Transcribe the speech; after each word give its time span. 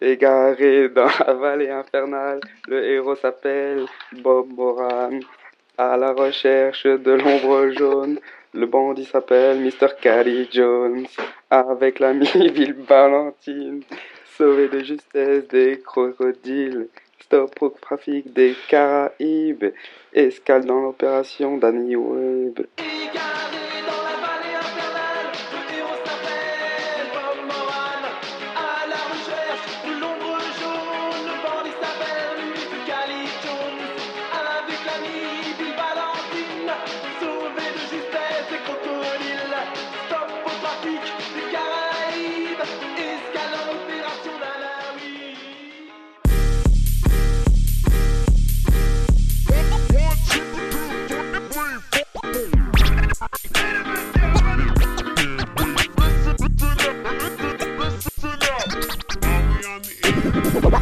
Égaré 0.00 0.90
dans 0.90 1.08
la 1.26 1.32
vallée 1.32 1.70
infernale, 1.70 2.40
le 2.68 2.84
héros 2.84 3.16
s'appelle 3.16 3.86
Bob 4.12 4.48
Moran. 4.54 5.18
À 5.78 5.96
la 5.96 6.12
recherche 6.12 6.84
de 6.84 7.12
l'ombre 7.12 7.70
jaune, 7.70 8.18
le 8.52 8.66
bandit 8.66 9.06
s'appelle 9.06 9.58
Mr. 9.60 9.88
Caddy 10.00 10.48
Jones. 10.52 11.06
Avec 11.50 11.98
l'ami 11.98 12.28
Bill 12.54 12.74
Valentine, 12.86 13.82
sauvé 14.36 14.68
de 14.68 14.80
justesse 14.80 15.48
des 15.48 15.80
crocodiles. 15.80 16.88
Stop 17.20 17.62
au 17.62 17.70
trafic 17.70 18.32
des 18.32 18.54
Caraïbes, 18.68 19.72
escale 20.12 20.66
dans 20.66 20.80
l'opération 20.80 21.56
Danny 21.56 21.96
Webb. 21.96 22.66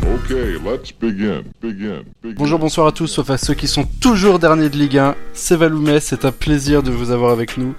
Okay, 0.02 0.58
let's 0.58 0.90
begin. 0.90 1.44
Begin. 1.62 2.02
Begin. 2.22 2.34
Bonjour, 2.36 2.58
bonsoir 2.58 2.88
à 2.88 2.92
tous, 2.92 3.06
sauf 3.06 3.30
à 3.30 3.38
ceux 3.38 3.54
qui 3.54 3.68
sont 3.68 3.84
toujours 4.00 4.38
derniers 4.38 4.68
de 4.68 4.76
Ligue 4.76 4.98
1. 4.98 5.14
C'est 5.34 5.56
Valoumès, 5.56 6.02
c'est 6.02 6.24
un 6.24 6.32
plaisir 6.32 6.82
de 6.82 6.90
vous 6.90 7.12
avoir 7.12 7.30
avec 7.30 7.56
nous. 7.56 7.74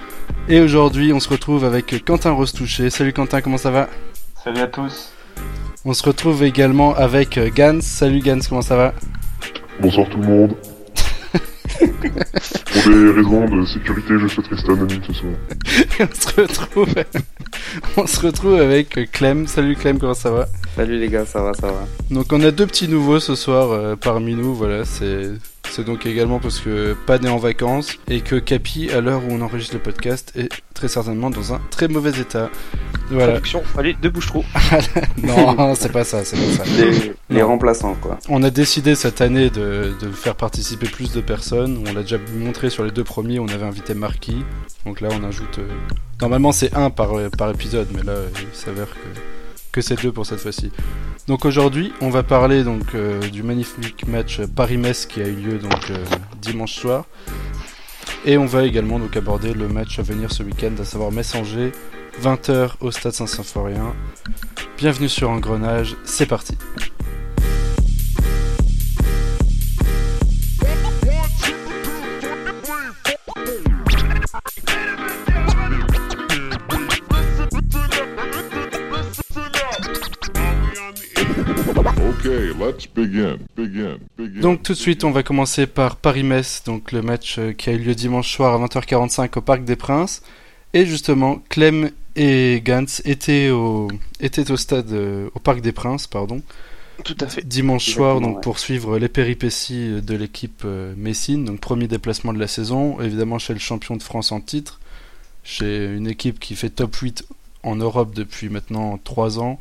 Et 0.47 0.61
aujourd'hui, 0.61 1.11
on 1.11 1.19
se 1.19 1.27
retrouve 1.27 1.65
avec 1.65 2.05
Quentin 2.05 2.31
Rostouché. 2.31 2.89
Salut 2.89 3.11
Quentin, 3.11 3.41
comment 3.41 3.57
ça 3.57 3.71
va? 3.71 3.89
Salut 4.41 4.61
à 4.61 4.67
tous. 4.67 5.11
On 5.83 5.93
se 5.93 6.03
retrouve 6.03 6.43
également 6.43 6.95
avec 6.95 7.37
Gans. 7.53 7.81
Salut 7.81 8.19
Gans, 8.19 8.39
comment 8.47 8.61
ça 8.61 8.77
va? 8.77 8.93
Bonsoir 9.81 10.07
tout 10.09 10.19
le 10.19 10.27
monde. 10.27 10.55
Pour 11.79 12.91
des 12.91 13.11
raisons 13.11 13.45
de 13.45 13.65
sécurité, 13.65 14.13
je 14.19 14.27
souhaite 14.27 14.47
rester 14.47 14.71
anonyme 14.71 15.01
ce 15.05 15.13
soir. 15.13 15.33
on 15.99 16.15
se 16.15 16.41
retrouve, 16.41 16.95
on 17.97 18.07
se 18.07 18.19
retrouve 18.21 18.59
avec 18.61 19.11
Clem. 19.11 19.47
Salut 19.47 19.75
Clem, 19.75 19.99
comment 19.99 20.13
ça 20.13 20.31
va? 20.31 20.47
Salut 20.75 20.99
les 20.99 21.07
gars, 21.07 21.25
ça 21.25 21.41
va, 21.41 21.53
ça 21.53 21.67
va. 21.67 21.87
Donc 22.11 22.33
on 22.33 22.41
a 22.41 22.51
deux 22.51 22.67
petits 22.67 22.89
nouveaux 22.89 23.19
ce 23.21 23.33
soir 23.35 23.71
euh, 23.71 23.95
parmi 23.95 24.35
nous, 24.35 24.53
voilà, 24.53 24.83
c'est 24.83 25.29
c'est 25.69 25.83
donc 25.85 26.05
également 26.05 26.39
parce 26.39 26.59
que 26.59 26.95
Pan 27.05 27.15
est 27.17 27.27
en 27.29 27.37
vacances 27.37 27.97
et 28.07 28.21
que 28.21 28.35
Capi, 28.35 28.89
à 28.91 29.01
l'heure 29.01 29.21
où 29.25 29.31
on 29.31 29.41
enregistre 29.41 29.73
le 29.75 29.81
podcast, 29.81 30.31
est 30.35 30.49
très 30.73 30.87
certainement 30.87 31.29
dans 31.29 31.53
un 31.53 31.61
très 31.71 31.87
mauvais 31.87 32.11
état. 32.19 32.49
Voilà. 33.09 33.33
Traduction, 33.33 33.63
allez, 33.77 33.93
deux 34.01 34.09
bouches 34.09 34.27
trop. 34.27 34.43
non, 35.23 35.75
c'est 35.75 35.91
pas 35.91 36.03
ça, 36.03 36.23
c'est 36.23 36.37
pas 36.37 36.63
ça. 36.63 36.71
Les, 37.29 37.41
remplaçants, 37.41 37.95
quoi. 38.01 38.19
On 38.29 38.43
a 38.43 38.49
décidé 38.49 38.95
cette 38.95 39.21
année 39.21 39.49
de, 39.49 39.93
de 40.01 40.11
faire 40.11 40.35
participer 40.35 40.87
plus 40.87 41.11
de 41.11 41.21
personnes. 41.21 41.83
On 41.89 41.93
l'a 41.93 42.01
déjà 42.01 42.17
montré 42.37 42.69
sur 42.69 42.83
les 42.83 42.91
deux 42.91 43.03
premiers, 43.03 43.39
on 43.39 43.47
avait 43.47 43.65
invité 43.65 43.93
Marquis. 43.95 44.43
Donc 44.85 45.01
là, 45.01 45.09
on 45.11 45.23
ajoute. 45.23 45.59
euh, 45.59 45.67
Normalement, 46.21 46.51
c'est 46.51 46.73
un 46.73 46.89
par, 46.89 47.11
par 47.37 47.49
épisode, 47.51 47.87
mais 47.93 48.03
là, 48.03 48.13
il 48.39 48.57
s'avère 48.57 48.87
que, 48.87 49.19
que 49.75 49.81
c'est 49.81 50.01
deux 50.01 50.13
pour 50.13 50.25
cette 50.25 50.39
fois-ci. 50.39 50.71
Donc 51.27 51.43
aujourd'hui, 51.43 51.91
on 51.99 52.09
va 52.09 52.23
parler 52.23 52.63
donc 52.63 52.95
euh, 52.95 53.19
du 53.19 53.43
magnifique 53.43 54.07
match 54.07 54.39
Paris-Metz 54.55 55.05
qui 55.05 55.21
a 55.21 55.27
eu 55.27 55.35
lieu 55.35 55.57
donc 55.57 55.91
euh, 55.91 55.97
dimanche 56.41 56.75
soir. 56.75 57.03
Et 58.25 58.37
on 58.37 58.45
va 58.45 58.63
également 58.63 58.99
donc 58.99 59.17
aborder 59.17 59.53
le 59.53 59.67
match 59.67 59.99
à 59.99 60.01
venir 60.01 60.31
ce 60.31 60.43
week-end, 60.43 60.71
à 60.79 60.85
savoir 60.85 61.11
Metz-Angers, 61.11 61.73
20h 62.23 62.75
au 62.79 62.89
Stade 62.91 63.11
Saint-Symphorien. 63.11 63.93
Bienvenue 64.77 65.09
sur 65.09 65.29
Engrenage, 65.29 65.97
c'est 66.05 66.25
parti. 66.25 66.57
Okay, 82.25 82.53
let's 82.57 82.87
begin. 82.87 83.37
Begin. 83.55 83.99
Begin. 84.17 84.41
Donc 84.41 84.63
tout 84.63 84.73
de 84.73 84.77
suite, 84.77 85.03
on 85.03 85.11
va 85.11 85.21
commencer 85.21 85.67
par 85.67 85.95
Paris-Metz, 85.97 86.63
donc 86.65 86.91
le 86.91 87.03
match 87.03 87.37
euh, 87.37 87.53
qui 87.53 87.69
a 87.69 87.73
eu 87.73 87.77
lieu 87.77 87.93
dimanche 87.93 88.33
soir 88.33 88.59
à 88.59 88.65
20h45 88.65 89.37
au 89.37 89.41
Parc 89.41 89.63
des 89.63 89.75
Princes. 89.75 90.23
Et 90.73 90.87
justement, 90.87 91.43
Clem 91.49 91.91
et 92.15 92.63
Gantz 92.65 93.03
étaient 93.05 93.51
au, 93.51 93.89
étaient 94.19 94.49
au 94.49 94.57
stade, 94.57 94.91
euh, 94.91 95.29
au 95.35 95.39
Parc 95.39 95.61
des 95.61 95.71
Princes, 95.71 96.07
pardon, 96.07 96.41
Tout 97.03 97.15
à 97.19 97.27
fait. 97.27 97.47
dimanche 97.47 97.85
soir, 97.91 98.13
Exactement, 98.13 98.27
donc 98.27 98.37
ouais. 98.37 98.41
pour 98.41 98.57
suivre 98.57 98.97
les 98.97 99.09
péripéties 99.09 100.01
de 100.01 100.15
l'équipe 100.15 100.63
euh, 100.65 100.95
Messine, 100.97 101.45
donc 101.45 101.59
premier 101.59 101.87
déplacement 101.87 102.33
de 102.33 102.39
la 102.39 102.47
saison, 102.47 102.99
évidemment 103.01 103.37
chez 103.37 103.53
le 103.53 103.59
champion 103.59 103.97
de 103.97 104.03
France 104.03 104.31
en 104.31 104.41
titre, 104.41 104.79
chez 105.43 105.93
une 105.93 106.07
équipe 106.07 106.39
qui 106.39 106.55
fait 106.55 106.71
top 106.71 106.95
8 106.95 107.23
en 107.61 107.75
Europe 107.75 108.15
depuis 108.15 108.49
maintenant 108.49 108.99
3 109.03 109.37
ans. 109.37 109.59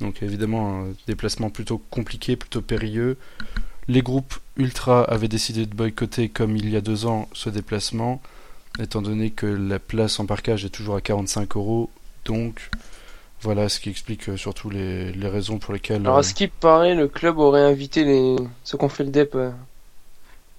Donc 0.00 0.22
évidemment 0.22 0.82
un 0.82 0.86
déplacement 1.06 1.50
plutôt 1.50 1.78
compliqué, 1.90 2.36
plutôt 2.36 2.60
périlleux. 2.62 3.16
Les 3.88 4.02
groupes 4.02 4.34
ultra 4.56 5.04
avaient 5.04 5.28
décidé 5.28 5.64
de 5.64 5.74
boycotter 5.74 6.28
comme 6.28 6.56
il 6.56 6.68
y 6.68 6.76
a 6.76 6.80
deux 6.80 7.06
ans 7.06 7.28
ce 7.32 7.48
déplacement, 7.50 8.20
étant 8.80 9.00
donné 9.00 9.30
que 9.30 9.46
la 9.46 9.78
place 9.78 10.18
en 10.20 10.26
parkage 10.26 10.64
est 10.64 10.70
toujours 10.70 10.96
à 10.96 11.00
45 11.00 11.56
euros. 11.56 11.88
Donc 12.24 12.70
voilà 13.42 13.68
ce 13.68 13.78
qui 13.80 13.90
explique 13.90 14.28
euh, 14.28 14.36
surtout 14.36 14.70
les, 14.70 15.12
les 15.12 15.28
raisons 15.28 15.58
pour 15.58 15.72
lesquelles... 15.72 16.00
Alors, 16.02 16.16
euh, 16.16 16.20
à 16.20 16.22
ce 16.24 16.34
qui 16.34 16.48
paraît, 16.48 16.94
le 16.94 17.06
club 17.06 17.38
aurait 17.38 17.60
invité 17.62 18.02
les... 18.04 18.36
ceux 18.64 18.76
qui 18.76 18.84
ont 18.84 18.88
fait 18.88 19.04
le 19.04 19.10
DEP. 19.10 19.34
euh, 19.36 19.50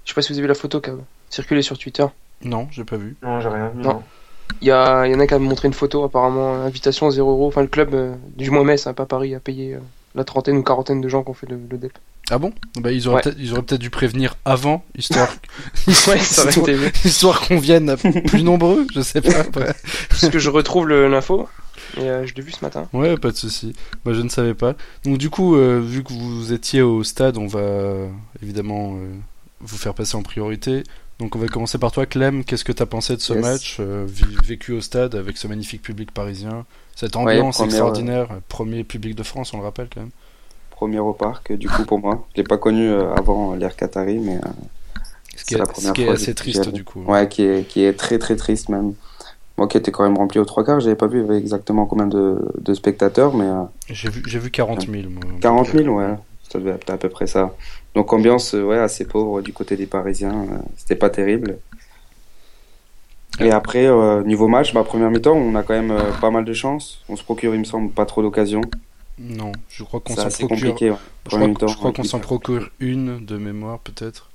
Je 0.06 0.12
sais 0.12 0.16
pas 0.16 0.22
si 0.22 0.30
vous 0.30 0.36
avez 0.38 0.44
vu 0.44 0.48
la 0.48 0.54
photo 0.56 0.80
qui 0.80 0.92
a 0.92 0.96
circulé 1.30 1.62
sur 1.64 1.78
Twitter. 1.78 2.06
Non, 2.44 2.68
j'ai 2.72 2.86
pas 2.86 2.98
vu. 2.98 3.18
Non, 3.24 3.42
j'ai 3.42 3.50
rien 3.50 3.70
vu. 3.70 3.82
Non. 3.82 3.94
Non. 3.96 4.04
Il 4.62 4.68
y, 4.68 4.72
a... 4.72 5.06
il 5.06 5.12
y 5.12 5.16
en 5.16 5.20
a 5.20 5.28
qui 5.28 5.34
a 5.34 5.40
montré 5.40 5.68
une 5.68 5.74
photo, 5.74 6.04
apparemment, 6.04 6.56
invitation 6.64 7.10
0 7.10 7.30
euros. 7.30 7.48
Enfin, 7.48 7.62
le 7.62 7.68
club, 7.68 7.94
euh, 7.94 8.14
du 8.36 8.50
moins 8.50 8.64
Metz, 8.64 8.88
hein, 8.88 8.94
pas 8.94 9.06
Paris, 9.06 9.36
a 9.36 9.40
payé 9.40 9.76
euh, 9.76 9.80
la 10.16 10.24
trentaine 10.24 10.58
ou 10.58 10.64
quarantaine 10.64 11.02
de 11.02 11.10
gens 11.10 11.24
qui 11.24 11.30
ont 11.30 11.34
fait 11.34 11.50
le, 11.50 11.60
le 11.70 11.78
DEP. 11.78 11.94
Ah 12.30 12.40
bon? 12.40 12.52
Bah, 12.80 12.92
ils, 12.92 13.08
auraient 13.08 13.18
Ouais. 13.26 13.34
peut-être, 13.62 13.80
dû 13.80 13.90
prévenir 13.90 14.36
avant, 14.44 14.84
histoire, 14.98 15.30
Ouais, 15.88 16.20
ça 16.20 16.42
aurait 16.42 16.50
histoire, 16.52 16.78
histoire 17.06 17.42
qu'on 17.42 17.60
vienne 17.60 17.90
à 17.90 17.96
plus 17.98 18.44
nombreux, 18.44 18.86
je 18.94 19.02
sais 19.02 19.22
pas. 19.22 19.40
après. 19.40 19.74
Parce 20.10 20.28
que 20.30 20.40
je 20.40 20.50
retrouve 20.50 20.90
l'info. 20.90 21.48
Et 21.96 22.02
euh, 22.02 22.26
je 22.28 22.34
l'ai 22.36 22.42
vu 22.42 22.52
ce 22.52 22.64
matin. 22.66 22.90
Ouais, 22.92 23.16
pas 23.16 23.32
de 23.32 23.38
souci. 23.38 23.74
Moi, 24.04 24.14
je 24.14 24.22
ne 24.22 24.28
savais 24.28 24.54
pas. 24.54 24.74
Donc, 25.06 25.18
du 25.18 25.30
coup, 25.30 25.56
euh, 25.56 25.80
vu 25.80 26.04
que 26.04 26.12
vous 26.12 26.52
étiez 26.52 26.82
au 26.82 27.02
stade, 27.04 27.38
on 27.38 27.48
va 27.48 27.62
évidemment 28.44 28.96
euh, 28.96 29.08
vous 29.62 29.78
faire 29.78 29.94
passer 29.94 30.18
en 30.18 30.22
priorité. 30.22 30.84
Donc, 31.20 31.36
on 31.36 31.40
va 31.40 31.48
commencer 31.48 31.78
par 31.80 31.92
toi, 31.92 32.06
Clem. 32.06 32.44
Qu'est-ce 32.44 32.64
que 32.64 32.72
tu 32.72 32.84
as 32.84 32.86
pensé 32.86 33.16
de 33.16 33.22
ce 33.22 33.34
Yes. 33.34 33.42
match 33.42 33.78
euh, 33.80 34.06
vécu 34.08 34.72
au 34.74 34.82
stade 34.82 35.16
avec 35.16 35.38
ce 35.38 35.48
magnifique 35.48 35.82
public 35.82 36.12
parisien? 36.12 36.66
Cette 36.96 37.16
Ouais, 37.16 37.22
ambiance 37.24 37.58
première, 37.58 37.72
extraordinaire. 37.74 38.28
Premier 38.50 38.84
public 38.84 39.16
de 39.16 39.24
France, 39.24 39.54
on 39.54 39.58
le 39.58 39.64
rappelle 39.64 39.88
quand 39.94 40.02
même. 40.02 40.12
Premier 40.72 41.00
au 41.00 41.14
parc, 41.14 41.54
du 41.54 41.68
coup, 41.68 41.84
pour 41.86 42.00
moi. 42.00 42.28
Je 42.36 42.42
l'ai 42.42 42.48
pas 42.48 42.58
connu 42.60 42.88
euh, 42.88 43.12
avant 43.16 43.56
l'ère 43.56 43.76
Qatari, 43.76 44.20
mais 44.20 44.36
euh, 44.36 44.40
Ce 45.36 45.44
qui 45.44 45.54
C'est 45.54 45.58
la 45.58 45.64
est, 45.64 45.68
ce 45.68 45.72
première 45.74 45.94
qui 45.94 46.02
est 46.02 46.06
fois 46.06 46.14
assez 46.14 46.36
triste, 46.36 46.70
du 46.70 46.84
coup. 46.84 47.02
ouais, 47.08 47.28
qui 47.28 47.44
est, 47.44 47.68
qui 47.68 47.84
est 47.84 47.94
très 47.94 48.20
très 48.20 48.36
triste 48.36 48.70
même. 48.70 48.94
Moi 49.58 49.68
qui 49.68 49.76
était 49.78 49.92
quand 49.92 50.04
même 50.04 50.18
rempli 50.18 50.40
aux 50.40 50.46
trois 50.46 50.64
quarts, 50.64 50.80
j'avais 50.82 50.96
pas 50.96 51.08
vu 51.08 51.26
exactement 51.36 51.88
combien 51.88 52.06
de, 52.06 52.38
de 52.62 52.74
spectateurs, 52.76 53.34
mais 53.36 53.46
euh, 53.46 53.64
J'ai 53.90 54.10
vu, 54.10 54.22
j'ai 54.28 54.38
vu 54.38 54.52
40 54.52 54.86
000. 54.88 55.10
Moi. 55.10 55.24
40 55.42 55.72
000, 55.72 55.88
ouais, 55.98 56.14
ça 56.50 56.60
devait 56.60 56.72
être 56.72 56.90
à 56.90 56.98
peu 56.98 57.10
près 57.10 57.28
ça. 57.28 57.56
Donc 57.96 58.14
ambiance 58.14 58.54
euh, 58.56 58.64
ouais, 58.64 58.78
assez 58.78 59.06
pauvre 59.06 59.42
du 59.42 59.54
côté 59.54 59.76
des 59.76 59.88
Parisiens, 59.88 60.46
euh, 60.52 60.58
c'était 60.78 60.96
pas 60.96 61.10
terrible. 61.10 61.58
Et 63.40 63.52
après, 63.52 63.86
euh, 63.86 64.24
niveau 64.24 64.48
match, 64.48 64.74
ma 64.74 64.84
première 64.84 65.12
mi-temps, 65.12 65.36
on 65.36 65.54
a 65.56 65.62
quand 65.62 65.74
même 65.76 65.92
euh, 65.92 66.12
pas 66.20 66.32
mal 66.32 66.44
de 66.44 66.54
chance. 66.54 67.04
On 67.08 67.16
se 67.16 67.24
procure, 67.24 67.54
il 67.54 67.60
me 67.60 67.66
semble, 67.66 67.92
pas 67.92 68.06
trop 68.06 68.24
d'occasions. 68.24 68.62
Non, 69.20 69.52
je 69.70 69.84
crois 69.84 70.00
qu'on 70.00 70.16
s'en 70.16 70.30
procure. 70.30 70.48
compliqué. 70.48 70.90
ouais. 70.92 70.98
Je 71.26 71.30
Première 71.30 71.40
crois, 71.40 71.48
mi-temps, 71.50 71.68
je 71.68 71.76
crois 71.78 71.92
qu'on 71.92 72.02
ouais, 72.02 72.08
s'en 72.08 72.18
hyper 72.18 72.28
procure 72.28 72.70
une 72.80 73.24
de 73.26 73.38
mémoire, 73.38 73.80
peut-être. 73.80 74.30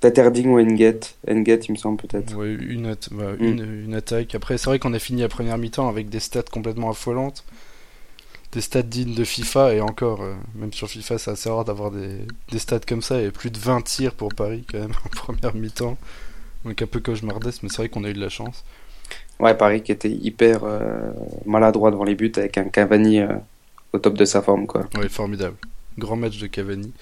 Peut-être 0.00 0.18
Erding 0.18 0.48
ou 0.48 0.58
Enget. 0.58 1.00
Enget, 1.28 1.60
il 1.68 1.72
me 1.72 1.76
semble, 1.76 1.98
peut-être. 1.98 2.34
Ouais, 2.34 2.54
une, 2.54 2.86
at- 2.86 3.08
bah, 3.12 3.32
Mm. 3.38 3.44
une, 3.44 3.84
une 3.84 3.94
attaque. 3.94 4.34
Après, 4.34 4.58
c'est 4.58 4.66
vrai 4.66 4.78
qu'on 4.78 4.94
a 4.94 4.98
fini 4.98 5.20
la 5.20 5.28
première 5.28 5.58
mi-temps 5.58 5.88
avec 5.88 6.08
des 6.08 6.20
stats 6.20 6.42
complètement 6.50 6.90
affolantes. 6.90 7.44
Des 8.52 8.60
stats 8.60 8.82
dignes 8.82 9.14
de 9.14 9.24
FIFA, 9.24 9.74
et 9.74 9.80
encore, 9.80 10.22
euh, 10.22 10.34
même 10.56 10.72
sur 10.72 10.88
FIFA, 10.88 11.18
c'est 11.18 11.30
assez 11.30 11.48
rare 11.48 11.64
d'avoir 11.64 11.90
des, 11.92 12.26
des 12.50 12.58
stats 12.58 12.80
comme 12.80 13.02
ça, 13.02 13.20
et 13.20 13.30
plus 13.30 13.50
de 13.50 13.58
20 13.58 13.82
tirs 13.82 14.14
pour 14.14 14.34
Paris, 14.34 14.64
quand 14.70 14.78
même, 14.78 14.92
en 15.04 15.08
première 15.08 15.54
mi-temps. 15.54 15.96
Donc 16.64 16.82
un 16.82 16.86
peu 16.86 17.00
cauchemardesque, 17.00 17.62
mais 17.62 17.68
c'est 17.68 17.78
vrai 17.78 17.88
qu'on 17.88 18.04
a 18.04 18.10
eu 18.10 18.14
de 18.14 18.20
la 18.20 18.28
chance. 18.28 18.64
Ouais, 19.38 19.54
Paris 19.56 19.82
qui 19.82 19.92
était 19.92 20.10
hyper 20.10 20.64
euh, 20.64 21.12
maladroit 21.46 21.90
devant 21.90 22.04
les 22.04 22.14
buts 22.14 22.32
avec 22.36 22.58
un 22.58 22.64
Cavani 22.64 23.20
euh, 23.20 23.28
au 23.92 23.98
top 23.98 24.14
de 24.14 24.24
sa 24.24 24.42
forme, 24.42 24.66
quoi. 24.66 24.88
Ouais, 24.96 25.08
formidable. 25.08 25.56
grand 25.98 26.16
match 26.16 26.38
de 26.38 26.46
Cavani. 26.46 26.92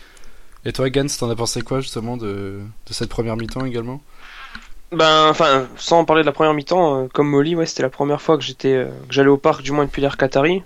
Et 0.64 0.72
toi, 0.72 0.90
Gans, 0.90 1.06
t'en 1.18 1.30
as 1.30 1.36
pensé 1.36 1.62
quoi 1.62 1.80
justement 1.80 2.16
de, 2.16 2.60
de 2.86 2.92
cette 2.92 3.08
première 3.10 3.36
mi-temps 3.36 3.64
également? 3.64 4.02
Ben, 4.92 5.28
enfin, 5.28 5.68
sans 5.76 6.04
parler 6.04 6.22
de 6.22 6.26
la 6.26 6.32
première 6.32 6.54
mi-temps, 6.54 7.04
euh, 7.04 7.08
comme 7.12 7.28
Molly, 7.28 7.54
ouais, 7.54 7.66
c'était 7.66 7.82
la 7.82 7.90
première 7.90 8.22
fois 8.22 8.38
que 8.38 8.44
j'étais, 8.44 8.72
euh, 8.74 8.86
que 9.08 9.12
j'allais 9.14 9.28
au 9.28 9.36
parc, 9.36 9.62
du 9.62 9.72
moins 9.72 9.84
depuis 9.84 10.00
l'ère 10.00 10.16
Qatari. 10.16 10.62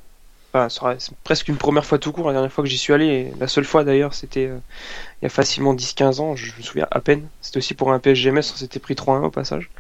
C'est 0.69 1.15
presque 1.25 1.49
une 1.49 1.57
première 1.57 1.85
fois 1.87 1.99
tout 1.99 2.13
court. 2.13 2.27
La 2.27 2.33
dernière 2.35 2.53
fois 2.53 2.63
que 2.63 2.69
j'y 2.69 2.77
suis 2.77 2.93
allé, 2.93 3.07
et 3.07 3.33
la 3.41 3.49
seule 3.49 3.65
fois 3.65 3.85
d'ailleurs, 3.85 4.13
c'était 4.13 4.47
euh, 4.47 4.59
il 5.21 5.25
y 5.25 5.27
a 5.27 5.31
facilement 5.31 5.75
10-15 5.75 6.21
ans. 6.21 6.37
Je 6.37 6.53
me 6.59 6.63
souviens 6.63 6.87
à 6.91 7.01
peine. 7.01 7.27
C'était 7.41 7.59
aussi 7.59 7.73
pour 7.75 7.91
un 7.93 7.99
PSG 7.99 8.31
Metz, 8.33 8.53
on 8.55 8.57
s'était 8.59 8.79
pris 8.81 8.95
3-1 8.95 9.23
au 9.25 9.31
passage. 9.31 9.71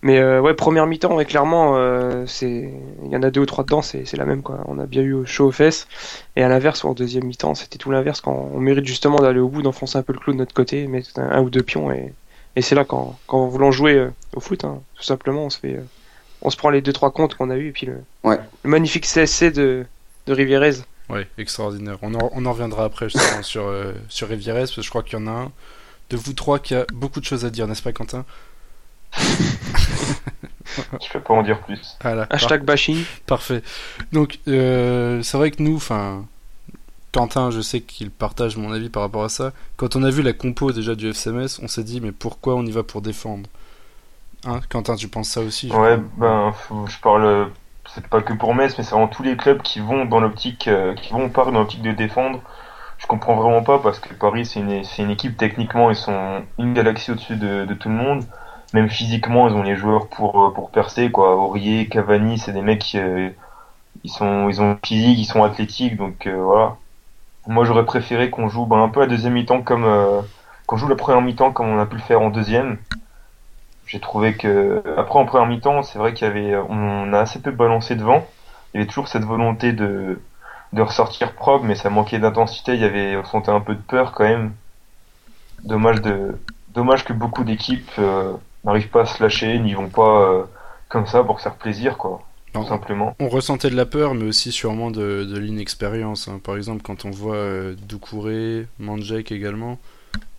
Mais 0.00 0.18
euh, 0.18 0.40
ouais, 0.40 0.54
première 0.54 0.86
mi-temps, 0.86 1.14
ouais, 1.14 1.26
clairement, 1.26 1.76
euh, 1.76 2.24
c'est, 2.26 2.72
il 3.04 3.10
y 3.10 3.16
en 3.16 3.22
a 3.22 3.30
deux 3.30 3.42
ou 3.42 3.46
trois 3.46 3.64
dedans, 3.64 3.82
c'est, 3.82 4.06
c'est 4.06 4.16
la 4.16 4.24
même 4.24 4.42
quoi. 4.42 4.60
On 4.66 4.78
a 4.78 4.86
bien 4.86 5.02
eu 5.02 5.26
chaud 5.26 5.46
aux 5.48 5.52
fesses. 5.52 5.86
Et 6.36 6.42
à 6.42 6.48
l'inverse, 6.48 6.84
en 6.84 6.94
deuxième 6.94 7.24
mi-temps, 7.24 7.54
c'était 7.54 7.78
tout 7.78 7.90
l'inverse. 7.90 8.22
Quand 8.22 8.50
on 8.54 8.58
mérite 8.58 8.86
justement 8.86 9.18
d'aller 9.18 9.40
au 9.40 9.48
bout, 9.48 9.62
d'enfoncer 9.62 9.98
un 9.98 10.02
peu 10.02 10.14
le 10.14 10.18
clou 10.18 10.32
de 10.32 10.38
notre 10.38 10.54
côté, 10.54 10.86
mettre 10.86 11.10
un, 11.18 11.30
un 11.30 11.42
ou 11.42 11.50
deux 11.50 11.62
pions 11.62 11.92
et 11.92 12.12
et 12.58 12.62
c'est 12.62 12.74
là 12.74 12.86
quand, 12.86 13.18
quand 13.26 13.46
voulant 13.48 13.70
jouer 13.70 14.08
au 14.34 14.40
foot, 14.40 14.64
hein, 14.64 14.80
tout 14.94 15.02
simplement, 15.02 15.44
on 15.44 15.50
se 15.50 15.58
fait, 15.58 15.78
on 16.40 16.48
se 16.48 16.56
prend 16.56 16.70
les 16.70 16.80
deux 16.80 16.94
trois 16.94 17.10
comptes 17.10 17.34
qu'on 17.34 17.50
a 17.50 17.56
eu 17.56 17.68
et 17.68 17.72
puis 17.72 17.84
le, 17.84 17.98
Ouais. 18.24 18.38
le 18.62 18.70
magnifique 18.70 19.04
CSC 19.04 19.50
de 19.52 19.84
de 20.26 20.32
Rivierez. 20.32 20.74
Ouais, 21.08 21.28
extraordinaire. 21.38 21.98
On 22.02 22.14
en, 22.14 22.30
on 22.32 22.46
en 22.46 22.52
reviendra 22.52 22.84
après 22.84 23.08
justement 23.08 23.42
sur, 23.42 23.66
euh, 23.66 23.92
sur 24.08 24.28
Rivieres, 24.28 24.56
parce 24.56 24.74
que 24.74 24.82
je 24.82 24.88
crois 24.90 25.02
qu'il 25.02 25.18
y 25.18 25.22
en 25.22 25.26
a 25.26 25.30
un 25.30 25.52
de 26.10 26.16
vous 26.16 26.32
trois 26.34 26.58
qui 26.58 26.74
a 26.74 26.84
beaucoup 26.92 27.20
de 27.20 27.24
choses 27.24 27.44
à 27.44 27.50
dire, 27.50 27.66
n'est-ce 27.66 27.82
pas, 27.82 27.92
Quentin 27.92 28.24
Je 29.16 31.12
peux 31.12 31.20
pas 31.20 31.34
en 31.34 31.42
dire 31.42 31.60
plus. 31.62 31.96
Voilà, 32.02 32.26
Hashtag 32.30 32.64
bashing. 32.64 33.04
Parfait. 33.26 33.62
Donc, 34.12 34.40
euh, 34.48 35.22
c'est 35.22 35.36
vrai 35.36 35.50
que 35.50 35.62
nous, 35.62 35.76
enfin, 35.76 36.24
Quentin, 37.12 37.50
je 37.50 37.60
sais 37.60 37.80
qu'il 37.80 38.10
partage 38.10 38.56
mon 38.56 38.72
avis 38.72 38.88
par 38.88 39.02
rapport 39.02 39.24
à 39.24 39.28
ça. 39.28 39.52
Quand 39.76 39.96
on 39.96 40.02
a 40.02 40.10
vu 40.10 40.22
la 40.22 40.32
compo 40.32 40.72
déjà 40.72 40.94
du 40.94 41.08
FCMS, 41.08 41.60
on 41.62 41.68
s'est 41.68 41.84
dit, 41.84 42.00
mais 42.00 42.12
pourquoi 42.12 42.56
on 42.56 42.66
y 42.66 42.70
va 42.70 42.82
pour 42.82 43.00
défendre? 43.00 43.48
Hein, 44.44 44.60
Quentin, 44.68 44.96
tu 44.96 45.08
penses 45.08 45.30
ça 45.30 45.40
aussi 45.40 45.66
Ouais, 45.68 45.98
crois? 45.98 45.98
ben, 46.18 46.54
je 46.86 46.98
parle, 47.00 47.24
euh, 47.24 47.44
c'est 47.96 48.06
pas 48.08 48.20
que 48.20 48.34
pour 48.34 48.54
Metz, 48.54 48.76
mais 48.76 48.84
c'est 48.84 48.90
vraiment 48.90 49.08
tous 49.08 49.22
les 49.22 49.38
clubs 49.38 49.62
qui 49.62 49.80
vont 49.80 50.04
dans 50.04 50.20
l'optique, 50.20 50.68
euh, 50.68 50.94
qui 50.94 51.14
vont 51.14 51.24
au 51.24 51.28
parc 51.30 51.50
dans 51.50 51.60
l'optique 51.60 51.80
de 51.80 51.92
défendre. 51.92 52.42
Je 52.98 53.06
comprends 53.06 53.36
vraiment 53.36 53.62
pas 53.62 53.78
parce 53.78 53.98
que 54.00 54.12
Paris, 54.12 54.44
c'est 54.44 54.60
une, 54.60 54.82
une 54.98 55.10
équipe 55.10 55.38
techniquement, 55.38 55.90
ils 55.90 55.96
sont 55.96 56.42
une 56.58 56.74
galaxie 56.74 57.10
au-dessus 57.12 57.36
de, 57.36 57.66
tout 57.74 57.88
le 57.88 57.94
monde. 57.94 58.24
Même 58.74 58.90
physiquement, 58.90 59.48
ils 59.48 59.54
ont 59.54 59.62
les 59.62 59.76
joueurs 59.76 60.08
pour, 60.08 60.44
euh, 60.44 60.52
pour 60.52 60.70
percer, 60.70 61.10
quoi. 61.10 61.36
Aurier, 61.36 61.88
Cavani, 61.88 62.38
c'est 62.38 62.52
des 62.52 62.60
mecs 62.60 62.80
qui, 62.80 62.98
euh, 62.98 63.30
ils 64.04 64.10
sont, 64.10 64.50
ils 64.50 64.60
ont 64.60 64.78
physique, 64.84 65.18
ils 65.18 65.24
sont 65.24 65.42
athlétiques, 65.42 65.96
donc 65.96 66.26
voilà. 66.28 66.76
Moi, 67.46 67.64
j'aurais 67.64 67.86
préféré 67.86 68.28
qu'on 68.28 68.48
joue 68.48 68.66
ben, 68.66 68.82
un 68.82 68.88
peu 68.90 69.00
la 69.00 69.06
deuxième 69.06 69.32
mi-temps 69.32 69.62
comme, 69.62 69.86
qu'on 70.66 70.76
joue 70.76 70.88
la 70.88 70.96
première 70.96 71.22
mi-temps 71.22 71.52
comme 71.52 71.68
on 71.68 71.78
a 71.78 71.86
pu 71.86 71.96
le 71.96 72.02
faire 72.02 72.20
en 72.20 72.28
deuxième. 72.28 72.76
J'ai 73.86 74.00
trouvé 74.00 74.34
que 74.34 74.82
après 74.96 75.18
en 75.18 75.26
première 75.26 75.46
mi-temps, 75.48 75.82
c'est 75.82 75.98
vrai 75.98 76.12
qu'il 76.12 76.26
y 76.26 76.30
avait 76.30 76.56
on 76.68 77.12
a 77.12 77.20
assez 77.20 77.40
peu 77.40 77.50
balancé 77.52 77.94
devant. 77.94 78.26
Il 78.74 78.78
y 78.78 78.80
avait 78.80 78.88
toujours 78.88 79.08
cette 79.08 79.24
volonté 79.24 79.72
de 79.72 80.18
de 80.72 80.82
ressortir 80.82 81.32
propre, 81.34 81.64
mais 81.64 81.76
ça 81.76 81.88
manquait 81.90 82.18
d'intensité. 82.18 82.74
Il 82.74 82.80
y 82.80 82.84
avait 82.84 83.16
on 83.16 83.24
sentait 83.24 83.52
un 83.52 83.60
peu 83.60 83.74
de 83.74 83.80
peur 83.80 84.12
quand 84.12 84.24
même. 84.24 84.52
Dommage 85.64 86.02
de 86.02 86.36
dommage 86.74 87.04
que 87.04 87.12
beaucoup 87.12 87.44
d'équipes 87.44 87.90
euh, 87.98 88.32
n'arrivent 88.64 88.90
pas 88.90 89.02
à 89.02 89.06
se 89.06 89.22
lâcher, 89.22 89.58
n'y 89.58 89.74
vont 89.74 89.88
pas 89.88 90.22
euh, 90.30 90.42
comme 90.88 91.06
ça 91.06 91.24
pour 91.24 91.38
se 91.38 91.44
faire 91.44 91.54
plaisir 91.54 91.96
quoi, 91.96 92.22
Non, 92.54 92.62
tout 92.62 92.68
simplement. 92.68 93.14
On 93.18 93.28
ressentait 93.28 93.70
de 93.70 93.76
la 93.76 93.86
peur, 93.86 94.14
mais 94.14 94.24
aussi 94.24 94.52
sûrement 94.52 94.90
de, 94.90 95.24
de 95.24 95.38
l'inexpérience. 95.38 96.28
hein. 96.28 96.38
Par 96.44 96.56
exemple, 96.56 96.82
quand 96.82 97.04
on 97.06 97.10
voit 97.10 97.36
euh, 97.36 97.74
Doucouré, 97.88 98.66
Mandjek 98.78 99.32
également, 99.32 99.78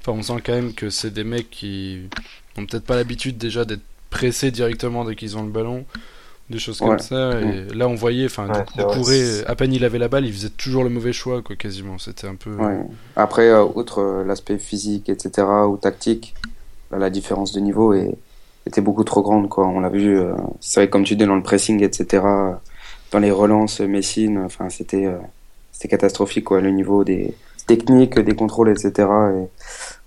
enfin, 0.01 0.11
on 0.17 0.21
sent 0.21 0.41
quand 0.45 0.53
même 0.53 0.73
que 0.73 0.89
c'est 0.91 1.11
des 1.11 1.23
mecs 1.23 1.49
qui 1.49 2.07
ont 2.57 2.65
peut-être 2.65 2.85
pas 2.85 2.95
l'habitude 2.95 3.37
déjà 3.37 3.65
d'être 3.65 3.81
pressés 4.09 4.51
directement 4.51 5.05
dès 5.05 5.15
qu'ils 5.15 5.37
ont 5.37 5.43
le 5.43 5.49
ballon, 5.49 5.85
des 6.49 6.59
choses 6.59 6.79
comme 6.79 6.99
ça. 6.99 7.39
Et 7.41 7.73
là, 7.73 7.87
on 7.87 7.95
voyait, 7.95 8.25
enfin, 8.25 8.47
Ouais, 8.77 9.43
à 9.45 9.55
peine 9.55 9.73
il 9.73 9.83
avait 9.83 9.99
la 9.99 10.07
balle, 10.07 10.25
il 10.25 10.33
faisait 10.33 10.49
toujours 10.49 10.83
le 10.83 10.89
mauvais 10.89 11.13
choix, 11.13 11.41
quoi, 11.41 11.55
quasiment. 11.55 11.97
C'était 11.97 12.27
un 12.27 12.35
peu. 12.35 12.51
Ouais. 12.55 12.79
Après, 13.15 13.49
euh, 13.49 13.63
outre 13.63 13.99
euh, 13.99 14.23
l'aspect 14.23 14.57
physique, 14.57 15.09
etc., 15.09 15.47
ou 15.67 15.77
tactique, 15.77 16.35
là, 16.91 16.97
la 16.97 17.09
différence 17.09 17.51
de 17.51 17.59
niveau 17.59 17.93
est, 17.93 18.17
était 18.65 18.81
beaucoup 18.81 19.03
trop 19.03 19.21
grande. 19.21 19.49
Quoi. 19.49 19.67
On 19.67 19.79
l'a 19.79 19.89
vu, 19.89 20.17
euh, 20.17 20.33
c'est 20.59 20.81
vrai, 20.81 20.89
comme 20.89 21.03
tu 21.03 21.15
dis, 21.15 21.25
dans 21.25 21.35
le 21.35 21.43
pressing, 21.43 21.83
etc., 21.83 22.23
dans 23.11 23.19
les 23.19 23.31
relances, 23.31 23.79
Messine, 23.79 24.39
enfin, 24.39 24.69
c'était 24.69 25.05
euh, 25.05 25.17
c'était 25.71 25.87
catastrophique, 25.89 26.45
quoi, 26.45 26.61
le 26.61 26.71
niveau 26.71 27.03
des 27.03 27.33
techniques, 27.67 28.17
des 28.19 28.35
contrôles, 28.35 28.69
etc. 28.69 28.91
Et 28.97 29.47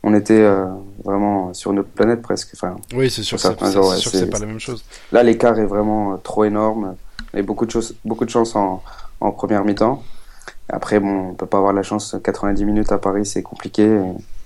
on 0.03 0.15
était 0.15 0.41
euh, 0.41 0.67
vraiment 1.05 1.55
sur 1.55 1.71
une 1.73 1.81
autre 1.81 1.91
planète 1.91 2.23
presque. 2.23 2.51
Enfin, 2.55 2.77
Oui, 2.95 3.11
c'est 3.11 3.23
sûr, 3.23 3.39
c'est 3.39 3.49
ouais, 3.51 4.27
pas 4.27 4.39
la 4.39 4.47
même 4.47 4.59
chose. 4.59 4.85
Là, 5.13 5.23
l'écart 5.23 5.59
est 5.59 5.67
vraiment 5.67 6.15
euh, 6.15 6.17
trop 6.17 6.45
énorme. 6.45 6.97
A 7.35 7.43
beaucoup 7.43 7.67
de, 7.67 7.71
choses, 7.71 7.95
beaucoup 8.05 8.25
de 8.25 8.31
chance 8.31 8.57
en, 8.57 8.83
en 9.21 9.31
première 9.31 9.65
mi-temps. 9.65 10.03
Après, 10.69 10.99
bon, 10.99 11.31
on 11.31 11.35
peut 11.35 11.47
pas 11.47 11.59
avoir 11.59 11.73
la 11.73 11.83
chance. 11.83 12.17
90 12.23 12.65
minutes 12.65 12.91
à 12.93 12.99
Paris, 12.99 13.27
c'est 13.27 13.43
compliqué. 13.43 13.85
Et 13.85 14.01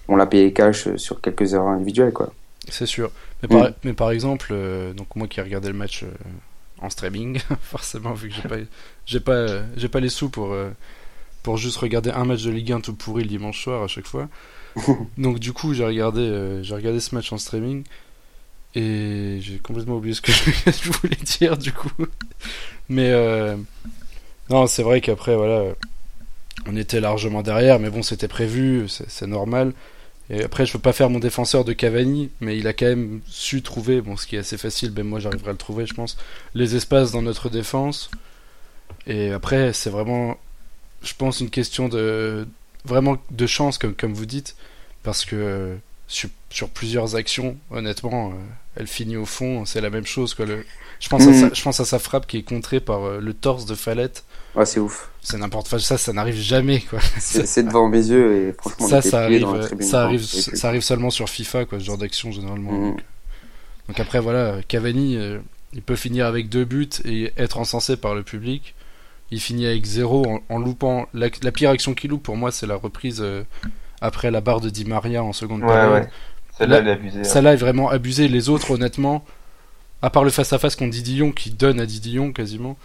On 0.08 0.16
l'a 0.16 0.26
payé 0.26 0.52
cash 0.52 0.88
euh, 0.88 0.98
sur 0.98 1.20
quelques 1.20 1.54
erreurs 1.54 1.68
individuelles, 1.68 2.12
quoi. 2.12 2.30
C'est 2.68 2.86
sûr. 2.86 3.10
Mais 3.42 3.48
par, 3.48 3.68
Mm. 3.68 3.72
mais 3.84 3.92
par 3.92 4.10
exemple, 4.10 4.48
euh, 4.52 4.92
donc 4.92 5.06
moi 5.16 5.28
qui 5.28 5.38
ai 5.40 5.42
regardé 5.42 5.68
le 5.68 5.74
match 5.74 6.02
euh, 6.02 6.08
en 6.80 6.90
streaming, 6.90 7.38
forcément, 7.62 8.12
vu 8.14 8.28
que 8.30 8.34
j'ai 8.34 8.48
pas, 8.48 8.56
j'ai 9.06 9.20
pas, 9.20 9.46
j'ai 9.76 9.88
pas 9.88 10.00
les 10.00 10.08
sous 10.08 10.30
pour, 10.30 10.52
euh, 10.52 10.70
pour 11.44 11.58
juste 11.58 11.76
regarder 11.76 12.10
un 12.10 12.24
match 12.24 12.42
de 12.42 12.50
Ligue 12.50 12.72
1 12.72 12.80
tout 12.80 12.94
pourri 12.94 13.22
le 13.22 13.28
dimanche 13.28 13.62
soir 13.62 13.84
à 13.84 13.86
chaque 13.86 14.06
fois. 14.06 14.28
donc 15.18 15.38
du 15.38 15.52
coup, 15.52 15.74
j'ai 15.74 15.84
regardé, 15.84 16.22
euh, 16.22 16.62
j'ai 16.64 16.74
regardé 16.74 16.98
ce 16.98 17.14
match 17.14 17.32
en 17.32 17.38
streaming 17.38 17.84
et 18.74 19.38
j'ai 19.40 19.58
complètement 19.58 19.96
oublié 19.96 20.14
ce 20.14 20.22
que 20.22 20.32
je 20.32 20.90
voulais 20.90 21.16
dire 21.38 21.56
du 21.56 21.72
coup. 21.72 21.92
Mais 22.88 23.10
euh, 23.10 23.56
non, 24.50 24.66
c'est 24.66 24.82
vrai 24.82 25.02
qu'après 25.02 25.36
voilà, 25.36 25.74
on 26.66 26.76
était 26.76 27.00
largement 27.00 27.42
derrière, 27.42 27.78
mais 27.78 27.90
bon, 27.90 28.02
c'était 28.02 28.26
prévu, 28.26 28.88
c'est 28.88 29.26
normal. 29.26 29.74
Et 30.30 30.42
après, 30.42 30.64
je 30.64 30.72
peux 30.72 30.78
pas 30.78 30.94
faire 30.94 31.10
mon 31.10 31.18
défenseur 31.18 31.66
de 31.66 31.74
Cavani, 31.74 32.30
mais 32.40 32.56
il 32.56 32.66
a 32.66 32.72
quand 32.72 32.86
même 32.86 33.20
su 33.26 33.60
trouver, 33.60 34.00
bon, 34.00 34.16
ce 34.16 34.26
qui 34.26 34.36
est 34.36 34.38
assez 34.38 34.56
facile, 34.56 34.90
ben 34.90 35.04
moi 35.04 35.20
j'arriverai 35.20 35.50
à 35.50 35.52
le 35.52 35.58
trouver, 35.58 35.84
je 35.84 35.92
pense, 35.92 36.16
les 36.54 36.74
espaces 36.74 37.12
dans 37.12 37.20
notre 37.20 37.50
défense. 37.50 38.10
Et 39.06 39.30
après, 39.32 39.74
c'est 39.74 39.90
vraiment, 39.90 40.38
je 41.04 41.14
pense, 41.14 41.40
une 41.40 41.50
question 41.50 41.88
de 41.88 42.46
vraiment 42.84 43.16
de 43.30 43.46
chance, 43.46 43.78
comme, 43.78 43.94
comme 43.94 44.12
vous 44.12 44.26
dites, 44.26 44.56
parce 45.02 45.24
que 45.24 45.76
sur, 46.06 46.28
sur 46.50 46.68
plusieurs 46.68 47.16
actions, 47.16 47.56
honnêtement, 47.70 48.30
euh, 48.30 48.34
elle 48.76 48.86
finit 48.86 49.16
au 49.16 49.26
fond, 49.26 49.64
c'est 49.64 49.80
la 49.80 49.90
même 49.90 50.06
chose. 50.06 50.34
Quoi, 50.34 50.46
le... 50.46 50.64
je, 51.00 51.08
pense 51.08 51.22
à 51.22 51.30
Mhm. 51.30 51.48
sa, 51.48 51.54
je 51.54 51.62
pense 51.62 51.80
à 51.80 51.84
sa 51.84 51.98
frappe 51.98 52.26
qui 52.26 52.38
est 52.38 52.42
contrée 52.42 52.80
par 52.80 53.04
euh, 53.04 53.20
le 53.20 53.34
torse 53.34 53.66
de 53.66 53.74
Fallette. 53.74 54.24
Ouais, 54.54 54.66
c'est 54.66 54.80
ouf. 54.80 55.10
C'est 55.22 55.38
n'importe 55.38 55.68
quoi, 55.68 55.78
ça, 55.78 55.98
ça 55.98 56.12
n'arrive 56.12 56.36
jamais. 56.36 56.80
Quoi. 56.80 57.00
C'est 57.18 57.62
devant 57.64 57.88
mes 57.88 58.06
yeux 58.06 58.48
et 58.48 58.52
franchement, 58.52 58.86
ça, 58.86 59.02
ça 59.02 59.22
arrive, 59.22 59.40
dans 59.40 59.80
ça 59.80 60.04
arrive, 60.04 60.22
ça 60.22 60.80
seulement 60.80 61.10
sur 61.10 61.28
FIFA, 61.28 61.64
quoi, 61.64 61.80
ce 61.80 61.84
genre 61.84 61.98
d'action 61.98 62.30
généralement. 62.30 62.72
Mhm. 62.72 62.90
Donc, 62.90 63.00
donc 63.88 64.00
après, 64.00 64.20
voilà, 64.20 64.58
Cavani, 64.68 65.16
euh, 65.16 65.38
il 65.72 65.82
peut 65.82 65.96
finir 65.96 66.26
avec 66.26 66.48
deux 66.48 66.64
buts 66.64 66.88
et 67.04 67.32
être 67.36 67.58
encensé 67.58 67.96
par 67.96 68.14
le 68.14 68.22
public. 68.22 68.74
Il 69.30 69.40
finit 69.40 69.66
avec 69.66 69.84
zéro 69.84 70.24
en, 70.26 70.40
en 70.54 70.58
loupant. 70.58 71.06
La, 71.14 71.28
la 71.42 71.52
pire 71.52 71.70
action 71.70 71.94
qu'il 71.94 72.10
loupe 72.10 72.22
pour 72.22 72.36
moi, 72.36 72.52
c'est 72.52 72.66
la 72.66 72.76
reprise 72.76 73.20
euh, 73.22 73.42
après 74.00 74.30
la 74.30 74.40
barre 74.40 74.60
de 74.60 74.70
Di 74.70 74.84
Maria 74.84 75.22
en 75.24 75.32
seconde 75.32 75.62
Ouais, 75.62 75.68
période. 75.68 75.92
ouais. 76.04 76.08
Celle-là, 76.58 76.76
Là- 76.76 76.82
elle 76.82 76.88
est 76.88 76.92
abusée. 76.92 77.20
hein. 77.20 77.24
Celle-là 77.24 77.52
est 77.54 77.56
vraiment 77.56 77.88
abusée. 77.88 78.28
Les 78.28 78.48
autres, 78.48 78.70
honnêtement, 78.70 79.24
à 80.02 80.10
part 80.10 80.24
le 80.24 80.30
face-à-face 80.30 80.76
contre 80.76 80.90
Didillon, 80.92 81.32
qui 81.32 81.50
donne 81.50 81.80
à 81.80 81.86
Didillon 81.86 82.32
quasiment. 82.32 82.76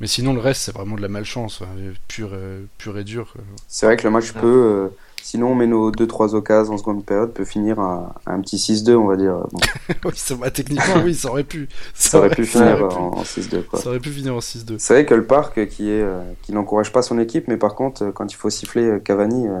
Mais 0.00 0.06
sinon, 0.08 0.34
le 0.34 0.40
reste, 0.40 0.62
c'est 0.62 0.72
vraiment 0.74 0.96
de 0.96 1.02
la 1.02 1.08
malchance, 1.08 1.62
hein, 1.62 1.68
pure, 2.08 2.30
euh, 2.32 2.64
pure 2.78 2.98
et 2.98 3.04
dure. 3.04 3.32
C'est 3.68 3.86
vrai 3.86 3.96
que 3.96 4.02
le 4.02 4.10
match 4.10 4.32
peut, 4.32 4.40
euh, 4.46 4.88
sinon 5.26 5.48
on 5.52 5.54
met 5.54 5.66
nos 5.66 5.90
2-3 5.90 6.34
occasions 6.34 6.74
en 6.74 6.78
seconde 6.78 7.04
période, 7.04 7.32
peut 7.32 7.44
finir 7.46 7.80
à, 7.80 8.14
à 8.26 8.32
un 8.34 8.40
petit 8.42 8.56
6-2, 8.56 8.94
on 8.94 9.06
va 9.06 9.16
dire. 9.16 9.32
Bon, 9.50 9.58
oui, 10.04 10.12
ça, 10.14 10.34
bah, 10.34 10.50
techniquement, 10.50 11.02
oui, 11.02 11.14
ça 11.14 11.30
aurait 11.30 11.44
pu. 11.44 11.68
ça 11.94 12.18
aurait 12.18 12.30
pu 12.30 12.44
ça 12.44 12.58
finir 12.60 12.82
aurait 12.82 12.94
pu. 12.94 13.00
en, 13.00 13.08
en 13.18 13.22
6-2, 13.22 13.62
quoi. 13.64 13.80
Ça 13.80 13.88
aurait 13.88 14.00
pu 14.00 14.10
finir 14.10 14.34
en 14.34 14.40
6-2. 14.40 14.76
C'est 14.78 14.92
vrai 14.94 15.06
que 15.06 15.14
le 15.14 15.24
parc 15.24 15.66
qui 15.68 15.88
est 15.90 16.02
euh, 16.02 16.20
qui 16.42 16.52
n'encourage 16.52 16.92
pas 16.92 17.00
son 17.02 17.18
équipe, 17.18 17.48
mais 17.48 17.56
par 17.56 17.74
contre, 17.74 18.04
euh, 18.04 18.12
quand 18.12 18.30
il 18.30 18.36
faut 18.36 18.50
siffler 18.50 18.82
euh, 18.84 18.98
Cavani, 18.98 19.48
euh, 19.48 19.60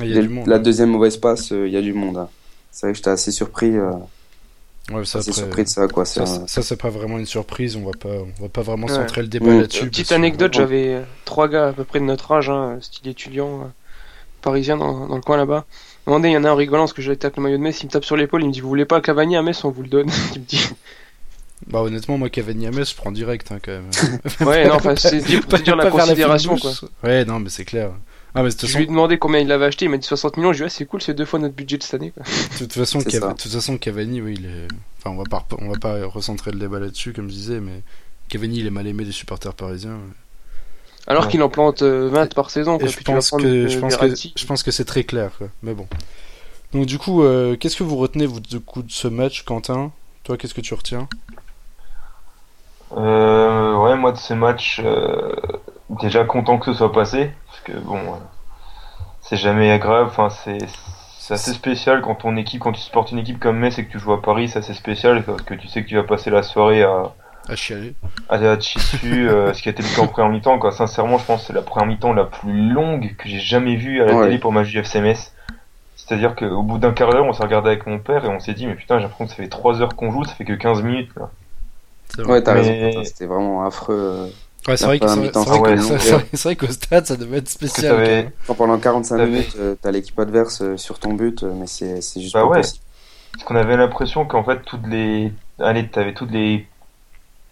Ah, 0.00 0.04
Il 0.04 0.08
y 0.10 0.12
a 0.12 0.16
dès 0.16 0.22
du 0.26 0.28
monde. 0.34 0.46
la 0.48 0.58
deuxième 0.58 0.90
mauvaise 0.90 1.16
passe, 1.16 1.52
euh, 1.52 1.68
il 1.68 1.72
y 1.72 1.76
a 1.76 1.82
du 1.82 1.92
monde. 1.94 2.16
hein. 2.18 2.28
C'est 2.72 2.86
vrai 2.86 2.92
que 2.92 2.96
j'étais 2.96 3.10
assez 3.10 3.30
surpris, 3.30 3.76
euh, 3.78 3.92
Ouais, 4.92 5.04
ça, 5.06 5.20
assez 5.20 5.30
après, 5.30 5.40
surpris 5.42 5.64
de 5.64 5.68
ça, 5.68 5.88
quoi. 5.88 6.04
Ça, 6.04 6.22
un- 6.24 6.46
ça, 6.46 6.60
c'est 6.60 6.76
pas 6.76 6.90
vraiment 6.90 7.16
une 7.18 7.24
surprise. 7.24 7.74
On 7.76 7.84
va 7.86 7.92
pas, 7.98 8.08
on 8.38 8.42
va 8.42 8.48
pas 8.50 8.60
vraiment 8.62 8.86
Ouais. 8.86 8.92
centrer 8.92 9.22
le 9.22 9.28
débat 9.28 9.46
Mm. 9.52 9.60
là-dessus. 9.60 9.86
Petite 9.88 10.08
que- 10.10 10.14
anecdote, 10.14 10.52
j'avais 10.52 10.94
euh, 10.96 11.02
trois 11.24 11.48
gars 11.48 11.68
à 11.68 11.72
peu 11.72 11.84
près 11.84 12.00
de 12.00 12.04
notre 12.04 12.30
âge, 12.32 12.50
hein, 12.50 12.76
style 12.82 13.08
étudiant, 13.08 13.60
euh, 13.62 13.64
parisien 14.44 14.76
dans, 14.76 15.08
dans 15.08 15.16
le 15.16 15.22
coin 15.22 15.36
là-bas. 15.36 15.56
À 15.56 15.58
un 15.60 15.64
moment 16.10 16.20
donné, 16.20 16.30
il 16.32 16.34
y 16.34 16.36
en 16.36 16.44
a 16.44 16.50
un 16.50 16.52
en 16.52 16.56
rigolant 16.56 16.82
parce 16.84 16.92
que 16.92 17.02
j'avais 17.02 17.22
avec 17.24 17.36
le 17.36 17.42
maillot 17.42 17.56
de 17.56 17.62
Metz, 17.62 17.80
il 17.82 17.86
me 17.86 17.90
tape 17.90 18.04
sur 18.04 18.16
l'épaule, 18.16 18.42
il 18.42 18.48
me 18.48 18.52
dit 18.52 18.60
Vous 18.60 18.68
voulez 18.68 18.84
pas 18.84 19.00
Cavani 19.00 19.36
à 19.36 19.42
Metz, 19.42 19.64
on 19.64 19.70
vous 19.70 19.82
le 19.82 19.88
donne. 19.88 20.10
il 20.34 20.40
me 20.42 20.46
dit 20.46 20.68
Bah 21.66 21.80
honnêtement, 21.80 22.18
moi 22.18 22.28
Cavani 22.28 22.66
à 22.66 22.70
Metz, 22.70 22.90
je 22.90 22.96
prends 22.96 23.10
direct 23.10 23.50
hein, 23.50 23.58
quand 23.62 23.72
même. 23.72 23.90
Ouais, 24.46 24.68
non, 24.68 24.74
enfin, 24.74 24.94
c'est 24.96 25.18
dire 25.24 25.40
la 25.76 25.84
Pas 25.84 25.90
faire 25.90 25.90
considération, 25.90 26.56
quoi. 26.58 26.72
Ouais, 27.02 27.24
non, 27.24 27.40
mais 27.40 27.48
c'est 27.48 27.64
clair. 27.64 27.90
Ah, 28.36 28.42
mais 28.42 28.50
de 28.50 28.54
toute 28.54 28.68
Je 28.68 28.76
lui 28.76 28.84
ai 28.84 28.86
demandé 28.86 29.16
combien 29.16 29.40
il 29.40 29.46
l'avait 29.46 29.66
acheté, 29.66 29.84
il 29.84 29.90
m'a 29.90 29.96
dit 29.96 30.06
60 30.06 30.36
millions, 30.36 30.52
je 30.52 30.58
lui 30.58 30.64
ai 30.64 30.68
dit, 30.68 30.74
ah, 30.74 30.76
c'est 30.78 30.86
cool, 30.86 31.00
c'est 31.00 31.14
deux 31.14 31.24
fois 31.24 31.38
notre 31.38 31.54
budget 31.54 31.78
de 31.78 31.84
cette 31.84 31.94
année. 31.94 32.10
Quoi. 32.10 32.24
de 32.24 32.58
toute 32.58 32.72
façon, 32.72 32.98
Cav- 32.98 33.28
de 33.32 33.40
toute 33.40 33.52
façon, 33.52 33.78
Cavani, 33.78 34.20
oui, 34.20 34.34
il 34.38 34.46
est. 34.46 34.68
Enfin, 34.98 35.10
on 35.10 35.16
va 35.16 35.24
pas, 35.24 35.46
on 35.60 35.70
va 35.70 35.78
pas 35.78 36.04
recentrer 36.06 36.50
le 36.50 36.58
débat 36.58 36.80
là-dessus, 36.80 37.12
comme 37.12 37.28
je 37.28 37.34
disais, 37.34 37.60
mais 37.60 37.82
Cavani, 38.28 38.58
il 38.58 38.66
est 38.66 38.70
mal 38.70 38.86
aimé 38.86 39.04
des 39.04 39.12
supporters 39.12 39.54
parisiens. 39.54 40.00
Alors 41.06 41.24
Ouais. 41.24 41.30
qu'il 41.30 41.42
en 41.42 41.48
plante 41.48 41.82
euh, 41.82 42.08
20 42.08 42.34
par 42.34 42.50
saison. 42.50 42.78
Quoi. 42.78 42.88
je 42.88 42.98
pense 43.02 43.30
que, 43.30 43.42
euh, 43.44 43.68
je 43.68 43.78
pense 43.78 43.96
que, 43.96 44.06
je 44.36 44.46
pense 44.46 44.62
que 44.62 44.70
c'est 44.70 44.84
très 44.86 45.04
clair, 45.04 45.30
quoi. 45.36 45.48
Mais 45.62 45.74
bon. 45.74 45.86
Donc, 46.72 46.86
du 46.86 46.98
coup, 46.98 47.22
euh, 47.22 47.56
qu'est-ce 47.56 47.76
que 47.76 47.84
vous 47.84 47.96
retenez, 47.96 48.26
vous, 48.26 48.40
du 48.40 48.60
coup, 48.60 48.82
de 48.82 48.90
ce 48.90 49.06
match, 49.08 49.42
Quentin? 49.44 49.92
Toi, 50.24 50.36
qu'est-ce 50.38 50.54
que 50.54 50.60
tu 50.62 50.72
retiens? 50.74 51.08
Euh, 52.96 53.76
ouais, 53.76 53.96
moi 53.96 54.12
de 54.12 54.16
ce 54.18 54.34
match, 54.34 54.80
euh, 54.84 55.34
déjà 56.02 56.24
content 56.24 56.58
que 56.58 56.66
ce 56.72 56.78
soit 56.78 56.92
passé, 56.92 57.30
parce 57.46 57.60
que 57.62 57.72
bon, 57.72 57.98
euh, 57.98 58.16
c'est 59.20 59.36
jamais 59.36 59.70
agréable. 59.70 60.08
Enfin, 60.10 60.30
c'est 60.30 60.58
c'est 61.18 61.34
assez 61.34 61.52
spécial 61.54 62.02
quand 62.02 62.16
ton 62.16 62.36
équipe, 62.36 62.60
quand 62.60 62.72
tu 62.72 62.80
supportes 62.82 63.10
une 63.10 63.18
équipe 63.18 63.40
comme 63.40 63.58
Metz 63.58 63.78
et 63.78 63.86
que 63.86 63.90
tu 63.90 63.98
joues 63.98 64.12
à 64.12 64.20
Paris, 64.20 64.48
c'est 64.50 64.58
assez 64.58 64.74
spécial 64.74 65.24
parce 65.24 65.40
que 65.42 65.54
tu 65.54 65.68
sais 65.68 65.82
que 65.82 65.88
tu 65.88 65.96
vas 65.96 66.02
passer 66.02 66.28
la 66.30 66.42
soirée 66.42 66.82
à 66.82 67.14
À 67.48 67.56
chialer. 67.56 67.94
à, 68.28 68.34
à 68.36 68.56
dessus, 68.56 68.78
euh, 69.28 69.52
ce 69.54 69.62
qui 69.62 69.68
a 69.68 69.72
été 69.72 69.82
le 69.82 69.94
cas 69.94 70.02
en 70.02 70.06
première 70.06 70.30
mi-temps. 70.30 70.58
Quoi. 70.58 70.72
Sincèrement, 70.72 71.18
je 71.18 71.24
pense 71.24 71.40
que 71.42 71.46
c'est 71.48 71.52
la 71.52 71.62
première 71.62 71.86
mi-temps 71.86 72.12
la 72.12 72.24
plus 72.24 72.70
longue 72.70 73.14
que 73.16 73.28
j'ai 73.28 73.38
jamais 73.40 73.76
vue 73.76 74.00
à 74.02 74.06
la 74.06 74.14
Ouais. 74.14 74.24
télé 74.26 74.38
pour 74.38 74.52
ma 74.52 74.64
JFCMS. 74.64 75.30
C'est-à-dire 75.96 76.34
qu'au 76.34 76.62
bout 76.62 76.78
d'un 76.78 76.92
quart 76.92 77.10
d'heure, 77.10 77.24
on 77.24 77.32
s'est 77.32 77.42
regardé 77.42 77.68
avec 77.68 77.86
mon 77.86 77.98
père 77.98 78.24
et 78.24 78.28
on 78.28 78.40
s'est 78.40 78.52
dit, 78.54 78.66
mais 78.66 78.74
putain, 78.74 78.96
j'ai 78.98 79.02
l'impression 79.04 79.24
que 79.24 79.30
ça 79.30 79.36
fait 79.36 79.48
3 79.48 79.80
heures 79.82 79.94
qu'on 79.96 80.10
joue, 80.10 80.24
ça 80.24 80.34
fait 80.34 80.44
que 80.44 80.52
15 80.52 80.82
minutes. 80.82 81.10
Là. 81.16 81.30
C'est 82.14 82.22
vrai. 82.22 82.32
Ouais, 82.34 82.42
t'as 82.42 82.54
Mais- 82.54 82.60
raison. 82.86 83.04
C'était 83.04 83.26
vraiment 83.26 83.64
affreux. 83.64 83.94
euh. 83.96 84.26
Ouais, 84.68 84.76
c'est 84.78 84.86
vrai 84.86 84.98
que- 84.98 85.06
c'est 85.08 85.16
mi-temps, 85.20 85.42
vrai- 85.42 85.52
c'est 85.52 85.58
vrai 85.60 85.70
ouais, 85.70 85.76
que- 85.76 85.80
non, 85.82 85.98
c'est 85.98 86.10
ouais. 86.12 86.18
vrai- 86.18 86.26
c'est 86.32 86.42
vrai 86.48 86.56
qu'au 86.56 86.66
stade, 86.72 87.06
ça 87.06 87.16
devait 87.16 87.38
être 87.38 87.48
spécial. 87.48 88.30
quand 88.46 88.54
pendant 88.54 88.78
45 88.78 89.18
T'avais- 89.18 89.30
minutes, 89.30 89.56
euh, 89.58 89.74
t'as 89.80 89.90
l'équipe 89.90 90.18
adverse 90.18 90.62
euh, 90.62 90.76
sur 90.78 90.98
ton 90.98 91.12
but, 91.12 91.42
mais 91.42 91.66
c'est 91.66 92.00
c'est 92.00 92.20
juste 92.20 92.32
Bah 92.34 92.40
pas 92.42 92.46
ouais. 92.48 92.56
possible. 92.60 92.82
Parce 93.32 93.44
qu'on 93.44 93.56
avait 93.56 93.76
l'impression 93.76 94.24
qu'en 94.24 94.42
fait, 94.44 94.60
toutes 94.64 94.86
les. 94.86 95.32
Allez, 95.58 95.86
t'avais 95.88 96.14
toutes 96.14 96.30
les 96.30 96.66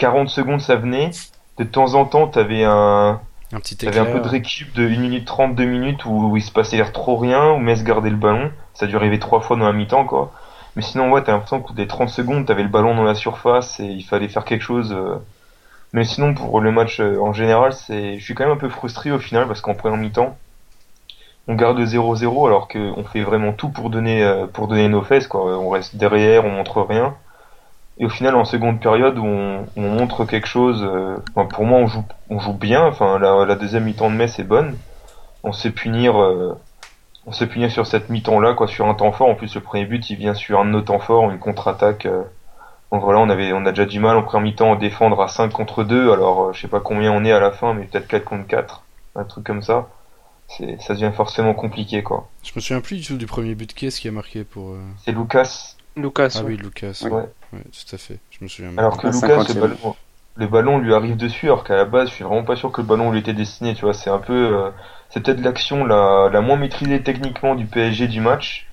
40 0.03 0.29
secondes, 0.29 0.61
ça 0.61 0.75
venait. 0.75 1.11
De 1.59 1.65
temps 1.65 1.95
en 1.95 2.05
temps, 2.05 2.27
t'avais 2.27 2.65
un. 2.65 3.21
Un 3.53 3.61
petit 3.61 3.77
T'avais 3.77 4.01
un 4.01 4.07
peu 4.07 4.19
de 4.19 4.27
récup 4.27 4.75
de 4.75 4.83
1 4.83 4.99
minute 4.99 5.27
30, 5.27 5.55
2 5.55 5.65
minutes 5.65 6.05
où, 6.07 6.31
où 6.31 6.37
il 6.37 6.43
se 6.43 6.51
passait 6.51 6.83
trop 6.91 7.17
rien, 7.17 7.53
où 7.53 7.59
Metz 7.59 7.85
gardait 7.85 8.11
le 8.11 8.17
ballon. 8.17 8.51
Ça 8.75 8.87
a 8.87 8.89
dû 8.89 8.97
arriver 8.97 9.21
trois 9.21 9.41
fois 9.41 9.57
dans 9.57 9.67
la 9.67 9.73
mi-temps, 9.73 10.05
quoi. 10.05 10.33
Mais 10.75 10.83
sinon, 10.83 11.13
ouais, 11.13 11.23
t'as 11.23 11.33
l'impression 11.33 11.61
que 11.61 11.73
des 11.73 11.87
30 11.87 12.09
secondes, 12.09 12.47
t'avais 12.47 12.65
le 12.65 12.69
ballon 12.69 12.97
dans 12.97 13.05
la 13.05 13.15
surface 13.15 13.79
et 13.79 13.85
il 13.85 14.03
fallait 14.03 14.29
faire 14.29 14.45
quelque 14.45 14.63
chose. 14.63 14.93
euh. 14.93 15.17
Mais 15.93 16.05
sinon, 16.05 16.35
pour 16.35 16.61
le 16.61 16.73
match 16.73 16.99
euh, 16.99 17.21
en 17.21 17.33
général, 17.33 17.73
c'est, 17.73 18.19
je 18.19 18.25
suis 18.25 18.35
quand 18.35 18.45
même 18.45 18.55
un 18.55 18.59
peu 18.61 18.71
frustré 18.71 19.13
au 19.13 19.19
final 19.19 19.47
parce 19.47 19.61
qu'en 19.61 19.75
première 19.75 19.99
mi-temps, 19.99 20.37
on 21.47 21.55
garde 21.55 21.79
0-0 21.79 22.47
alors 22.47 22.67
qu'on 22.67 23.05
fait 23.05 23.23
vraiment 23.23 23.53
tout 23.53 23.69
pour 23.69 23.91
donner, 23.91 24.25
euh, 24.25 24.47
pour 24.47 24.67
donner 24.67 24.89
nos 24.89 25.03
fesses, 25.03 25.29
quoi. 25.29 25.59
On 25.59 25.71
reste 25.71 25.95
derrière, 25.95 26.45
on 26.45 26.51
montre 26.51 26.81
rien. 26.81 27.15
Et 28.03 28.05
au 28.05 28.09
final, 28.09 28.35
en 28.35 28.45
seconde 28.45 28.81
période, 28.81 29.17
où 29.17 29.25
on, 29.25 29.65
on 29.77 29.81
montre 29.83 30.25
quelque 30.25 30.49
chose, 30.49 30.83
euh, 30.83 31.15
enfin, 31.37 31.47
pour 31.47 31.65
moi, 31.65 31.79
on 31.79 31.87
joue, 31.87 32.05
on 32.31 32.41
joue 32.41 32.53
bien. 32.53 32.85
Enfin, 32.85 33.17
la, 33.21 33.47
la 33.47 33.55
deuxième 33.55 33.85
mi-temps 33.85 34.11
de 34.11 34.17
Metz 34.17 34.41
est 34.41 34.45
bonne. 34.45 34.77
On 35.45 35.53
sait 35.53 35.71
punir, 35.71 36.21
euh, 36.21 36.59
on 37.27 37.33
sait 37.33 37.47
punir 37.47 37.71
sur 37.71 37.87
cette 37.87 38.09
mi-temps-là, 38.11 38.55
quoi, 38.55 38.67
sur 38.67 38.87
un 38.89 38.95
temps 38.95 39.13
fort. 39.13 39.29
En 39.29 39.37
plus, 39.37 39.55
le 39.55 39.61
premier 39.61 39.85
but, 39.85 40.11
il 40.11 40.17
vient 40.17 40.35
sur 40.35 40.59
un 40.59 40.65
de 40.65 40.71
nos 40.71 40.81
temps 40.81 40.99
forts, 40.99 41.31
une 41.31 41.39
contre-attaque. 41.39 42.07
euh. 42.07 42.23
Donc 42.91 43.03
voilà, 43.05 43.21
on 43.21 43.31
avait, 43.31 43.53
on 43.53 43.65
a 43.67 43.71
déjà 43.71 43.87
du 43.87 44.01
mal 44.01 44.17
en 44.17 44.23
première 44.25 44.43
mi-temps 44.51 44.73
à 44.73 44.77
défendre 44.77 45.23
à 45.23 45.29
5 45.29 45.53
contre 45.53 45.85
2. 45.85 46.13
Alors, 46.13 46.47
euh, 46.49 46.53
je 46.53 46.61
sais 46.61 46.69
pas 46.69 46.81
combien 46.81 47.13
on 47.13 47.25
est 47.25 47.33
à 47.33 47.39
la 47.41 47.53
fin, 47.53 47.73
mais 47.73 47.85
peut-être 47.85 48.09
4 48.09 48.25
contre 48.25 48.47
4. 48.49 48.83
Un 49.15 49.23
truc 49.25 49.47
comme 49.47 49.63
ça. 49.63 49.87
C'est, 50.49 50.77
ça 50.83 50.95
devient 50.95 51.13
forcément 51.17 51.55
compliqué, 51.55 52.03
quoi. 52.03 52.29
Je 52.43 52.51
me 52.57 52.61
souviens 52.61 52.81
plus 52.81 52.97
du 52.97 53.07
tout 53.07 53.17
du 53.17 53.27
premier 53.27 53.55
but. 53.55 53.73
Qui 53.73 53.87
est-ce 53.87 54.01
qui 54.01 54.09
a 54.09 54.13
marqué 54.13 54.43
pour. 54.43 54.71
euh, 54.71 54.83
C'est 55.05 55.13
Lucas. 55.13 55.77
Lucas. 55.97 56.29
Ah 56.35 56.39
ouais. 56.41 56.45
oui, 56.49 56.57
Lucas. 56.57 57.01
Ouais. 57.05 57.11
Ouais. 57.11 57.25
Ouais, 57.53 57.63
tout 57.63 57.95
à 57.95 57.99
fait. 57.99 58.19
Je 58.31 58.39
me 58.43 58.49
souviens. 58.49 58.77
Alors 58.77 58.97
que 58.97 59.07
Lucas, 59.07 59.43
50e. 59.43 59.55
le 59.55 59.61
ballon, 59.61 59.97
le 60.37 60.47
ballon 60.47 60.79
lui 60.79 60.95
arrive 60.95 61.17
dessus, 61.17 61.47
alors 61.47 61.65
qu'à 61.65 61.77
la 61.77 61.85
base, 61.85 62.09
je 62.09 62.15
suis 62.15 62.25
vraiment 62.25 62.45
pas 62.45 62.57
sûr 62.57 62.73
que 62.73 62.81
le 62.81 62.87
ballon 62.87 63.11
lui 63.11 63.19
était 63.21 63.35
destiné, 63.35 63.75
tu 63.75 63.83
vois. 63.85 63.95
C'est 63.95 64.11
un 64.11 64.19
peu, 64.19 64.33
euh, 64.33 64.71
c'est 65.11 65.23
peut-être 65.23 65.41
l'action 65.41 65.85
la, 65.85 66.31
la 66.33 66.41
moins 66.41 66.57
maîtrisée 66.57 67.03
techniquement 67.03 67.55
du 67.55 67.67
PSG 67.67 68.09
du 68.09 68.21
match. 68.21 68.72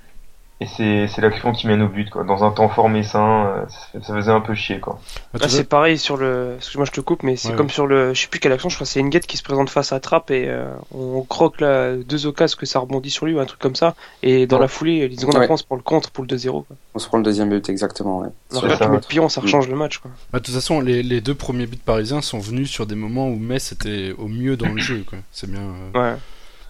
Et 0.62 0.66
c'est, 0.66 1.08
c'est 1.08 1.22
l'action 1.22 1.54
qui 1.54 1.68
mène 1.68 1.82
au 1.82 1.88
but, 1.88 2.10
quoi. 2.10 2.26
Dans 2.26 2.44
un 2.44 2.52
temps 2.52 2.68
fort 2.68 2.90
messin, 2.90 3.46
euh, 3.46 3.66
ça, 3.94 4.02
ça 4.06 4.14
faisait 4.14 4.32
un 4.32 4.42
peu 4.42 4.54
chier, 4.56 4.82
quoi. 4.82 5.00
Bah, 5.34 5.40
Ah, 5.42 5.48
c'est 5.48 5.64
pareil 5.64 5.98
sur 5.98 6.18
le. 6.18 6.56
Excuse-moi, 6.58 6.84
je 6.86 6.92
te 6.92 7.00
coupe, 7.00 7.24
mais 7.24 7.38
c'est 7.38 7.52
Ouais, 7.52 7.56
comme 7.56 7.68
ouais. 7.68 7.72
sur 7.72 7.88
le. 7.88 8.14
Je 8.14 8.20
sais 8.24 8.28
plus 8.28 8.42
quelle 8.42 8.52
action, 8.52 8.68
je 8.68 8.76
crois 8.76 8.84
que 8.86 8.92
c'est 8.92 9.02
Nguet 9.02 9.22
qui 9.22 9.38
se 9.38 9.44
présente 9.44 9.70
face 9.70 9.94
à 9.94 10.02
Trapp 10.02 10.32
et 10.32 10.50
euh, 10.50 10.70
on 10.94 11.22
croque 11.22 11.62
là 11.62 11.96
deux 11.96 12.26
occasions 12.26 12.58
que 12.60 12.66
ça 12.66 12.80
rebondit 12.80 13.10
sur 13.10 13.26
lui 13.26 13.36
ou 13.36 13.40
un 13.40 13.46
truc 13.46 13.62
comme 13.62 13.76
ça. 13.76 13.96
Et 14.22 14.48
dans 14.48 14.58
Ouais. 14.58 14.64
la 14.64 14.68
foulée, 14.68 15.08
les 15.08 15.16
secondes 15.16 15.36
Ouais. 15.36 15.42
après, 15.44 15.54
on 15.54 15.58
se 15.58 15.64
prend 15.64 15.78
le 15.78 15.82
contre 15.82 16.12
pour 16.12 16.26
le 16.26 16.28
2-0. 16.28 16.66
quoi. 16.66 16.76
On 16.94 17.00
se 17.00 17.08
prend 17.08 17.18
le 17.20 17.24
deuxième 17.24 17.50
but, 17.50 17.70
exactement. 17.70 18.20
Ouais. 18.20 18.28
Alors 18.52 18.66
là, 18.68 18.78
ça, 18.78 18.84
tu 18.86 18.92
mets 18.92 18.98
le 18.98 19.02
pion, 19.08 19.30
ça 19.30 19.40
rechange 19.40 19.70
le 19.70 19.78
match. 19.78 20.00
Quoi. 20.00 20.12
Bah, 20.34 20.40
de 20.40 20.44
toute 20.44 20.54
façon, 20.56 20.82
les, 20.82 21.04
les 21.04 21.22
deux 21.22 21.36
premiers 21.36 21.68
buts 21.68 21.78
parisiens 21.78 22.22
sont 22.22 22.40
venus 22.40 22.70
sur 22.70 22.86
des 22.86 22.96
moments 22.96 23.30
où 23.30 23.38
Metz 23.38 23.72
était 23.72 24.14
au 24.18 24.28
mieux 24.28 24.58
dans 24.58 24.68
le 24.74 24.82
jeu. 24.82 25.06
quoi. 25.10 25.20
C'est 25.32 25.50
bien. 25.50 25.62
euh. 25.62 25.92
Ouais. 25.94 26.18
Bah, 26.18 26.18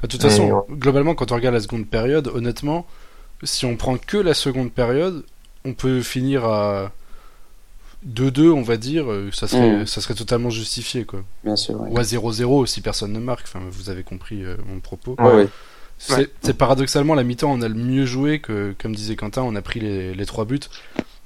de 0.04 0.08
toute 0.10 0.24
Mais, 0.24 0.30
façon, 0.30 0.52
ouais. 0.52 0.62
globalement, 0.78 1.16
quand 1.16 1.32
on 1.32 1.36
regarde 1.36 1.56
la 1.56 1.62
seconde 1.62 1.88
période, 1.88 2.28
honnêtement, 2.28 2.86
si 3.44 3.66
on 3.66 3.76
prend 3.78 3.98
que 3.98 4.18
la 4.18 4.34
seconde 4.34 4.72
période, 4.72 5.24
on 5.66 5.74
peut 5.74 6.02
finir 6.02 6.46
à 6.46 6.92
2-2, 8.06 8.50
on 8.52 8.62
va 8.62 8.78
dire. 8.78 9.12
euh, 9.12 9.30
Ça 9.34 9.48
serait, 9.48 9.78
Mhm. 9.80 9.86
ça 9.88 10.02
serait 10.02 10.14
totalement 10.16 10.50
justifié. 10.50 11.06
Quoi. 11.06 11.24
Bien 11.44 11.56
sûr. 11.56 11.80
Ouais. 11.82 11.90
Ou 11.92 11.98
à 12.00 12.04
0-0 12.04 12.66
si 12.66 12.82
personne 12.82 13.12
ne 13.12 13.20
marque. 13.20 13.46
Enfin, 13.46 13.62
vous 13.70 13.90
avez 13.90 14.04
compris 14.04 14.44
euh, 14.44 14.56
mon 14.68 14.80
propos. 14.80 15.16
Ouais, 15.20 15.34
ouais. 15.34 15.48
C'est 16.42 16.54
paradoxalement 16.58 17.14
la 17.14 17.24
mi-temps, 17.26 17.52
on 17.52 17.62
a 17.62 17.68
le 17.68 17.74
mieux 17.76 18.06
joué 18.06 18.40
que, 18.40 18.74
comme 18.82 18.96
disait 18.96 19.18
Quentin, 19.18 19.42
on 19.42 19.54
a 19.56 19.62
pris 19.62 19.82
les, 19.82 20.14
les 20.14 20.26
trois 20.26 20.46
buts. 20.46 20.60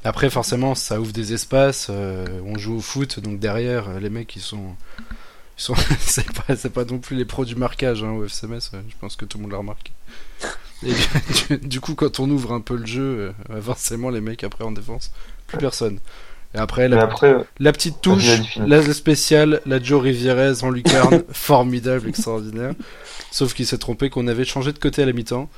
Après, 0.04 0.30
forcément, 0.32 0.74
ça 0.74 1.00
ouvre 1.00 1.12
des 1.14 1.32
espaces. 1.34 1.88
euh, 1.92 2.26
on 2.46 2.58
joue 2.58 2.78
au 2.78 2.82
foot, 2.82 3.20
donc 3.20 3.40
derrière, 3.40 4.00
les 4.00 4.10
mecs, 4.10 4.36
ils 4.36 4.42
sont, 4.42 4.76
ils 5.60 5.62
sont, 5.62 5.76
c'est 6.00 6.74
pas, 6.74 6.86
non 6.86 6.98
plus 6.98 7.16
les 7.16 7.24
pros 7.26 7.46
du 7.46 7.56
marquage 7.56 8.04
hein, 8.04 8.14
au 8.14 8.26
FCMS. 8.26 8.72
je 8.90 8.96
pense 9.00 9.16
que 9.16 9.26
tout 9.26 9.38
le 9.38 9.44
monde 9.44 9.52
l'a 9.52 9.60
remarqué. 9.60 9.92
Et 10.86 11.56
du, 11.56 11.68
du 11.68 11.80
coup, 11.80 11.96
quand 11.96 12.20
on 12.20 12.30
ouvre 12.30 12.54
un 12.54 12.62
peu 12.62 12.76
le 12.76 12.86
jeu, 12.86 13.34
euh, 13.50 13.62
forcément, 13.62 14.10
les 14.10 14.22
mecs 14.22 14.44
après 14.44 14.64
en 14.64 14.72
défense, 14.72 15.12
plus 15.48 15.58
personne. 15.58 16.00
Et 16.56 16.60
après, 16.60 16.88
la, 16.88 17.02
après, 17.02 17.36
la 17.60 17.72
petite 17.72 18.02
touche, 18.02 18.28
la 18.58 18.82
spéciale, 18.94 19.62
la 19.66 19.82
Joe 19.82 20.04
Rivierez 20.04 20.64
en 20.64 20.70
lucarne, 20.70 21.24
formidable, 21.32 22.08
extraordinaire. 22.08 22.74
Sauf 23.32 23.54
qu'il 23.54 23.66
s'est 23.66 23.80
trompé 23.80 24.12
qu'on 24.12 24.28
avait 24.28 24.46
changé 24.46 24.72
de 24.72 24.78
côté 24.78 25.02
à 25.02 25.06
la 25.08 25.14
mi-temps, 25.14 25.50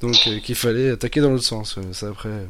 donc 0.00 0.14
euh, 0.28 0.38
qu'il 0.38 0.54
fallait 0.54 0.90
attaquer 0.90 1.20
dans 1.20 1.30
l'autre 1.30 1.44
sens. 1.44 1.76
Euh, 1.78 1.92
Ça 1.92 2.08
après, 2.08 2.28
euh, 2.28 2.46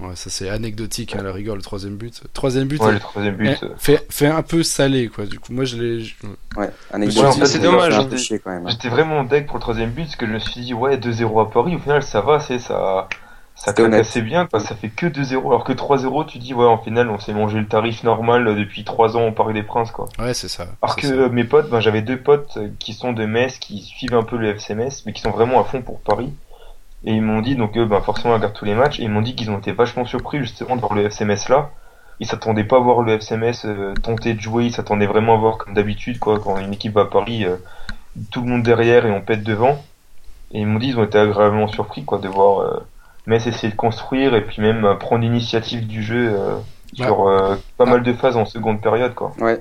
ouais, 0.00 0.16
ça 0.16 0.30
c'est 0.30 0.48
anecdotique 0.48 1.14
hein, 1.14 1.20
à 1.20 1.22
la 1.22 1.32
rigueur 1.32 1.56
le 1.56 1.62
troisième 1.62 1.96
but. 1.96 2.22
Troisième 2.32 2.66
but, 2.68 2.80
ouais, 2.80 2.88
euh, 2.88 2.92
le 2.92 2.98
troisième 3.00 3.36
but. 3.36 3.58
eh, 3.62 3.64
euh, 3.64 3.68
fait, 3.78 4.06
fait 4.10 4.26
un 4.26 4.42
peu 4.42 4.62
salé 4.62 5.08
quoi. 5.08 5.26
Du 5.26 5.38
coup, 5.38 5.52
moi 5.52 5.64
je 5.64 5.76
l'ai. 5.76 6.00
je- 6.00 6.14
Ouais, 6.56 6.62
Ouais, 6.64 6.70
anecdotique, 6.92 7.46
c'est 7.46 7.58
dommage, 7.58 7.94
hein. 7.98 8.08
hein. 8.10 8.62
J'étais 8.68 8.88
vraiment 8.88 9.24
deg 9.24 9.46
pour 9.46 9.56
le 9.56 9.60
troisième 9.62 9.90
but 9.90 10.04
parce 10.04 10.16
que 10.16 10.26
je 10.26 10.32
me 10.32 10.38
suis 10.38 10.60
dit 10.60 10.74
ouais 10.74 10.96
2-0 10.96 11.40
à 11.40 11.50
Paris 11.50 11.74
au 11.76 11.78
final 11.78 12.02
ça 12.02 12.20
va 12.20 12.38
c'est 12.40 12.58
ça 12.58 13.08
ça 13.56 13.72
claque 13.72 13.92
assez 13.94 14.20
bien 14.20 14.46
quoi 14.46 14.58
ça 14.58 14.74
fait 14.74 14.88
que 14.88 15.06
2-0 15.06 15.36
alors 15.46 15.62
que 15.62 15.72
3-0 15.72 16.26
tu 16.26 16.38
dis 16.38 16.54
ouais 16.54 16.64
en 16.66 16.76
finale 16.78 17.08
on 17.08 17.20
s'est 17.20 17.32
mangé 17.32 17.58
le 17.60 17.66
tarif 17.68 18.02
normal 18.02 18.48
euh, 18.48 18.54
depuis 18.56 18.82
3 18.82 19.16
ans 19.16 19.28
au 19.28 19.32
Paris 19.32 19.54
des 19.54 19.62
Princes 19.62 19.92
quoi 19.92 20.06
Ouais, 20.18 20.34
c'est 20.34 20.48
ça. 20.48 20.66
alors 20.82 20.96
que 20.96 21.06
ça. 21.06 21.28
mes 21.28 21.44
potes 21.44 21.70
ben 21.70 21.78
j'avais 21.80 22.02
deux 22.02 22.18
potes 22.18 22.58
qui 22.80 22.94
sont 22.94 23.12
de 23.12 23.24
Metz 23.26 23.58
qui 23.58 23.80
suivent 23.80 24.14
un 24.14 24.24
peu 24.24 24.36
le 24.38 24.48
FCMS 24.56 24.90
mais 25.06 25.12
qui 25.12 25.22
sont 25.22 25.30
vraiment 25.30 25.60
à 25.60 25.64
fond 25.64 25.82
pour 25.82 26.00
Paris 26.00 26.32
et 27.06 27.12
ils 27.12 27.22
m'ont 27.22 27.40
dit 27.42 27.54
donc 27.56 27.76
eux 27.76 27.84
ben 27.86 28.00
forcément 28.00 28.34
ils 28.34 28.36
regardent 28.38 28.54
tous 28.54 28.64
les 28.64 28.74
matchs 28.74 28.98
et 29.00 29.02
ils 29.04 29.10
m'ont 29.10 29.20
dit 29.22 29.34
qu'ils 29.34 29.50
ont 29.50 29.58
été 29.58 29.72
vachement 29.72 30.04
surpris 30.06 30.38
justement 30.38 30.76
de 30.76 30.80
voir 30.80 30.94
le 30.94 31.02
FCMS 31.10 31.48
là 31.48 31.70
ils 32.20 32.26
s'attendaient 32.26 32.64
pas 32.64 32.76
à 32.76 32.80
voir 32.80 33.02
le 33.02 33.12
FCMS 33.18 33.64
euh, 33.66 33.94
tenter 34.02 34.34
de 34.34 34.40
jouer 34.40 34.64
ils 34.66 34.72
s'attendaient 34.72 35.06
vraiment 35.06 35.34
à 35.34 35.38
voir 35.38 35.58
comme 35.58 35.74
d'habitude 35.74 36.18
quoi 36.18 36.38
quand 36.38 36.56
une 36.58 36.72
équipe 36.72 36.94
va 36.94 37.02
à 37.02 37.06
Paris 37.06 37.44
euh, 37.44 37.56
tout 38.30 38.40
le 38.42 38.48
monde 38.48 38.62
derrière 38.62 39.04
et 39.06 39.10
on 39.10 39.20
pète 39.20 39.42
devant 39.42 39.82
et 40.52 40.60
ils 40.60 40.66
m'ont 40.66 40.78
dit 40.78 40.88
ils 40.88 40.98
ont 40.98 41.04
été 41.04 41.18
agréablement 41.18 41.68
surpris 41.68 42.04
quoi 42.04 42.18
de 42.18 42.28
voir 42.28 42.60
euh, 42.60 42.80
Metz 43.26 43.46
essayer 43.46 43.70
de 43.70 43.76
construire 43.76 44.34
et 44.34 44.42
puis 44.44 44.60
même 44.62 44.84
euh, 44.84 44.94
prendre 44.94 45.22
l'initiative 45.22 45.86
du 45.86 46.02
jeu 46.02 46.30
euh, 46.34 46.56
Bah. 46.98 47.06
sur 47.06 47.26
euh, 47.28 47.56
pas 47.78 47.84
Ah. 47.86 47.90
mal 47.90 48.02
de 48.02 48.12
phases 48.12 48.36
en 48.36 48.44
seconde 48.44 48.80
période 48.80 49.14
quoi 49.14 49.32
Ouais. 49.40 49.58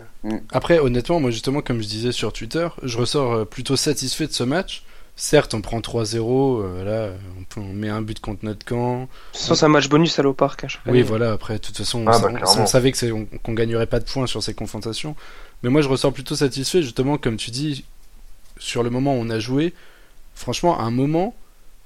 Après, 0.52 0.80
honnêtement, 0.80 1.20
moi 1.20 1.32
justement, 1.32 1.62
comme 1.62 1.82
je 1.82 1.88
disais 1.88 2.12
sur 2.14 2.32
Twitter, 2.32 2.68
je 2.84 2.98
ressors 2.98 3.46
plutôt 3.48 3.76
satisfait 3.76 4.28
de 4.28 4.32
ce 4.34 4.44
match. 4.44 4.84
Certes, 5.15 5.53
on 5.53 5.62
prend 5.62 5.79
3-0, 5.79 6.62
euh, 6.63 6.84
là, 6.84 7.13
on, 7.39 7.43
peut- 7.43 7.60
on 7.62 7.72
met 7.72 7.89
un 7.89 8.01
but 8.01 8.20
contre 8.20 8.43
notre 8.43 8.65
camp. 8.65 9.08
Sans 9.32 9.53
c'est 9.53 9.65
un 9.65 9.70
match 9.70 9.88
bonus 9.88 10.17
à 10.17 10.24
l'Opark 10.24 10.63
à 10.63 10.67
chaque 10.67 10.82
Oui, 10.88 10.91
année. 10.91 11.01
voilà, 11.03 11.34
après, 11.34 11.53
de 11.53 11.60
toute 11.60 11.77
façon, 11.77 12.00
on, 12.00 12.08
Ah, 12.08 12.17
bah, 12.20 12.29
on- 12.58 12.62
on 12.62 12.65
savait 12.65 12.91
que 12.91 12.98
c'est- 12.98 13.12
on- 13.12 13.25
qu'on 13.43 13.53
gagnerait 13.53 13.86
pas 13.86 14.00
de 14.00 14.05
points 14.05 14.25
sur 14.25 14.41
ces 14.41 14.55
confrontations. 14.55 15.15
Mais 15.62 15.70
moi, 15.70 15.82
je 15.82 15.88
ressors 15.88 16.12
plutôt 16.13 16.36
satisfait, 16.36 16.82
justement, 16.82 17.17
comme 17.20 17.38
tu 17.38 17.51
dis, 17.51 17.86
sur 18.58 18.82
le 18.82 18.89
moment 18.89 19.13
où 19.15 19.20
on 19.20 19.29
a 19.29 19.38
joué. 19.39 19.74
Franchement, 20.34 20.79
à 20.79 20.84
un 20.84 20.91
moment, 20.91 21.36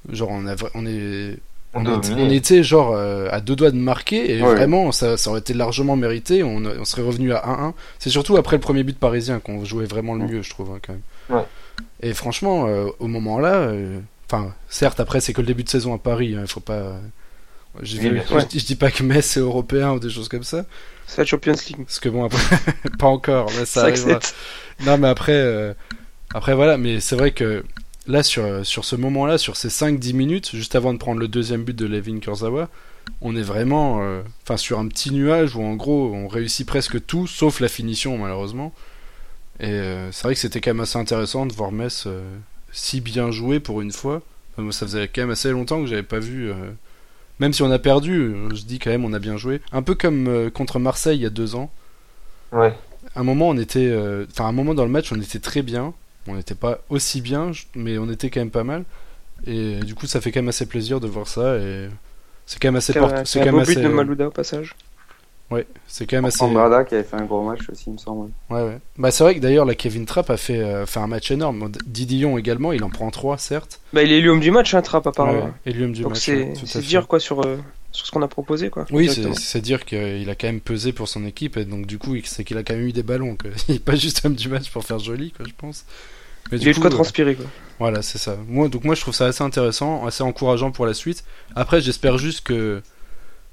genre, 0.10 0.30
on, 0.32 0.48
a, 0.48 0.56
on 0.74 0.86
est. 0.86 1.38
on, 1.74 1.86
On, 1.86 2.30
était, 2.30 2.60
on 2.60 2.64
genre 2.64 2.94
euh, 2.96 3.28
à 3.30 3.42
deux 3.42 3.58
doigts 3.58 3.72
de 3.72 3.76
marquer 3.78 4.38
et 4.38 4.42
Ouais. 4.42 4.56
vraiment 4.56 4.92
ça, 4.94 5.18
ça 5.18 5.30
aurait 5.32 5.42
été 5.42 5.54
largement 5.54 5.98
mérité. 5.98 6.44
On, 6.44 6.64
on 6.66 6.86
serait 6.86 7.02
revenu 7.04 7.34
à 7.34 7.44
1-1. 7.46 7.74
C'est 8.00 8.10
surtout 8.10 8.38
après 8.38 8.56
le 8.56 8.62
premier 8.62 8.84
but 8.84 8.98
parisien 8.98 9.40
qu'on 9.42 9.66
jouait 9.66 9.86
vraiment 9.86 10.16
le 10.16 10.26
mieux, 10.26 10.42
je 10.42 10.50
trouve, 10.50 10.72
hein, 10.72 10.80
quand 10.82 10.94
même. 10.94 11.02
Et 12.02 12.14
franchement, 12.14 12.68
euh, 12.68 12.88
au 13.00 13.08
moment-là, 13.08 13.56
euh, 13.56 14.00
enfin, 14.30 14.54
certes, 14.70 15.00
après, 15.00 15.20
c'est 15.20 15.34
que 15.34 15.42
le 15.42 15.48
début 15.48 15.64
de 15.64 15.70
saison 15.70 15.94
à 15.94 15.98
Paris, 15.98 16.36
il 16.40 16.48
faut 16.48 16.60
pas. 16.60 17.00
Je, 17.82 17.98
Oui, 17.98 18.20
je, 18.52 18.60
je 18.60 18.66
dis 18.66 18.76
pas 18.76 18.92
que 18.92 19.04
Metz 19.04 19.38
est 19.38 19.40
européen 19.40 19.92
ou 19.92 20.00
des 20.00 20.10
choses 20.10 20.30
comme 20.30 20.44
ça, 20.44 20.66
C'est 21.06 21.20
la 21.20 21.26
Champions 21.26 21.54
League. 21.54 21.78
parce 21.78 22.00
que 22.00 22.10
bon, 22.10 22.26
après, 22.26 22.58
pas 23.00 23.08
encore, 23.08 23.52
mais 23.58 23.66
ça 23.66 23.84
arrivera. 23.84 24.20
Non, 24.86 24.98
mais 24.98 25.08
après, 25.08 25.34
euh, 25.34 25.74
après 26.34 26.56
voilà, 26.56 26.78
mais 26.78 27.00
c'est 27.00 27.16
vrai 27.16 27.32
que 27.32 27.64
là, 28.08 28.24
sur, 28.24 28.66
sur 28.66 28.86
ce 28.86 28.96
moment-là, 28.96 29.38
sur 29.38 29.56
ces 29.56 29.70
5-10 29.70 30.14
minutes, 30.14 30.56
juste 30.56 30.76
avant 30.76 30.94
de 30.94 30.98
prendre 30.98 31.20
le 31.20 31.28
deuxième 31.28 31.64
but 31.64 31.76
de 31.76 31.86
Levin 31.86 32.20
Kurzawa, 32.20 32.70
on 33.22 33.36
est 33.36 33.42
vraiment 33.42 34.02
euh, 34.02 34.22
sur 34.58 34.80
un 34.80 34.88
petit 34.88 35.12
nuage 35.12 35.56
où 35.56 35.64
en 35.64 35.76
gros 35.76 36.12
on 36.14 36.28
réussit 36.28 36.68
presque 36.68 37.06
tout, 37.06 37.28
sauf 37.28 37.60
la 37.60 37.68
finition 37.68 38.18
malheureusement. 38.18 38.74
Et 39.60 39.70
euh, 39.70 40.12
c'est 40.12 40.24
vrai 40.24 40.34
que 40.34 40.40
c'était 40.40 40.62
quand 40.62 40.72
même 40.72 40.82
assez 40.82 40.98
intéressant 41.00 41.46
de 41.46 41.54
voir 41.54 41.72
Metz 41.72 42.04
euh, 42.08 42.22
si 42.72 43.02
bien 43.02 43.32
jouer 43.32 43.60
pour 43.60 43.82
une 43.82 43.92
fois. 43.92 44.22
Enfin, 44.54 44.64
moi, 44.64 44.72
ça 44.72 44.86
faisait 44.86 45.08
quand 45.08 45.22
même 45.22 45.32
assez 45.32 45.52
longtemps 45.52 45.82
que 45.82 45.88
j'avais 45.88 46.04
pas 46.04 46.20
vu. 46.20 46.50
euh, 46.52 46.56
Même 47.40 47.54
si 47.54 47.64
on 47.64 47.72
a 47.72 47.80
perdu, 47.80 48.34
je 48.54 48.64
dis 48.64 48.80
quand 48.80 48.90
même 48.92 49.06
on 49.06 49.14
a 49.14 49.20
bien 49.20 49.38
joué. 49.38 49.62
Un 49.72 49.82
peu 49.82 49.96
comme 49.96 50.50
contre 50.52 50.80
Marseille 50.80 51.18
il 51.18 51.24
y 51.24 51.26
a 51.26 51.30
deux 51.32 51.56
ans 51.56 51.72
Ouais. 52.54 52.74
un 53.16 53.24
moment 53.24 53.50
on 53.50 53.58
était 53.58 53.94
enfin 54.32 54.46
un 54.46 54.54
moment 54.54 54.74
dans 54.74 54.86
le 54.86 54.90
match 54.92 55.12
on 55.12 55.20
était 55.20 55.40
très 55.40 55.62
bien 55.64 55.94
on 56.28 56.36
n'était 56.36 56.56
pas 56.56 56.80
aussi 56.90 57.20
bien 57.20 57.52
mais 57.76 57.98
on 57.98 58.10
était 58.10 58.30
quand 58.30 58.40
même 58.40 58.52
pas 58.52 58.64
mal 58.64 58.86
et 59.46 59.80
du 59.82 59.96
coup 59.96 60.08
ça 60.08 60.22
fait 60.22 60.32
quand 60.32 60.40
même 60.40 60.48
assez 60.48 60.66
plaisir 60.66 61.02
de 61.02 61.08
voir 61.08 61.28
ça 61.28 61.58
et 61.58 61.90
c'est 62.46 62.58
quand 62.62 62.70
même 62.70 62.78
assez 62.78 62.94
C'est 62.94 63.00
un, 63.00 63.52
beau 63.52 63.62
but 63.62 63.78
assez 63.78 63.82
de 63.82 63.88
Malouda 63.90 64.28
au 64.28 64.32
passage. 64.32 64.76
Ouais 65.52 65.66
c'est 65.88 66.06
quand 66.06 66.18
même 66.18 66.26
assez 66.26 66.44
Andrada 66.44 66.84
qui 66.84 66.94
avait 66.96 67.04
fait 67.04 67.16
un 67.16 67.26
gros 67.26 67.42
match 67.44 67.62
aussi, 67.72 67.86
il 67.88 67.94
me 67.94 67.98
semble. 67.98 68.32
ouais 68.50 68.62
ouais 68.64 68.80
bah 68.98 69.12
c'est 69.12 69.24
vrai 69.24 69.36
que 69.36 69.40
d'ailleurs 69.40 69.66
la 69.66 69.76
Kevin 69.76 70.06
Trapp 70.06 70.30
a 70.30 70.38
fait 70.38 70.60
euh, 70.60 70.86
fait 70.86 71.00
un 71.00 71.08
match 71.08 71.32
énorme 71.32 71.72
Didillon 71.86 72.38
également 72.38 72.74
il 72.74 72.84
en 72.84 72.90
prend 72.90 73.10
trois 73.12 73.38
certes 73.38 73.80
Bah, 73.94 74.04
il 74.04 74.12
est 74.12 74.18
élu 74.18 74.30
homme 74.30 74.40
du 74.42 74.52
match, 74.52 74.74
hein, 74.74 74.82
Trapp, 74.82 75.08
apparemment. 75.08 75.46
Ouais, 75.46 75.52
et 75.66 75.72
l'homme 75.74 75.94
du 75.94 76.02
Donc 76.02 76.12
match 76.14 76.26
c'est 76.26 76.78
ouais, 76.78 76.82
dire 76.84 77.08
quoi 77.08 77.20
sur, 77.20 77.46
euh, 77.46 77.58
sur 77.92 78.06
ce 78.06 78.12
qu'on 78.12 78.22
a 78.22 78.28
proposé 78.28 78.70
quoi. 78.70 78.86
oui, 78.92 79.10
c'est 79.36 79.62
dire 79.62 79.86
qu'il 79.86 80.30
a 80.30 80.36
quand 80.36 80.48
même 80.48 80.60
pesé 80.62 80.92
pour 80.92 81.08
son 81.08 81.26
équipe 81.26 81.56
et 81.58 81.66
donc 81.66 81.86
du 81.88 81.98
coup, 81.98 82.16
c'est 82.26 82.44
qu'il 82.44 82.58
a 82.58 82.64
quand 82.64 82.74
même 82.76 82.86
eu 82.86 82.92
des 82.92 83.04
ballons. 83.04 83.36
Quoi. 83.36 83.52
Il 83.70 83.76
est 83.76 83.80
pas 83.84 83.96
juste 83.96 84.24
homme 84.26 84.36
du 84.36 84.50
match 84.50 84.70
pour 84.70 84.84
faire 84.84 85.00
joli, 85.00 85.32
quoi, 85.32 85.46
je 85.48 85.54
pense. 85.58 85.86
Mais 86.52 86.58
Il 86.60 86.68
eu 86.68 86.74
de 86.74 86.78
quoi 86.78 86.88
euh, 86.88 86.90
transpirer 86.90 87.36
quoi. 87.36 87.46
Voilà, 87.80 88.02
c'est 88.02 88.18
ça. 88.18 88.38
Moi, 88.48 88.70
donc 88.70 88.84
moi, 88.84 88.96
je 88.96 89.02
trouve 89.02 89.14
ça 89.14 89.26
assez 89.26 89.44
intéressant, 89.44 90.06
assez 90.06 90.24
encourageant 90.24 90.72
pour 90.72 90.86
la 90.86 90.94
suite. 90.94 91.24
Après, 91.56 91.82
j'espère 91.82 92.18
juste 92.18 92.42
que 92.42 92.82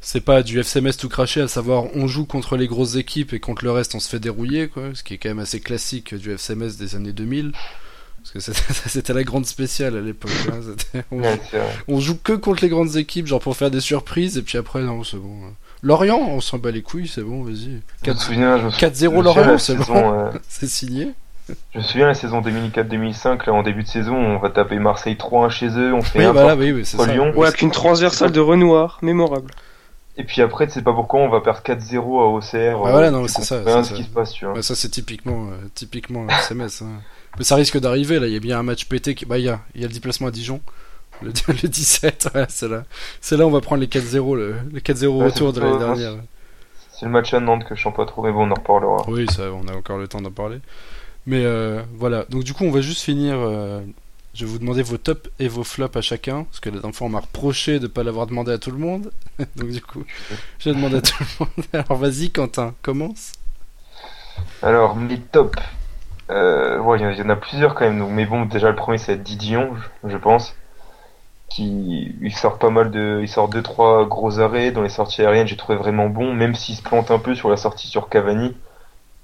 c'est 0.06 0.20
pas 0.20 0.42
du 0.42 0.60
FCMS 0.60 0.92
tout 0.98 1.08
craché, 1.08 1.40
à 1.40 1.48
savoir 1.48 1.84
on 1.94 2.06
joue 2.06 2.26
contre 2.26 2.56
les 2.56 2.66
grosses 2.68 2.96
équipes 2.96 3.32
et 3.32 3.40
contre 3.40 3.64
le 3.64 3.70
reste 3.72 3.94
on 3.94 4.00
se 4.00 4.08
fait 4.08 4.20
dérouiller, 4.20 4.68
quoi. 4.68 4.90
Ce 4.92 5.02
qui 5.02 5.14
est 5.14 5.18
quand 5.18 5.30
même 5.30 5.38
assez 5.38 5.60
classique 5.60 6.14
du 6.14 6.30
FCMS 6.32 6.76
des 6.78 6.94
années 6.94 7.12
2000. 7.12 7.52
Parce 8.22 8.46
que 8.46 8.52
c'était- 8.88 9.12
la 9.14 9.24
grande 9.24 9.46
spéciale 9.46 9.96
à 9.96 10.00
l'époque. 10.00 10.30
hein. 10.52 11.02
On, 11.88 12.00
joue 12.00 12.16
que 12.16 12.32
contre 12.32 12.62
les 12.62 12.68
grandes 12.68 12.96
équipes, 12.96 13.26
genre 13.26 13.40
pour 13.40 13.56
faire 13.56 13.70
des 13.70 13.80
surprises, 13.80 14.38
et 14.38 14.42
puis 14.42 14.56
après, 14.58 14.82
non, 14.82 15.04
c'est 15.04 15.16
bon. 15.18 15.36
Lorient, 15.82 16.18
on 16.18 16.40
s'en 16.40 16.58
bat 16.58 16.70
les 16.70 16.80
couilles, 16.82 17.08
c'est 17.08 17.22
bon, 17.22 17.42
vas-y. 17.42 17.64
Je 17.64 17.68
me 17.70 17.80
4 18.02 18.20
souviens, 18.20 18.58
je 18.58 18.64
me 18.66 18.70
sou- 18.70 18.78
4-0 18.78 18.82
je 18.90 19.04
me 19.08 19.10
souviens 19.10 19.22
Lorient, 19.22 19.58
c'est 19.58 19.74
bon, 19.76 20.12
euh, 20.18 20.30
c'est 20.48 20.68
signé. 20.68 21.08
Je 21.74 21.78
me 21.78 21.82
souviens 21.84 22.06
la 22.06 22.14
saison 22.14 22.40
2004-2005, 22.40 23.46
là 23.46 23.52
en 23.52 23.62
début 23.62 23.82
de 23.82 23.88
saison, 23.88 24.16
on 24.16 24.38
va 24.38 24.48
taper 24.48 24.78
Marseille 24.78 25.16
3-1 25.16 25.50
chez 25.50 25.68
eux, 25.78 25.92
on 25.92 26.00
fait 26.00 26.20
Oui, 26.20 26.24
un 26.24 26.32
voilà, 26.32 26.56
partout 26.56 26.62
oui. 26.62 27.12
Lyon. 27.12 27.32
Ouais, 27.36 27.48
avec 27.48 27.60
une 27.60 27.70
transversale 27.70 28.32
de 28.32 28.40
Renoir, 28.40 28.98
mémorable. 29.02 29.50
Et 30.16 30.24
puis 30.24 30.42
après, 30.42 30.66
tu 30.66 30.72
sais 30.74 30.82
pas 30.82 30.92
pourquoi, 30.92 31.20
on 31.20 31.28
va 31.28 31.40
perdre 31.40 31.60
4-0 31.60 31.96
à 31.96 32.26
OCR. 32.26 32.44
Ah 32.54 32.56
euh, 32.56 32.90
voilà, 32.92 33.10
non, 33.10 33.26
c'est 33.26 33.42
ça, 33.42 33.62
rien 33.64 33.82
c'est 33.82 33.90
ce 33.90 33.94
qui 33.96 34.04
se 34.04 34.10
passe, 34.10 34.32
tu 34.32 34.44
vois. 34.44 34.54
Bah, 34.54 34.62
ça 34.62 34.74
c'est 34.76 34.88
typiquement 34.88 35.48
euh, 35.48 35.56
typiquement 35.74 36.26
SMS. 36.28 36.82
hein. 36.82 37.00
Mais 37.36 37.42
ça 37.44 37.56
risque 37.56 37.78
d'arriver 37.80 38.20
là, 38.20 38.28
il 38.28 38.32
y 38.32 38.36
a 38.36 38.40
bien 38.40 38.58
un 38.58 38.62
match 38.62 38.86
pété 38.86 39.16
qui 39.16 39.26
bah 39.26 39.38
il 39.38 39.44
y 39.44 39.48
a, 39.48 39.58
y 39.74 39.84
a 39.84 39.88
le 39.88 39.92
déplacement 39.92 40.28
à 40.28 40.30
Dijon. 40.30 40.60
Le, 41.22 41.30
le 41.48 41.68
17, 41.68 42.28
voilà, 42.32 42.46
c'est 42.50 42.68
là. 42.68 42.84
C'est 43.20 43.36
là 43.36 43.44
on 43.46 43.50
va 43.50 43.60
prendre 43.60 43.80
les 43.80 43.88
4-0 43.88 44.36
le, 44.36 44.54
les 44.72 44.80
4-0 44.80 45.06
Ouais, 45.08 45.24
retour 45.26 45.52
de 45.52 45.60
l'année 45.60 45.78
dernière. 45.78 46.14
C'est 46.92 47.06
le 47.06 47.10
match 47.12 47.34
à 47.34 47.40
Nantes 47.40 47.64
que 47.64 47.74
je 47.74 47.82
sens 47.82 47.92
pas 47.94 48.06
trop, 48.06 48.22
mais 48.22 48.30
bon, 48.30 48.46
on 48.46 48.50
en 48.52 48.54
reparlera. 48.54 49.04
Oui, 49.08 49.26
ça 49.28 49.50
on 49.52 49.66
a 49.66 49.76
encore 49.76 49.98
le 49.98 50.06
temps 50.06 50.20
d'en 50.20 50.30
parler. 50.30 50.60
Mais 51.26 51.44
euh, 51.44 51.82
voilà, 51.96 52.24
donc 52.28 52.44
du 52.44 52.52
coup 52.54 52.64
on 52.64 52.70
va 52.70 52.82
juste 52.82 53.02
finir 53.02 53.34
euh, 53.38 53.80
je 54.34 54.44
vais 54.44 54.50
vous 54.50 54.58
demander 54.58 54.82
vos 54.82 54.98
tops 54.98 55.30
et 55.38 55.48
vos 55.48 55.64
flops 55.64 55.96
à 55.96 56.00
chacun, 56.02 56.44
parce 56.44 56.60
que 56.60 56.68
la 56.70 56.76
dernière 56.80 56.94
fois 56.96 57.06
on 57.06 57.10
m'a 57.10 57.20
reproché 57.20 57.78
de 57.78 57.86
pas 57.86 58.02
l'avoir 58.02 58.26
demandé 58.26 58.52
à 58.52 58.58
tout 58.58 58.70
le 58.70 58.78
monde. 58.78 59.12
donc 59.56 59.70
du 59.70 59.80
coup, 59.82 60.04
je 60.58 60.70
vais 60.70 60.76
demander 60.76 60.96
à 60.98 61.02
tout 61.02 61.14
le 61.20 61.46
monde. 61.46 61.66
Alors 61.72 61.96
vas-y 61.98 62.30
Quentin, 62.30 62.74
commence. 62.82 63.32
Alors, 64.62 64.98
les 64.98 65.20
tops. 65.20 65.58
Euh, 66.30 66.78
il 66.98 67.18
y 67.18 67.22
en 67.22 67.28
a- 67.30 67.36
plusieurs 67.36 67.74
quand 67.74 67.84
même. 67.86 67.98
Donc, 67.98 68.10
mais 68.12 68.26
bon, 68.26 68.46
déjà 68.46 68.70
le 68.70 68.76
premier 68.76 68.98
c'est 68.98 69.22
Didion, 69.22 69.74
je, 70.04 70.10
je 70.10 70.16
pense. 70.16 70.56
Qui 71.50 72.14
il 72.22 72.34
sort 72.34 72.58
pas 72.58 72.70
mal 72.70 72.90
de, 72.90 73.20
il 73.22 73.28
sort 73.28 73.48
deux 73.48 73.62
trois 73.62 74.06
gros 74.06 74.40
arrêts 74.40 74.72
dans 74.72 74.82
les 74.82 74.88
sorties 74.90 75.22
aériennes. 75.22 75.46
J'ai 75.48 75.56
trouvé 75.56 75.78
vraiment 75.78 76.08
bon, 76.08 76.34
même 76.34 76.54
s'il 76.54 76.76
se 76.76 76.82
plante 76.82 77.10
un 77.10 77.18
peu 77.18 77.34
sur 77.34 77.50
la 77.50 77.56
sortie 77.56 77.88
sur 77.88 78.08
Cavani, 78.08 78.54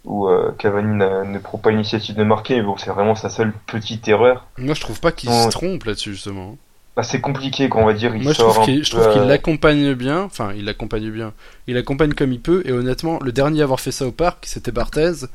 où 0.04 0.26
euh, 0.28 0.52
Cavani 0.58 0.96
n'a- 0.96 1.24
ne 1.24 1.38
prend 1.38 1.58
pas 1.58 1.70
l'initiative 1.70 2.14
de 2.16 2.24
marquer. 2.24 2.56
Mais 2.56 2.62
bon, 2.62 2.76
c'est 2.76 2.90
vraiment 2.90 3.14
sa 3.14 3.28
seule 3.28 3.52
petite 3.66 4.06
erreur. 4.08 4.46
Moi 4.58 4.74
je 4.74 4.80
trouve 4.80 5.00
pas 5.00 5.12
qu'il 5.12 5.30
se 5.30 5.48
trompe 5.50 5.84
là-dessus 5.84 6.14
justement. 6.14 6.56
Bah, 6.96 7.04
c'est 7.04 7.20
compliqué, 7.20 7.68
quoi, 7.68 7.82
on 7.82 7.86
va 7.86 7.92
dire. 7.92 8.14
Il 8.16 8.24
Moi, 8.24 8.32
je 8.32 8.38
sort 8.38 8.52
trouve 8.52 8.64
qu'il 8.64 8.84
je 8.84 8.90
peu, 8.90 8.98
trouve 9.00 9.12
qu'il 9.12 9.22
euh, 9.22 9.26
l'accompagne 9.26 9.94
bien. 9.94 10.22
Enfin, 10.24 10.52
il 10.56 10.64
l'accompagne 10.64 11.08
bien. 11.10 11.32
Il 11.68 11.76
accompagne 11.76 12.14
comme 12.14 12.32
il 12.32 12.40
peut. 12.40 12.62
Et 12.66 12.72
honnêtement, 12.72 13.20
le 13.22 13.30
dernier 13.30 13.60
à 13.60 13.64
avoir 13.64 13.78
fait 13.78 13.92
ça 13.92 14.06
au 14.06 14.10
parc, 14.12 14.44
c'était 14.46 14.72
Barthez. 14.72 15.26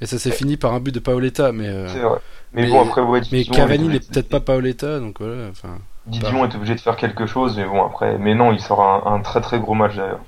Et 0.00 0.06
ça 0.06 0.18
s'est 0.18 0.32
fini 0.32 0.56
par 0.56 0.74
un 0.74 0.80
but 0.80 0.92
de 0.92 0.98
Paoletta. 0.98 1.52
Mais, 1.52 1.68
euh, 1.68 1.86
C'est 1.88 2.00
vrai. 2.00 2.18
Mais, 2.52 2.62
mais- 2.62 2.68
bon, 2.70 2.82
après, 2.82 3.00
ouais, 3.00 3.20
mais 3.30 3.38
Didion, 3.38 3.54
Cavani 3.54 3.88
n'est 3.88 4.00
peut-être 4.00 4.28
pas 4.28 4.40
Paoletta. 4.40 4.98
Donc 4.98 5.20
voilà. 5.20 5.48
Enfin, 5.50 5.78
Didion 6.06 6.44
est 6.44 6.54
obligé 6.56 6.74
de 6.74 6.80
faire 6.80 6.96
quelque 6.96 7.26
chose, 7.26 7.56
mais 7.56 7.64
bon, 7.64 7.84
après, 7.84 8.18
mais 8.18 8.34
non, 8.34 8.50
il 8.52 8.60
sort 8.60 8.82
un, 8.82 9.14
un 9.14 9.20
très 9.20 9.40
très 9.40 9.60
gros 9.60 9.74
match 9.74 9.94
d'ailleurs. 9.94 10.20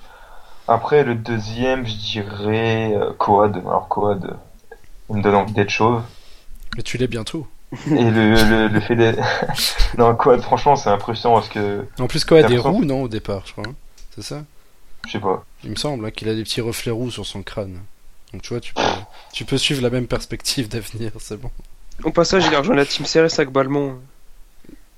Après, 0.70 1.02
le 1.02 1.14
deuxième, 1.16 1.85
je 1.87 1.94
dirais 1.96 2.92
euh, 2.94 3.12
Coad. 3.18 3.56
Alors, 3.59 3.88
Coad, 3.88 4.37
il 5.11 5.16
me 5.16 5.22
donne 5.22 5.35
envie 5.35 5.52
d'être 5.52 5.68
chauve. 5.70 6.02
mais 6.76 6.83
tu 6.85 6.96
l'es 6.96 7.09
bientôt. 7.09 7.46
Et 7.87 8.11
le, 8.11 8.35
le, 8.35 8.68
le 8.68 8.80
fait 8.80 8.94
d'être. 8.96 9.18
non, 9.98 10.14
Coad, 10.14 10.40
franchement, 10.42 10.76
c'est 10.76 10.88
impressionnant 10.90 11.35
parce 11.37 11.48
que, 11.48 11.85
En 11.98 12.06
plus, 12.06 12.24
des 12.24 12.35
L'impression- 12.42 12.72
roux, 12.72 12.85
non, 12.85 13.02
au 13.02 13.09
départ, 13.09 13.42
je 13.46 13.52
crois. 13.52 13.64
hein. 13.68 13.74
C'est 14.14 14.22
ça? 14.22 14.44
Je 15.06 15.12
sais 15.12 15.18
pas. 15.20 15.44
Il 15.64 15.70
me 15.70 15.76
semble 15.76 16.04
hein, 16.06 16.11
qu'il 16.12 16.28
a 16.28 16.35
des 16.35 16.42
petits 16.44 16.61
reflets 16.61 16.92
roux 16.92 17.11
sur 17.11 17.26
son 17.26 17.42
crâne. 17.42 17.80
Donc 18.33 18.42
tu 18.42 18.50
vois, 18.50 18.61
tu 18.61 18.72
peux, 18.74 18.83
tu 19.33 19.44
peux 19.44 19.59
suivre 19.59 19.83
la 19.83 19.90
même 19.90 20.06
perspective 20.06 20.68
d'avenir, 20.68 21.11
c'est 21.18 21.40
bon. 21.40 21.50
Au 22.04 22.11
passage, 22.12 22.44
il 22.46 22.54
a 22.54 22.59
rejoint 22.61 22.76
la 22.76 22.87
team 22.87 23.04
CRS 23.06 23.35
avec 23.38 23.50
Balmont. 23.50 23.98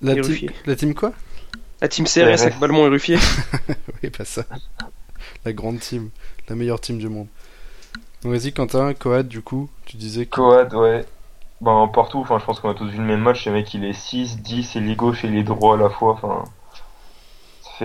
La, 0.03 0.15
team, 0.21 0.51
la 0.67 0.77
team 0.77 0.93
quoi? 0.95 1.13
La 1.81 1.89
team 1.89 2.05
CRS 2.05 2.43
avec 2.43 2.59
Balmont 2.59 2.85
et 2.87 2.91
Ruffier. 2.91 3.17
Oui, 4.03 4.11
pas 4.11 4.25
ça. 4.27 4.45
La 5.45 5.53
grande 5.53 5.81
team. 5.81 6.11
La 6.49 6.55
meilleure 6.55 6.81
team 6.81 6.99
du 6.99 7.09
monde. 7.09 7.27
Vas-y, 8.25 8.53
Quentin, 8.53 8.95
Coad, 8.95 9.27
du 9.27 9.43
coup, 9.43 9.69
tu 9.85 9.97
disais 9.97 10.27
que... 10.27 10.37
Coad, 10.37 10.75
ouais. 10.75 11.05
Ben, 11.61 11.89
partout, 11.93 12.19
enfin, 12.19 12.39
je 12.39 12.45
pense 12.45 12.61
qu'on 12.61 12.71
a 12.71 12.75
tous 12.75 12.89
vu 12.89 12.99
le 12.99 13.05
même 13.05 13.21
match. 13.21 13.47
Le 13.47 13.53
mec, 13.53 13.73
il 13.75 13.85
est 13.85 13.93
6, 13.93 14.43
10, 14.43 14.77
et 14.77 14.81
les 14.81 14.97
gauches 14.97 15.25
et 15.25 15.29
les 15.29 15.43
droits 15.43 15.75
à 15.75 15.79
la 15.79 15.91
fois. 15.91 16.13
Enfin, 16.13 16.45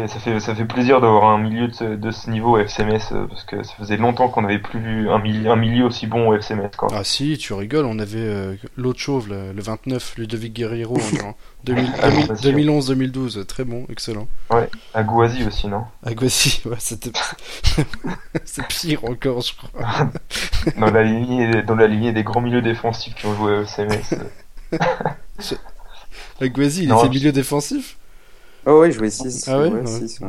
fait, 0.02 0.08
ça 0.08 0.20
fait, 0.20 0.40
ça 0.40 0.56
fait 0.56 0.66
plaisir 0.66 1.02
d'avoir 1.02 1.26
un 1.26 1.38
milieu 1.38 1.68
de 1.68 1.74
ce, 1.74 1.84
de 1.84 2.12
ce 2.12 2.30
niveau 2.30 2.58
au 2.58 2.60
FCMS 2.60 3.00
euh, 3.12 3.26
parce 3.28 3.44
que 3.44 3.64
ça 3.64 3.74
faisait 3.78 3.98
longtemps 3.98 4.30
qu'on 4.30 4.42
n'avait 4.44 4.60
plus 4.60 4.80
vu 4.80 5.10
un, 5.10 5.20
milieu, 5.20 5.50
un 5.52 5.56
milieu 5.56 5.86
aussi 5.86 6.08
bon 6.08 6.30
au 6.30 6.34
FCMS, 6.36 6.70
quoi. 6.78 6.90
Ah 6.94 7.04
si, 7.04 7.38
tu 7.38 7.54
rigoles, 7.54 7.86
on 7.86 8.00
avait 8.00 8.18
euh, 8.20 8.56
l'autre 8.78 9.00
chauve, 9.00 9.30
le, 9.30 9.52
le 9.54 9.62
29, 9.62 10.16
Ludovic 10.18 10.54
Guerrero, 10.54 10.96
en 10.98 11.00
genre 11.18 11.34
2000 11.64 11.92
Ah, 12.02 12.10
2000 12.10 12.26
bien 12.28 12.36
sûr. 12.36 12.96
2011-2012, 12.96 13.46
très 13.46 13.64
bon, 13.64 13.86
excellent. 13.90 14.28
Aguazi 14.94 15.44
aussi, 15.46 15.68
non? 15.68 15.84
Aguassi, 16.06 16.62
ouais, 16.66 16.76
c'était... 16.80 17.12
c'est 18.46 18.66
pire 18.68 19.04
encore, 19.06 19.42
je 19.42 19.54
crois. 19.56 20.10
dans 20.78 20.92
la 20.92 21.04
lignée 21.04 21.64
dans 21.64 21.76
la 21.76 21.88
lignée 21.88 22.12
des 22.12 22.24
grands 22.24 22.42
milieux 22.42 22.62
défensifs 22.62 23.16
qui 23.16 23.26
ont 23.26 23.36
joué 23.36 23.58
au 23.60 23.64
FCMS. 23.66 24.16
Aguassi, 26.40 26.84
il 26.84 26.90
Non, 26.90 27.00
était 27.00 27.08
je- 27.14 27.20
milieu 27.20 27.32
défensif? 27.32 27.98
Oh 28.70 28.82
ouais, 28.82 28.90
il 28.90 28.94
jouait 28.94 29.10
6. 29.10 29.48
Ah 29.48 29.60
ouais 29.60 29.70
ouais, 29.70 29.80
Ouais. 29.82 30.08
six, 30.08 30.20
ouais. 30.20 30.28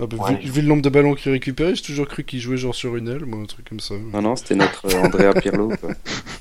Ah 0.00 0.06
bah, 0.06 0.16
Ouais. 0.18 0.36
vu, 0.36 0.50
vu 0.50 0.60
le 0.62 0.68
nombre 0.68 0.82
de 0.82 0.88
ballons 0.88 1.14
qu'il 1.14 1.32
récupérait, 1.32 1.74
j'ai 1.74 1.82
toujours 1.82 2.06
cru 2.08 2.24
qu'il 2.24 2.40
jouait 2.40 2.56
genre 2.56 2.74
sur 2.74 2.94
une 2.96 3.08
aile, 3.08 3.24
moi, 3.24 3.40
un 3.40 3.46
truc 3.46 3.68
comme 3.68 3.80
ça. 3.80 3.94
Non, 4.12 4.22
non, 4.22 4.36
c'était 4.36 4.54
notre 4.56 4.86
euh, 4.86 5.02
Andrea 5.02 5.32
Pirlo. 5.40 5.72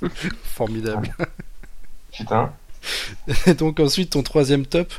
Formidable. 0.44 1.16
Putain. 2.12 2.54
Et 3.48 3.54
donc 3.58 3.80
ensuite, 3.80 4.12
ton 4.12 4.24
troisième 4.24 4.66
top 4.66 4.92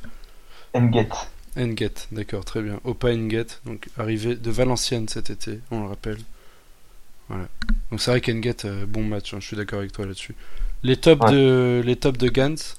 Nget. 0.74 1.08
Nget, 1.56 2.08
d'accord, 2.12 2.44
très 2.44 2.62
bien. 2.62 2.80
Opa 2.84 3.14
Nget, 3.14 3.46
donc 3.66 3.88
arrivé 3.98 4.34
de 4.36 4.50
Valenciennes 4.50 5.08
cet 5.08 5.30
été, 5.30 5.60
on 5.70 5.82
le 5.82 5.88
rappelle. 5.88 6.18
Voilà. 7.28 7.48
Donc 7.90 8.00
c'est 8.00 8.10
vrai 8.10 8.20
qu'Nget, 8.20 8.64
euh, 8.64 8.86
bon 8.86 9.02
match, 9.02 9.34
hein, 9.34 9.38
je 9.40 9.46
suis 9.46 9.56
d'accord 9.56 9.78
avec 9.80 9.92
toi 9.92 10.04
là-dessus. 10.06 10.34
Les 10.82 10.96
tops 10.96 11.24
Ouais. 11.24 11.32
de 11.32 11.82
les 11.84 11.96
tops 11.96 12.18
de 12.18 12.28
Gantz, 12.28 12.76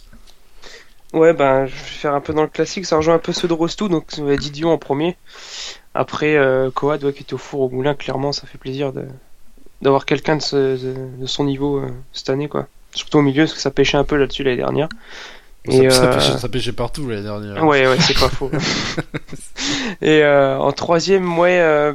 Ouais, 1.16 1.34
ben, 1.34 1.66
je 1.66 1.72
vais 1.72 1.78
faire 1.80 2.14
un 2.14 2.22
peu 2.22 2.34
dans 2.34 2.42
le 2.44 2.48
classique. 2.50 2.86
Ça 2.86 2.98
rejoint 2.98 3.16
un 3.16 3.20
peu 3.20 3.34
ceux 3.34 3.48
de 3.48 3.54
Rostou, 3.54 3.88
donc 3.88 4.20
Didion 4.38 4.72
en 4.72 4.78
premier. 4.78 5.16
Après, 5.94 6.36
euh, 6.36 6.70
Coad, 6.72 7.04
ouais, 7.04 7.14
qui 7.14 7.24
était 7.24 7.34
au 7.34 7.38
four 7.38 7.62
au 7.62 7.70
moulin, 7.70 7.96
clairement, 7.96 8.32
ça 8.34 8.46
fait 8.48 8.58
plaisir 8.58 8.92
de 8.94 9.06
d'avoir 9.82 10.06
quelqu'un 10.06 10.38
de, 10.38 10.42
ce- 10.42 10.56
de, 10.84 11.22
de 11.22 11.26
son 11.26 11.44
niveau 11.46 11.78
euh, 11.78 11.90
cette 12.12 12.30
année, 12.30 12.48
quoi. 12.48 12.68
surtout 12.94 13.20
au 13.20 13.22
milieu, 13.22 13.44
parce 13.44 13.54
que 13.54 13.60
ça 13.60 13.72
pêchait 13.72 13.98
un 13.98 14.04
peu 14.04 14.16
là-dessus 14.18 14.44
l'année 14.44 14.58
dernière. 14.58 14.90
Ça, 15.68 15.72
Et, 15.72 15.90
ça 15.90 16.08
euh, 16.08 16.14
pêchait, 16.14 16.40
ça 16.40 16.50
pêchait 16.50 16.72
partout 16.74 17.08
l'année 17.08 17.24
dernière. 17.24 17.64
Ouais, 17.66 17.88
ouais, 17.88 17.98
c'est 18.00 18.18
pas 18.20 18.30
faux. 18.30 18.52
Et 20.02 20.22
euh, 20.24 20.58
en 20.58 20.72
troisième, 20.72 21.38
ouais, 21.40 21.94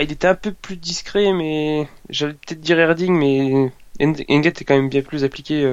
il 0.00 0.10
était 0.12 0.26
un 0.28 0.34
peu 0.34 0.52
plus 0.52 0.76
discret, 0.76 1.32
mais 1.32 1.88
j'allais 2.10 2.34
peut-être 2.34 2.60
dire 2.60 2.78
Erding, 2.78 3.12
mais 3.16 3.70
Eng- 4.00 4.24
Enget 4.28 4.48
est 4.48 4.64
quand 4.64 4.74
même 4.76 4.88
bien 4.88 5.02
plus 5.02 5.24
appliqué 5.24 5.64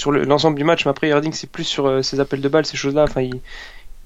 sur 0.00 0.10
le- 0.10 0.24
l'ensemble 0.24 0.56
du 0.56 0.64
match. 0.64 0.84
Mais 0.84 0.90
après, 0.90 1.08
Erding, 1.08 1.32
c'est 1.32 1.50
plus 1.50 1.64
sur 1.64 1.86
euh, 1.86 2.02
ses 2.02 2.18
appels 2.18 2.40
de 2.40 2.48
balles, 2.48 2.66
ces 2.66 2.76
choses-là. 2.76 3.04
Enfin, 3.04 3.22
il, 3.22 3.40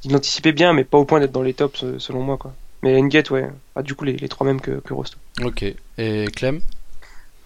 il 0.05 0.15
anticipait 0.15 0.53
bien, 0.53 0.73
mais 0.73 0.85
pas 0.85 0.99
au 0.99 1.05
point 1.05 1.21
d'être 1.21 1.33
dans 1.33 1.43
les 1.43 1.55
tops, 1.55 1.85
euh, 1.85 1.99
selon 1.99 2.23
moi, 2.23 2.37
quoi. 2.37 2.53
Mais 2.83 3.01
Enget, 3.01 3.31
ouais, 3.31 3.49
ah, 3.75 3.83
du 3.83 3.95
coup, 3.95 4.05
les, 4.05 4.17
les 4.17 4.29
trois 4.29 4.47
mêmes 4.47 4.61
que, 4.61 4.73
que 4.73 4.93
Rosto. 4.93 5.17
Ok. 5.43 5.65
Et 5.97 6.27
Clem? 6.37 6.61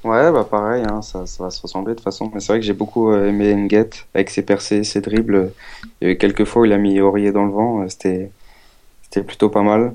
Ouais, 0.04 0.30
bah 0.32 0.46
pareil, 0.48 0.84
hein, 0.88 1.02
ça, 1.02 1.26
ça 1.26 1.44
va 1.44 1.50
se 1.50 1.60
ressembler 1.60 1.92
de 1.92 1.96
toute 1.98 2.04
façon. 2.04 2.30
Mais 2.32 2.40
c'est 2.40 2.52
vrai 2.52 2.60
que 2.60 2.66
j'ai 2.66 2.72
beaucoup 2.72 3.10
euh, 3.10 3.28
aimé 3.28 3.54
Nget 3.54 3.90
avec 4.14 4.30
ses 4.30 4.42
percées, 4.42 4.84
ses 4.84 5.00
dribbles. 5.00 5.52
Il 6.00 6.06
y 6.06 6.10
a 6.10 6.14
eu 6.14 6.18
quelques 6.18 6.44
fois 6.44 6.62
où 6.62 6.64
il 6.64 6.72
a 6.72 6.78
mis 6.78 7.00
Aurier 7.00 7.32
dans 7.32 7.44
le 7.44 7.50
vent, 7.52 7.88
c'était 7.88 8.30
c'était 9.02 9.22
plutôt 9.22 9.48
pas 9.48 9.62
mal. 9.62 9.94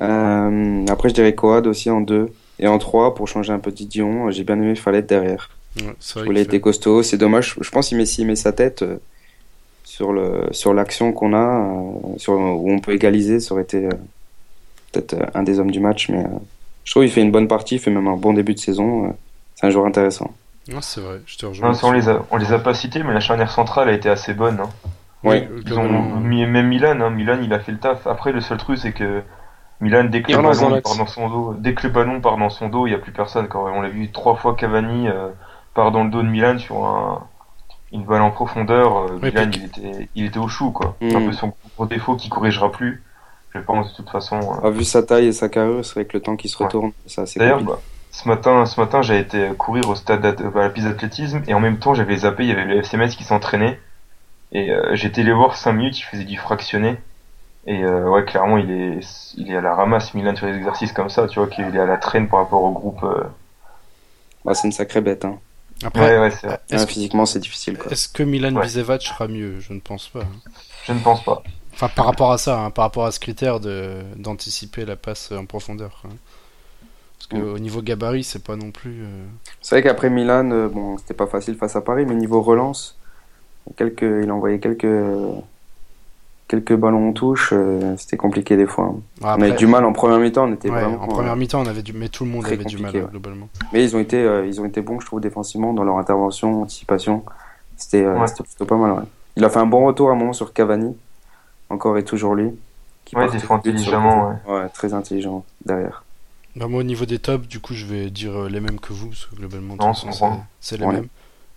Euh, 0.00 0.84
après, 0.88 1.08
je 1.10 1.14
dirais 1.14 1.34
Coad 1.34 1.66
aussi 1.66 1.90
en 1.90 2.00
deux. 2.00 2.28
Et 2.58 2.66
en 2.66 2.78
trois, 2.78 3.14
pour 3.14 3.28
changer 3.28 3.52
un 3.52 3.58
peu 3.58 3.70
Didion, 3.70 4.30
j'ai 4.30 4.42
bien 4.44 4.56
aimé 4.56 4.74
Fallette 4.74 5.08
derrière. 5.08 5.50
Ouais, 6.16 6.26
que- 6.26 6.38
été 6.40 6.60
costaud. 6.60 7.02
C'est 7.02 7.18
dommage, 7.18 7.56
je 7.60 7.70
pense 7.70 7.88
qu'il 7.88 7.98
met, 7.98 8.36
sa 8.36 8.52
tête 8.52 8.82
euh, 8.82 8.98
sur 9.84 10.12
le 10.12 10.48
sur 10.52 10.74
l'action 10.74 11.12
qu'on 11.12 11.32
a, 11.34 11.70
euh, 11.70 12.18
sur, 12.18 12.34
où 12.34 12.70
on 12.70 12.78
peut 12.78 12.92
égaliser, 12.92 13.40
ça 13.40 13.54
aurait 13.54 13.64
été 13.64 13.86
euh, 13.86 13.90
peut-être 14.92 15.16
un 15.34 15.42
des 15.42 15.58
hommes 15.58 15.70
du 15.70 15.80
match. 15.80 16.08
Mais 16.08 16.24
euh, 16.24 16.28
je 16.84 16.92
trouve 16.92 17.04
qu'il 17.04 17.12
fait 17.12 17.22
une 17.22 17.32
bonne 17.32 17.48
partie, 17.48 17.76
il 17.76 17.78
fait 17.80 17.90
même 17.90 18.08
un 18.08 18.16
bon 18.16 18.32
début 18.32 18.54
de 18.54 18.58
saison. 18.58 19.06
euh, 19.06 19.10
c'est 19.54 19.66
un 19.66 19.70
joueur 19.70 19.86
intéressant. 19.86 20.30
Ouais, 20.68 20.74
c'est 20.80 21.00
vrai, 21.00 21.20
je 21.26 21.38
te 21.38 21.46
rejoins. 21.46 21.70
Non, 21.70 21.78
on 21.82 21.92
les 21.92 22.08
a, 22.08 22.22
on 22.30 22.36
les 22.36 22.52
a 22.52 22.58
pas 22.58 22.74
cités, 22.74 23.02
mais 23.02 23.14
la 23.14 23.20
charnière 23.20 23.50
centrale 23.50 23.88
a 23.88 23.92
été 23.92 24.08
assez 24.08 24.34
bonne. 24.34 24.60
hein. 24.60 24.70
Oui, 25.24 25.42
Ils 25.64 25.78
ont 25.78 26.20
mis, 26.20 26.46
même 26.46 26.68
Milan, 26.68 27.00
hein, 27.00 27.10
Milan 27.10 27.38
il 27.42 27.52
a 27.52 27.58
fait 27.58 27.72
le 27.72 27.78
taf. 27.78 28.06
Après 28.06 28.32
le 28.32 28.40
seul 28.40 28.58
truc 28.58 28.78
c'est 28.78 28.92
que 28.92 29.22
Milan 29.80 30.04
dès 30.04 30.22
que 30.22 30.30
le 30.30 30.38
ballon 30.38 30.80
part 30.80 30.96
dans 30.96 31.06
son 31.06 31.28
dos, 31.28 31.54
dès 31.58 31.74
que 31.74 31.86
le 31.86 31.92
ballon 31.92 32.20
part 32.20 32.36
dans 32.38 32.50
son 32.50 32.68
dos, 32.68 32.86
il 32.86 32.92
y 32.92 32.94
a 32.94 32.98
plus 32.98 33.12
personne. 33.12 33.48
Quand 33.48 33.66
on 33.66 33.80
l'a 33.80 33.88
vu 33.88 34.10
trois 34.12 34.36
fois 34.36 34.54
Cavani 34.54 35.08
euh, 35.08 35.28
part 35.76 35.92
dans 35.92 36.02
le 36.02 36.10
dos 36.10 36.22
de 36.22 36.28
Milan 36.28 36.58
sur 36.58 36.84
un, 36.84 37.24
une 37.92 38.02
balle 38.04 38.22
en 38.22 38.32
profondeur, 38.32 38.96
euh, 38.96 39.18
Oui, 39.22 39.30
Milan 39.30 39.48
puis- 39.50 39.60
il 39.60 39.64
était, 39.66 40.08
il 40.16 40.24
était 40.24 40.38
au 40.38 40.48
chou 40.48 40.72
quoi. 40.72 40.96
C'est 41.00 41.14
un 41.14 41.24
peu 41.24 41.32
son 41.32 41.52
gros 41.76 41.86
défaut 41.86 42.16
qui 42.16 42.28
corrigera 42.28 42.72
plus. 42.72 43.02
Je 43.54 43.60
pense 43.60 43.90
de 43.92 43.96
toute 43.96 44.10
façon. 44.10 44.40
euh. 44.40 44.56
Ah, 44.64 44.70
vu 44.70 44.84
sa 44.84 45.02
taille 45.02 45.26
et 45.28 45.32
sa 45.32 45.48
carrure, 45.48 45.84
c'est 45.84 45.94
vrai 45.94 46.04
que 46.04 46.16
le 46.16 46.20
temps 46.22 46.36
qui 46.36 46.48
se 46.48 46.58
Ouais. 46.58 46.64
retourne, 46.66 46.90
c'est 47.06 47.38
D'ailleurs, 47.38 47.62
bah, 47.62 47.78
ce 48.10 48.26
matin, 48.28 48.66
ce 48.66 48.78
matin, 48.80 49.00
j'ai 49.02 49.18
été 49.18 49.48
courir 49.56 49.88
au 49.88 49.94
stade 49.94 50.20
d'ath- 50.22 50.42
à 50.56 50.58
la 50.62 50.70
piste 50.70 50.86
d'athlétisme 50.88 51.42
et 51.46 51.54
en 51.54 51.60
même 51.60 51.78
temps, 51.78 51.94
j'avais 51.94 52.16
zappé, 52.16 52.42
il 52.44 52.48
y 52.48 52.52
avait 52.52 52.64
le 52.64 52.78
FCMS 52.82 53.10
qui 53.16 53.24
s'entraînait 53.24 53.78
et 54.52 54.70
euh, 54.72 54.94
j'étais 54.94 55.20
allé 55.22 55.32
voir 55.32 55.56
5 55.56 55.72
minutes, 55.72 55.98
il 55.98 56.02
faisait 56.02 56.24
du 56.24 56.36
fractionné 56.38 56.96
et 57.66 57.82
euh, 57.82 58.08
ouais, 58.10 58.24
clairement, 58.24 58.58
il 58.58 58.70
est, 58.70 59.00
il 59.36 59.50
est 59.50 59.56
à 59.56 59.60
la 59.62 59.74
ramasse 59.74 60.12
Milan 60.14 60.36
sur 60.36 60.46
les 60.46 60.54
exercices 60.56 60.92
comme 60.92 61.08
ça, 61.10 61.26
tu 61.26 61.38
vois, 61.38 61.48
qu'il 61.48 61.64
est 61.64 61.78
à 61.80 61.86
la 61.86 61.96
traîne 61.96 62.28
par 62.28 62.40
rapport 62.40 62.62
au 62.62 62.72
groupe. 62.72 63.02
euh. 63.04 63.24
Bah, 64.44 64.54
c'est 64.54 64.68
une 64.68 64.72
sacrée 64.72 65.00
bête. 65.00 65.24
Hein. 65.24 65.38
Après, 65.84 66.00
Ouais, 66.00 66.18
ouais, 66.18 66.30
c'est 66.30 66.46
vrai. 66.46 66.60
est-ce 66.70 66.86
Ouais, 66.86 66.86
physiquement, 66.86 67.26
c'est 67.26 67.38
difficile. 67.40 67.78
Est-ce 67.90 68.08
que 68.08 68.22
Milan 68.22 68.52
Ouais. 68.54 68.62
Bisevac 68.62 69.02
sera 69.02 69.28
mieux? 69.28 69.60
Je 69.60 69.72
ne 69.72 69.80
pense 69.80 70.08
pas. 70.08 70.22
hein. 70.24 70.40
Je 70.82 70.92
ne 70.92 71.00
pense 71.00 71.24
pas. 71.24 71.42
Enfin, 71.74 71.88
par 71.90 72.06
rapport 72.06 72.32
à 72.32 72.38
ça, 72.38 72.58
hein, 72.60 72.70
par 72.70 72.84
rapport 72.86 73.04
à 73.06 73.12
ce 73.12 73.20
critère 73.20 73.60
de 73.60 74.02
d'anticiper 74.16 74.84
la 74.86 74.96
passe 74.96 75.30
en 75.32 75.44
profondeur. 75.46 75.98
quoi. 76.00 76.10
Parce 77.18 77.26
que 77.28 77.38
Mm. 77.38 77.54
au 77.54 77.58
niveau 77.58 77.82
gabarit, 77.82 78.24
c'est 78.24 78.42
pas 78.44 78.56
non 78.56 78.70
plus. 78.72 79.02
euh, 79.04 79.26
C'est 79.60 79.76
vrai 79.76 79.82
qu'après 79.82 80.10
Milan, 80.10 80.50
euh, 80.50 80.68
bon, 80.68 80.96
c'était 80.98 81.14
pas 81.14 81.26
facile 81.26 81.56
face 81.56 81.76
à 81.76 81.80
Paris, 81.82 82.04
mais 82.06 82.14
niveau 82.14 82.40
relance, 82.42 82.96
quelques, 83.76 84.02
il 84.02 84.30
a 84.30 84.34
envoyé 84.34 84.60
quelques, 84.60 84.86
quelques 86.48 86.74
ballons 86.74 87.08
en 87.08 87.12
touche, 87.12 87.50
euh, 87.52 87.94
c'était 87.98 88.16
compliqué 88.16 88.56
des 88.56 88.66
fois. 88.66 88.86
hein. 88.94 89.00
on 89.22 89.26
avait 89.42 89.52
du 89.52 89.66
mal 89.66 89.84
en 89.84 89.92
première 89.92 90.18
mi-temps, 90.18 90.48
on 90.48 90.52
était 90.52 90.70
ouais, 90.70 90.80
vraiment. 90.80 91.02
en 91.02 91.08
première 91.08 91.32
euh, 91.32 91.36
mi-temps, 91.36 91.60
on 91.60 91.66
avait 91.66 91.82
du, 91.82 91.92
mais 91.92 92.08
tout 92.08 92.24
le 92.24 92.30
monde 92.30 92.42
très 92.44 92.52
avait 92.54 92.64
du 92.64 92.78
mal 92.78 92.94
ouais. 92.94 93.04
globalement. 93.10 93.48
mais 93.72 93.82
ils 93.84 93.96
ont 93.96 93.98
été, 93.98 94.22
euh, 94.22 94.46
ils 94.46 94.60
ont 94.60 94.64
été 94.64 94.80
bons, 94.80 95.00
je 95.00 95.06
trouve, 95.06 95.20
défensivement 95.20 95.72
dans 95.72 95.84
leur 95.84 95.98
intervention, 95.98 96.62
anticipation. 96.62 97.24
C'était, 97.76 98.04
euh, 98.04 98.18
Ouais. 98.18 98.26
c'était 98.28 98.44
plutôt 98.44 98.64
pas 98.64 98.76
mal. 98.76 98.92
Ouais. 98.92 99.02
Il 99.36 99.44
a 99.44 99.50
fait 99.50 99.58
un 99.58 99.66
bon 99.66 99.84
retour 99.86 100.08
à 100.08 100.12
un 100.12 100.16
moment 100.16 100.32
sur 100.32 100.52
Cavani, 100.52 100.96
encore 101.68 101.98
et 101.98 102.04
toujours 102.04 102.34
lui. 102.34 102.50
Qui 103.04 103.16
Ouais, 103.16 103.30
défend 103.30 103.56
intelligemment. 103.56 104.38
Ouais, 104.48 104.68
très 104.70 104.92
intelligent 104.94 105.44
derrière. 105.64 106.02
Bah, 106.56 106.66
moi, 106.68 106.80
au 106.80 106.84
niveau 106.84 107.04
des 107.06 107.18
tops, 107.18 107.46
du 107.46 107.60
coup, 107.60 107.74
je 107.74 107.84
vais 107.86 108.08
dire 108.10 108.44
les 108.48 108.60
mêmes 108.60 108.80
que 108.80 108.92
vous, 108.92 109.08
parce 109.08 109.26
que 109.26 109.36
globalement, 109.36 109.74
c'est 109.94 110.06
bon. 110.06 110.12
c'est 110.12 110.24
c'est 110.60 110.76
les 110.78 110.86
Ouais. 110.86 110.94
mêmes. 110.94 111.08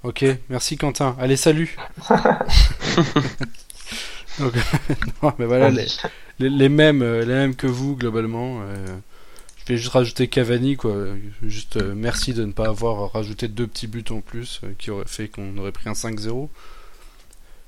Ok, 0.03 0.23
merci 0.49 0.77
Quentin. 0.77 1.15
Allez, 1.19 1.35
salut 1.37 1.75
Donc, 4.39 4.53
non, 5.23 5.33
mais 5.39 5.45
voilà, 5.45 5.69
les, 5.69 5.87
les, 6.39 6.49
les 6.49 6.69
mêmes, 6.69 7.01
euh, 7.01 7.21
les 7.21 7.33
mêmes 7.33 7.55
que 7.55 7.67
vous, 7.67 7.95
globalement. 7.95 8.61
euh, 8.61 8.85
je 9.57 9.73
vais 9.73 9.77
juste 9.77 9.91
rajouter 9.93 10.27
Cavani, 10.27 10.77
quoi. 10.77 10.95
Juste 11.43 11.77
euh, 11.77 11.93
merci 11.95 12.33
de 12.33 12.43
ne 12.45 12.51
pas 12.51 12.67
avoir 12.67 13.11
rajouté 13.13 13.47
deux 13.47 13.67
petits 13.67 13.87
buts 13.87 14.03
en 14.09 14.21
plus, 14.21 14.61
qui 14.79 14.91
aurait 14.91 15.03
fait 15.07 15.27
qu'on 15.27 15.57
aurait 15.57 15.71
pris 15.71 15.89
un 15.89 15.93
5-0. 15.93 16.49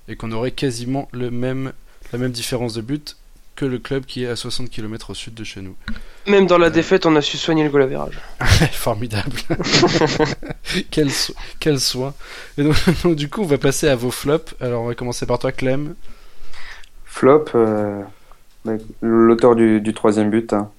Et 0.08 0.15
qu'on 0.15 0.32
aurait 0.32 0.52
quasiment 0.52 1.08
le 1.12 1.30
même, 1.32 1.74
la 2.12 2.17
même 2.19 2.32
différence 2.32 2.74
de 2.74 2.82
but 2.82 3.17
que 3.56 3.65
le 3.65 3.78
club 3.78 4.06
qui 4.06 4.24
est 4.24 4.28
à 4.28 4.36
60 4.36 4.69
km 4.69 5.12
au 5.12 5.13
sud 5.13 5.36
de 5.36 5.43
chez 5.43 5.62
nous. 5.62 5.76
Même 6.26 6.47
dans 6.47 6.58
la 6.58 6.69
défaite, 6.71 7.06
on 7.06 7.15
a 7.15 7.21
su 7.21 7.38
soigner 7.38 7.63
le 7.63 7.69
goal. 7.69 8.12
Formidable. 8.71 9.38
quel, 10.89 11.12
so- 11.12 11.36
quel 11.60 11.80
soin. 11.80 12.13
Et 12.58 12.63
donc, 12.63 12.76
donc, 13.04 13.15
du 13.15 13.30
coup, 13.30 13.41
on 13.41 13.45
va 13.45 13.58
passer 13.58 13.88
à 13.88 13.95
vos 13.95 14.10
flops. 14.12 14.56
Alors, 14.60 14.84
on 14.84 14.88
va 14.88 14.95
commencer 14.95 15.26
par 15.26 15.38
toi, 15.38 15.52
Clem. 15.52 15.95
Flop, 17.13 17.45
euh, 17.56 18.02
l'auteur 19.02 19.56
du, 19.56 19.82
du 19.82 19.93
troisième 19.93 20.30
but. 20.30 20.54
Hein. 20.54 20.69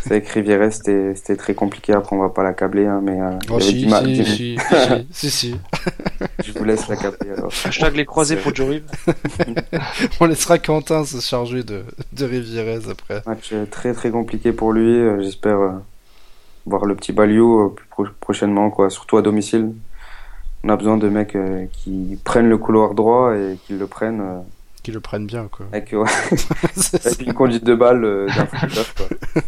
C'est 0.00 0.12
avec 0.12 0.28
Rivière, 0.28 0.72
c'était 0.72 1.14
c'était 1.14 1.36
très 1.36 1.52
compliqué. 1.54 1.92
Après, 1.92 2.16
on 2.16 2.20
va 2.20 2.30
pas 2.30 2.42
l'accabler, 2.42 2.86
hein, 2.86 3.00
mais 3.02 3.20
euh, 3.20 3.32
Oh, 3.50 3.60
si, 3.60 3.90
si, 3.90 4.24
si, 4.24 4.24
si, 4.24 4.56
si, 5.10 5.30
si. 5.30 5.56
je 6.42 6.52
vous 6.52 6.64
laisse 6.64 6.88
l'accabler 6.88 7.32
alors. 7.36 7.52
Hashtag 7.64 7.94
les 7.96 8.06
croisés 8.06 8.36
pour 8.36 8.54
Joe 8.54 8.68
Rive. 8.70 8.84
On 10.20 10.24
laissera 10.26 10.58
Quentin 10.58 11.04
se 11.04 11.20
charger 11.20 11.64
de, 11.64 11.82
de 12.14 12.24
Rivierez 12.24 12.80
après. 12.90 13.22
Match 13.26 13.52
très 13.70 13.92
très 13.92 14.10
compliqué 14.10 14.52
pour 14.52 14.72
lui. 14.72 14.88
euh, 14.90 15.20
J'espère 15.20 15.58
euh, 15.60 15.70
voir 16.64 16.86
le 16.86 16.94
petit 16.94 17.12
Balio 17.12 17.66
euh, 17.66 17.74
plus 17.74 17.86
pro- 17.88 18.06
prochainement, 18.20 18.70
quoi. 18.70 18.88
Surtout 18.88 19.18
à 19.18 19.22
domicile. 19.22 19.72
On 20.62 20.70
a 20.70 20.76
besoin 20.76 20.96
de 20.96 21.10
mecs 21.10 21.36
euh, 21.36 21.66
qui 21.72 22.18
prennent 22.24 22.48
le 22.48 22.56
couloir 22.56 22.94
droit 22.94 23.34
et 23.36 23.58
qui 23.66 23.74
le 23.74 23.86
prennent 23.86 24.22
euh, 24.84 24.84
Qu'ils 24.84 24.94
le 24.94 25.00
prennent 25.00 25.26
bien, 25.26 25.48
quoi. 25.50 25.66
avec, 25.72 25.92
ouais, 25.92 26.08
avec 27.04 27.20
une 27.22 27.34
conduite 27.34 27.64
de 27.64 27.74
balle 27.74 28.04
euh, 28.04 28.26
d'un 28.28 28.46
quoi. 28.46 29.16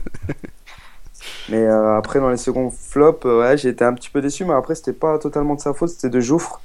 Mais 1.48 1.58
euh, 1.64 1.96
après, 1.96 2.18
dans 2.18 2.30
les 2.30 2.36
seconds 2.36 2.70
flops, 2.70 3.24
euh, 3.24 3.40
ouais, 3.40 3.56
j'ai 3.56 3.68
été 3.68 3.84
un 3.84 3.94
petit 3.94 4.10
peu 4.10 4.20
déçu, 4.20 4.44
mais 4.44 4.54
après, 4.54 4.74
c'était 4.74 4.92
pas 4.92 5.18
totalement 5.18 5.54
de 5.54 5.60
sa 5.60 5.74
faute, 5.74 5.90
c'était 5.90 6.08
de 6.10 6.20
Jouffre 6.20 6.60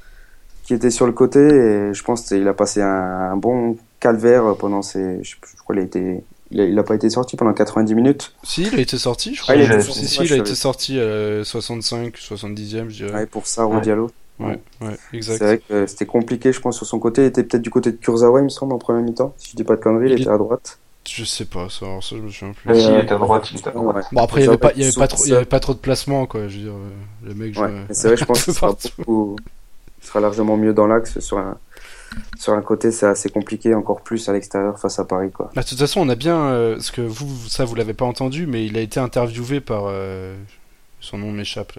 qui 0.64 0.74
était 0.74 0.90
sur 0.92 1.06
le 1.08 1.12
côté 1.12 1.40
et 1.40 1.94
je 1.94 2.04
pense 2.04 2.22
qu'il 2.28 2.48
a 2.48 2.54
passé 2.54 2.82
un, 2.82 2.88
un 3.32 3.36
bon 3.36 3.78
calvaire 4.00 4.56
pendant 4.58 4.82
ses. 4.82 5.24
Je, 5.24 5.36
crois 5.58 5.76
qu'il 5.76 5.84
a 5.84 5.86
été. 5.86 6.24
Il 6.52 6.62
a, 6.62 6.66
il 6.66 6.78
a 6.78 6.84
pas 6.84 6.96
été 6.96 7.10
sorti 7.10 7.36
pendant 7.36 7.54
90 7.54 7.96
minutes. 7.96 8.34
Si, 8.44 8.64
il 8.64 8.76
a 8.78 8.82
été 8.82 8.98
sorti, 8.98 9.34
je 9.36 9.42
crois. 9.42 9.56
Ah, 9.56 9.58
il 9.58 9.72
a 9.72 9.76
été 9.76 9.82
si, 9.84 9.88
sorti. 9.88 10.08
si, 10.08 10.24
il 10.24 10.34
a 10.34 10.38
été 10.38 10.56
sorti 10.56 11.00
à 11.00 11.44
65, 11.44 12.16
70e, 12.16 12.90
je 12.90 13.06
dirais. 13.06 13.14
Ouais, 13.14 13.26
pour 13.26 13.48
ça, 13.48 13.66
au 13.66 13.76
Ouais. 13.76 13.82
Diallo. 13.82 14.12
Ouais, 14.48 14.60
ouais, 14.82 14.96
exact. 15.14 15.38
C'est 15.38 15.44
vrai 15.46 15.58
que 15.60 15.86
c'était 15.88 16.06
compliqué, 16.06 16.52
je 16.54 16.60
pense, 16.60 16.78
sur 16.78 16.86
son 16.86 17.00
côté. 17.00 17.24
Il 17.24 17.28
était 17.28 17.44
peut-être 17.44 17.62
du 17.62 17.70
côté 17.70 17.92
de 17.92 17.98
Kurzawa, 17.98 18.40
il 18.40 18.44
me 18.46 18.50
semble, 18.50 18.74
en 18.74 18.78
première 18.78 19.04
mi-temps. 19.04 19.34
Si 19.38 19.52
je 19.52 19.56
dis 19.56 19.64
pas 19.64 19.76
de 19.76 19.82
conneries, 19.82 20.08
il, 20.12 20.14
Il 20.14 20.22
était 20.22 20.30
à 20.32 20.38
droite. 20.38 20.78
Je 21.10 21.24
sais 21.24 21.46
pas, 21.46 21.68
ça, 21.70 21.86
alors 21.88 22.04
ça 22.04 22.16
je 22.16 22.22
me 22.22 22.30
souviens 22.30 22.54
plus. 22.54 22.76
Si, 22.80 22.86
il 22.88 22.92
Euh, 22.94 23.02
était 23.02 23.14
à 23.14 23.18
droite, 23.18 23.50
il 23.52 23.58
était 23.58 23.70
à 23.70 23.72
droite. 23.72 23.96
Ouais. 23.96 24.02
Bon, 24.12 24.22
après, 24.22 24.42
il 24.42 24.46
y 24.46 24.48
avait 24.48 24.58
pas, 24.58 24.72
y 24.76 24.84
avait 24.84 24.92
pas 24.94 25.08
trop, 25.08 25.26
il 25.26 25.32
y 25.32 25.36
avait 25.36 25.46
pas 25.46 25.60
trop 25.60 25.74
de 25.74 25.80
placement, 25.80 26.26
quoi. 26.28 26.48
Je 26.48 26.58
veux 26.58 26.64
dire, 26.64 26.74
euh, 26.74 26.90
le 27.28 27.34
mec, 27.34 27.48
Ouais, 27.48 27.54
jouait 27.54 27.72
mais 27.90 27.94
c'est 27.94 28.08
vrai, 28.10 28.18
je 28.18 28.26
pense 28.26 28.44
qu'il 28.44 28.54
sera, 28.54 28.76
beaucoup... 29.00 29.36
sera 30.02 30.20
largement 30.20 30.58
mieux 30.58 30.74
dans 30.74 30.86
l'axe. 30.86 31.20
Sur 31.20 31.40
un... 31.40 31.58
sur 32.38 32.54
un 32.54 32.62
côté, 32.62 32.92
c'est 32.92 33.08
assez 33.08 33.30
compliqué, 33.30 33.74
encore 33.74 34.02
plus 34.02 34.30
à 34.30 34.34
l'extérieur 34.34 34.78
face 34.80 35.00
à 35.00 35.06
Paris. 35.06 35.32
Quoi. 35.32 35.50
Bah, 35.56 35.64
de 35.64 35.68
toute 35.68 35.80
façon, 35.80 36.02
on 36.02 36.10
a 36.10 36.16
bien, 36.16 36.38
euh, 36.40 36.76
parce 36.76 36.92
que 36.92 37.02
vous, 37.02 37.36
ça, 37.50 37.66
vous 37.66 37.74
l'avez 37.74 37.94
pas 37.96 38.06
entendu, 38.06 38.46
mais 38.46 38.66
il 38.68 38.78
a 38.78 38.82
été 38.82 39.00
interviewé 39.00 39.60
par, 39.60 39.86
euh, 39.88 40.36
son 41.00 41.18
nom 41.18 41.32
m'échappe. 41.32 41.74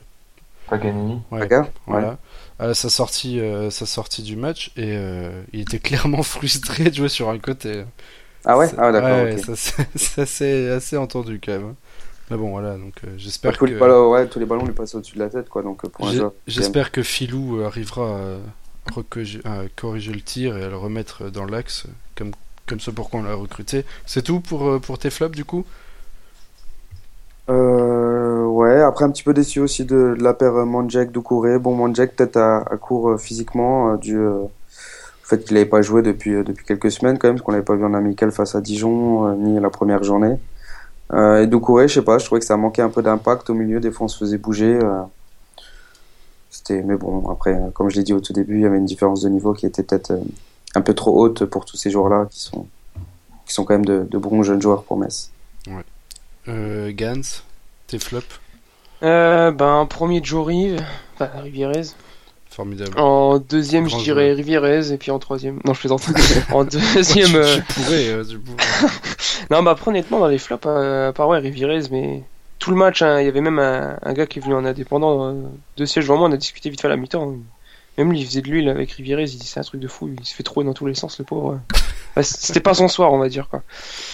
Paganini. 0.72 1.20
Ouais, 1.30 1.40
Paga 1.40 1.68
voilà. 1.87 2.18
À 2.58 2.72
sa 2.72 2.88
sortie, 2.88 3.40
euh, 3.40 3.70
sa 3.70 3.85
sortie 3.85 4.22
du 4.22 4.37
match, 4.37 4.72
et 4.76 4.96
euh, 4.96 5.42
il 5.52 5.61
était 5.61 5.78
clairement 5.78 6.22
frustré 6.22 6.85
de 6.85 6.94
jouer 6.94 7.08
sur 7.08 7.28
un 7.28 7.38
côté. 7.38 7.85
Ah 8.44 8.56
ouais? 8.56 8.70
Ah 8.78 8.87
ouais, 8.87 8.92
d'accord. 8.92 9.24
ouais, 9.24 9.37
ça, 9.96 10.26
c'est 10.26 10.70
assez, 10.70 10.96
entendu 10.96 11.40
quand 11.44 11.52
même. 11.52 11.64
hein. 11.64 11.74
Mais 12.30 12.38
bon, 12.38 12.50
voilà, 12.50 12.78
donc 12.78 12.94
euh, 13.04 13.08
j'espère 13.18 13.58
que. 13.58 13.64
les 13.66 13.74
ballons, 13.74 14.11
ouais, 14.11 14.26
tous 14.26 14.38
les 14.38 14.46
ballons 14.46 14.64
lui 14.64 14.72
passaient 14.72 14.96
au-dessus 14.96 15.16
de 15.16 15.20
la 15.20 15.28
tête. 15.28 15.50
Quoi, 15.50 15.62
donc, 15.62 15.85
euh, 15.85 16.30
J'espère 16.46 16.90
que 16.90 17.02
Filou 17.02 17.61
euh, 17.61 17.66
arrivera 17.66 18.38
à, 19.44 19.68
corriger 19.76 20.12
le 20.12 20.20
tir 20.22 20.56
et 20.56 20.64
à 20.64 20.68
le 20.68 20.76
remettre 20.76 21.28
dans 21.28 21.44
l'axe, 21.44 21.85
euh, 21.87 21.92
comme, 22.16 22.32
comme 22.66 22.80
ce 22.80 22.90
pourquoi 22.90 23.20
on 23.20 23.24
l'a 23.24 23.35
recruté. 23.35 23.85
C'est 24.06 24.22
tout 24.22 24.40
pour, 24.40 24.66
euh, 24.68 24.78
pour 24.78 24.98
tes 24.98 25.11
flops 25.11 25.37
du 25.37 25.44
coup? 25.44 25.66
Euh, 27.50 28.12
ouais, 28.53 28.81
après 28.83 29.05
un 29.05 29.11
petit 29.11 29.23
peu 29.23 29.35
déçu 29.35 29.61
aussi 29.61 29.85
de, 29.85 30.17
la 30.19 30.35
paire 30.35 30.55
euh, 30.55 30.65
Mandjek-Doucouré. 30.65 31.59
Bon, 31.59 31.75
Mandjek 31.75 32.17
peut-être 32.17 32.37
à, 32.37 32.59
à 32.59 32.77
court 32.77 33.11
euh, 33.11 33.17
physiquement, 33.17 33.99
euh, 34.05 34.33
au 34.43 34.51
fait 35.25 35.45
qu'il 35.45 35.55
n'avait 35.55 35.67
pas 35.67 35.83
joué 35.83 36.03
depuis, 36.03 36.33
depuis 36.45 36.65
quelques 36.65 36.91
semaines 36.91 37.19
quand 37.19 37.29
même, 37.29 37.37
parce 37.37 37.45
qu'on 37.45 37.53
l'avait 37.53 37.65
pas 37.65 37.75
vu 37.75 37.85
en 37.85 37.95
amical 37.95 38.31
face 38.31 38.55
à 38.55 38.61
Dijon, 38.61 39.35
ni 39.37 39.59
la 39.59 39.71
première 39.71 40.03
journée. 40.05 40.37
Et 41.15 41.47
Doucouré, 41.47 41.88
je 41.88 41.95
sais 41.95 42.03
pas, 42.03 42.19
je 42.19 42.25
trouvais 42.25 42.41
que 42.41 42.47
ça 42.47 42.57
manquait 42.57 42.83
un 42.83 42.88
peu 42.88 43.03
d'impact 43.03 43.51
au 43.51 43.55
milieu, 43.55 43.81
des 43.81 43.91
fois 43.91 44.07
on 44.07 44.09
se 44.09 44.19
faisait 44.19 44.38
bouger. 44.38 44.79
mais 46.71 46.97
bon, 46.97 47.29
après, 47.31 47.59
comme 47.75 47.91
je 47.91 47.97
l'ai 47.97 48.03
dit 48.03 48.15
au 48.15 48.21
tout 48.21 48.33
début, 48.33 48.57
il 48.57 48.62
y 48.62 48.67
avait 48.67 48.79
une 48.79 48.87
différence 48.87 49.23
de 49.23 49.29
niveau 49.29 49.53
qui 49.53 49.67
était 49.67 49.83
peut-être 49.83 50.12
un 50.75 50.81
peu 50.81 50.95
trop 50.95 51.19
haute 51.19 51.45
pour 51.45 51.67
tous 51.67 51.77
ces 51.77 51.91
joueurs-là, 51.91 52.27
qui 52.31 52.41
sont, 52.41 52.67
qui 53.47 53.55
sont 53.55 53.65
quand 53.65 53.75
même 53.75 53.85
de, 53.85 54.19
bons 54.19 54.43
jeunes 54.43 54.62
joueurs 54.62 54.85
pour 54.85 54.97
Metz. 54.97 55.31
Gans, 56.47 57.43
tes 57.87 57.99
flops? 57.99 58.41
Euh, 59.03 59.51
ben, 59.51 59.87
premier 59.87 60.21
Joe 60.23 60.47
Rive, 60.47 60.85
enfin 61.15 61.31
Rivierez. 61.43 61.88
Formidable. 62.51 62.99
En 63.01 63.38
deuxième, 63.38 63.88
je 63.88 63.97
dirais 63.97 64.33
Rivierez, 64.33 64.93
et 64.93 64.99
puis 64.99 65.11
en 65.11 65.19
troisième. 65.19 65.59
Non, 65.65 65.73
je 65.73 65.81
plaisante. 65.81 66.07
en 66.53 66.65
deuxième. 66.65 67.31
tu, 67.31 67.37
euh, 67.37 67.57
tu 67.57 67.81
pourrais, 67.81 68.09
euh, 68.09 68.25
tu 68.25 68.38
pourrais. 68.38 68.62
Non, 69.51 69.62
bah 69.62 69.73
après, 69.73 69.91
honnêtement, 69.91 70.19
dans 70.19 70.29
les 70.29 70.38
flops, 70.38 70.67
euh, 70.67 71.09
à 71.09 71.12
part 71.12 71.29
ouais, 71.29 71.38
Rivierez, 71.38 71.83
mais 71.91 72.23
tout 72.59 72.71
le 72.71 72.77
match, 72.77 73.03
hein, 73.03 73.21
il 73.21 73.25
y 73.25 73.29
avait 73.29 73.41
même 73.41 73.59
un, 73.59 73.99
un 74.03 74.12
gars 74.12 74.27
qui 74.27 74.38
est 74.38 74.43
venu 74.43 74.55
en 74.55 74.65
indépendant 74.65 75.29
euh, 75.29 75.35
de 75.77 75.85
siège 75.85 76.07
vraiment, 76.07 76.25
on 76.25 76.33
a 76.33 76.37
discuté 76.37 76.71
vite 76.71 76.81
fait 76.81 76.87
à 76.87 76.91
la 76.91 76.97
mi-temps. 76.97 77.35
Même 77.99 78.12
lui, 78.12 78.21
il 78.21 78.27
faisait 78.27 78.41
de 78.41 78.49
l'huile 78.49 78.69
avec 78.69 78.93
Rivierez, 78.93 79.25
il 79.25 79.38
dit 79.38 79.47
c'est 79.47 79.61
un 79.61 79.65
truc 79.65 79.81
de 79.81 79.88
fou, 79.88 80.11
il 80.19 80.25
se 80.25 80.35
fait 80.35 80.43
trouver 80.43 80.65
dans 80.65 80.75
tous 80.75 80.87
les 80.87 80.95
sens, 80.95 81.19
le 81.19 81.25
pauvre. 81.25 81.59
Bah, 82.16 82.22
C'était 82.22 82.61
pas 82.61 82.75
son 82.75 82.88
soir, 82.88 83.12
on 83.12 83.18
va 83.18 83.29
dire 83.29 83.48
quoi. 83.48 83.62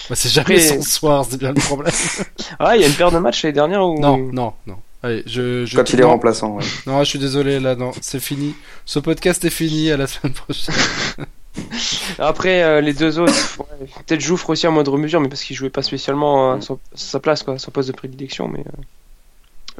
Bah, 0.09 0.15
c'est 0.15 0.29
jamais 0.29 0.55
Après- 0.63 0.77
son 0.77 0.81
soir, 0.81 1.25
c'est 1.29 1.37
bien 1.37 1.49
le 1.53 1.59
problème. 1.61 1.93
Ah, 2.59 2.75
il 2.75 2.81
y 2.81 2.85
a 2.85 2.87
une 2.87 2.93
paire 2.93 3.11
de 3.11 3.17
matchs 3.19 3.43
l'année 3.43 3.53
dernière 3.53 3.85
où. 3.85 3.99
non, 3.99 4.17
non, 4.31 4.53
non. 4.67 4.77
Allez, 5.01 5.23
je, 5.25 5.65
je 5.65 5.77
Quand 5.77 5.89
il 5.93 5.99
est 5.99 6.03
non, 6.03 6.09
remplaçant, 6.09 6.49
ouais. 6.57 6.63
Non, 6.85 6.99
je 6.99 7.09
suis 7.09 7.19
désolé, 7.19 7.59
là, 7.61 7.75
non, 7.75 7.91
c'est 8.01 8.19
fini. 8.19 8.53
Ce 8.85 8.99
podcast 8.99 9.43
est 9.45 9.49
fini, 9.49 9.91
à 9.91 9.97
la 9.97 10.07
semaine 10.07 10.33
prochaine. 10.33 10.75
Après, 12.19 12.63
euh, 12.63 12.81
les 12.81 12.93
deux 12.93 13.17
autres, 13.19 13.33
ouais, 13.59 13.87
peut-être 14.05 14.19
Jouffre 14.21 14.49
aussi 14.49 14.67
à 14.67 14.71
moindre 14.71 14.97
mesure, 14.97 15.19
mais 15.21 15.29
parce 15.29 15.43
qu'il 15.43 15.55
jouait 15.55 15.69
pas 15.69 15.81
spécialement 15.81 16.53
à 16.53 16.61
son- 16.61 16.79
sa 16.93 17.19
place, 17.19 17.43
quoi, 17.43 17.57
son 17.59 17.71
poste 17.71 17.87
de 17.89 17.93
prédilection. 17.95 18.47
Mais, 18.47 18.59
euh, 18.59 18.81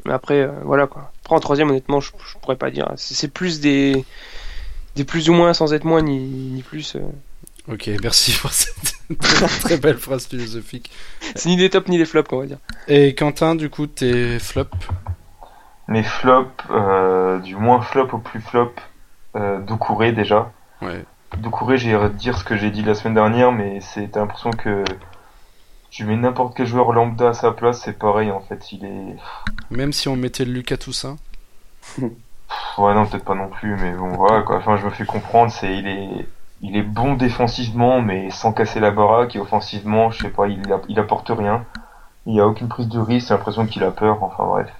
mais 0.06 0.12
après, 0.12 0.40
euh, 0.40 0.50
voilà 0.64 0.86
quoi. 0.86 1.10
Après, 1.24 1.36
en 1.36 1.40
troisième, 1.40 1.70
honnêtement, 1.70 2.00
je, 2.00 2.10
je 2.32 2.38
pourrais 2.38 2.56
pas 2.56 2.70
dire. 2.70 2.90
C'est 2.96 3.14
c'est 3.14 3.28
plus 3.28 3.60
des, 3.60 4.04
des 4.96 5.04
plus 5.04 5.28
ou 5.28 5.34
moins 5.34 5.52
sans 5.54 5.72
être 5.74 5.84
moins 5.84 6.02
ni, 6.02 6.18
ni 6.18 6.62
plus. 6.62 6.96
Ok, 7.68 7.90
merci 8.02 8.32
pour 8.40 8.52
cette 8.52 8.94
très 9.60 9.76
belle 9.76 9.98
phrase 9.98 10.26
philosophique. 10.26 10.90
C'est 11.34 11.48
ni 11.48 11.56
des 11.56 11.70
tops 11.70 11.88
ni 11.88 11.98
des 11.98 12.04
flops, 12.04 12.28
quoi, 12.28 12.38
on 12.38 12.40
va 12.42 12.46
dire. 12.46 12.58
Et 12.88 13.14
Quentin, 13.14 13.54
du 13.54 13.70
coup, 13.70 13.86
tes 13.86 14.38
flops 14.38 14.76
Mes 15.88 16.02
flops, 16.02 16.64
euh, 16.70 17.38
du 17.38 17.56
moins 17.56 17.80
flop 17.82 18.08
au 18.12 18.18
plus 18.18 18.40
flop, 18.40 18.72
euh, 19.36 19.58
Doucouré 19.60 20.12
déjà. 20.12 20.52
Ouais. 20.82 21.04
Doucouré, 21.38 21.76
j'ai 21.78 21.94
à 21.94 22.08
dire 22.08 22.36
ce 22.38 22.44
que 22.44 22.56
j'ai 22.56 22.70
dit 22.70 22.82
la 22.82 22.94
semaine 22.94 23.14
dernière, 23.14 23.52
mais 23.52 23.80
c'est 23.80 24.10
t'as 24.10 24.20
l'impression 24.20 24.50
que 24.50 24.82
tu 25.90 26.04
mets 26.04 26.16
n'importe 26.16 26.56
quel 26.56 26.66
joueur 26.66 26.92
lambda 26.92 27.28
à 27.30 27.34
sa 27.34 27.52
place, 27.52 27.82
c'est 27.84 27.98
pareil 27.98 28.30
en 28.30 28.40
fait. 28.40 28.72
Il 28.72 28.84
est. 28.84 29.16
Même 29.70 29.92
si 29.92 30.08
on 30.08 30.16
mettait 30.16 30.44
Lucas 30.44 30.78
Toussaint 30.78 31.16
Ouais, 32.78 32.94
non, 32.94 33.06
peut-être 33.06 33.24
pas 33.24 33.34
non 33.34 33.48
plus, 33.48 33.76
mais 33.76 33.92
bon, 33.92 34.08
voilà 34.16 34.42
quoi. 34.42 34.56
Enfin, 34.56 34.76
je 34.76 34.84
me 34.84 34.90
fais 34.90 35.04
comprendre, 35.04 35.52
c'est 35.52 35.76
il 35.76 35.86
est. 35.86 36.26
Il 36.62 36.76
est 36.76 36.82
bon 36.82 37.14
défensivement, 37.14 38.02
mais 38.02 38.30
sans 38.30 38.52
casser 38.52 38.80
la 38.80 38.90
baraque, 38.90 39.34
et 39.34 39.38
offensivement, 39.38 40.10
je 40.10 40.18
sais 40.18 40.28
pas, 40.28 40.46
il, 40.46 40.98
apporte 40.98 41.30
rien. 41.30 41.64
Il 42.26 42.34
y 42.34 42.40
a 42.40 42.46
aucune 42.46 42.68
prise 42.68 42.88
de 42.88 42.98
risque, 42.98 43.28
j'ai 43.28 43.34
l'impression 43.34 43.66
qu'il 43.66 43.82
a 43.82 43.90
peur, 43.90 44.22
enfin 44.22 44.44
bref. 44.44 44.70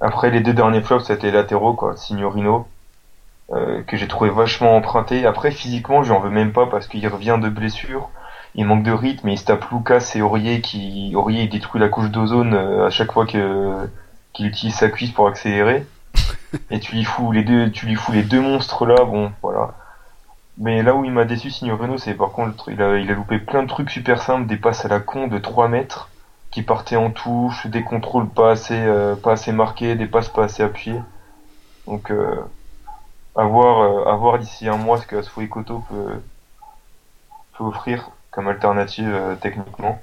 Après, 0.00 0.30
les 0.30 0.40
deux 0.40 0.52
derniers 0.52 0.82
flops, 0.82 1.06
c'était 1.06 1.30
latéraux, 1.30 1.72
quoi. 1.72 1.96
Signorino, 1.96 2.68
euh, 3.52 3.82
que 3.84 3.96
j'ai 3.96 4.06
trouvé 4.06 4.28
vachement 4.28 4.76
emprunté. 4.76 5.24
Après, 5.24 5.50
physiquement, 5.50 6.02
je 6.02 6.10
lui 6.10 6.18
en 6.18 6.20
veux 6.20 6.30
même 6.30 6.52
pas 6.52 6.66
parce 6.66 6.88
qu'il 6.88 7.06
revient 7.08 7.38
de 7.40 7.48
blessure. 7.48 8.10
Il 8.54 8.66
manque 8.66 8.82
de 8.82 8.92
rythme 8.92 9.28
et 9.28 9.32
il 9.32 9.38
se 9.38 9.44
tape 9.44 9.70
Lucas 9.70 10.12
et 10.14 10.22
Aurier 10.22 10.60
qui, 10.60 11.12
Aurier, 11.14 11.44
il 11.44 11.48
détruit 11.48 11.80
la 11.80 11.88
couche 11.88 12.10
d'ozone 12.10 12.54
euh, 12.54 12.86
à 12.86 12.90
chaque 12.90 13.12
fois 13.12 13.26
que, 13.26 13.88
qu'il 14.32 14.46
utilise 14.46 14.74
sa 14.74 14.90
cuisse 14.90 15.12
pour 15.12 15.28
accélérer. 15.28 15.86
et 16.70 16.80
tu 16.80 16.96
lui 16.96 17.04
fous 17.04 17.32
les 17.32 17.44
deux, 17.44 17.70
tu 17.70 17.86
lui 17.86 17.94
fous 17.94 18.12
les 18.12 18.22
deux 18.22 18.40
monstres 18.40 18.84
là, 18.84 19.04
bon, 19.04 19.32
voilà. 19.42 19.74
Mais 20.58 20.82
là 20.82 20.94
où 20.94 21.04
il 21.04 21.12
m'a 21.12 21.24
déçu, 21.24 21.50
Signorino, 21.50 21.98
c'est 21.98 22.14
par 22.14 22.30
contre, 22.30 22.70
il 22.70 22.80
a, 22.80 22.96
il 22.96 23.10
a 23.10 23.14
loupé 23.14 23.38
plein 23.38 23.62
de 23.62 23.68
trucs 23.68 23.90
super 23.90 24.22
simples, 24.22 24.46
des 24.46 24.56
passes 24.56 24.84
à 24.84 24.88
la 24.88 25.00
con 25.00 25.26
de 25.26 25.38
3 25.38 25.68
mètres, 25.68 26.08
qui 26.50 26.62
partaient 26.62 26.96
en 26.96 27.10
touche, 27.10 27.66
des 27.66 27.82
contrôles 27.82 28.28
pas 28.28 28.52
assez, 28.52 28.74
euh, 28.74 29.14
pas 29.16 29.32
assez 29.32 29.52
marqués, 29.52 29.94
des 29.96 30.06
passes 30.06 30.28
pas 30.28 30.44
assez 30.44 30.62
appuyées. 30.62 31.00
Donc, 31.86 32.10
euh, 32.10 32.36
à 33.36 33.44
voir, 33.44 33.82
euh, 33.82 34.10
à 34.10 34.16
voir 34.16 34.38
d'ici 34.38 34.66
un 34.68 34.76
mois 34.78 34.98
ce 34.98 35.06
que 35.06 35.16
Asfo 35.16 35.46
Koto 35.46 35.84
peut, 35.90 36.22
peut 37.58 37.64
offrir 37.64 38.10
comme 38.30 38.48
alternative 38.48 39.12
euh, 39.12 39.34
techniquement. 39.36 40.00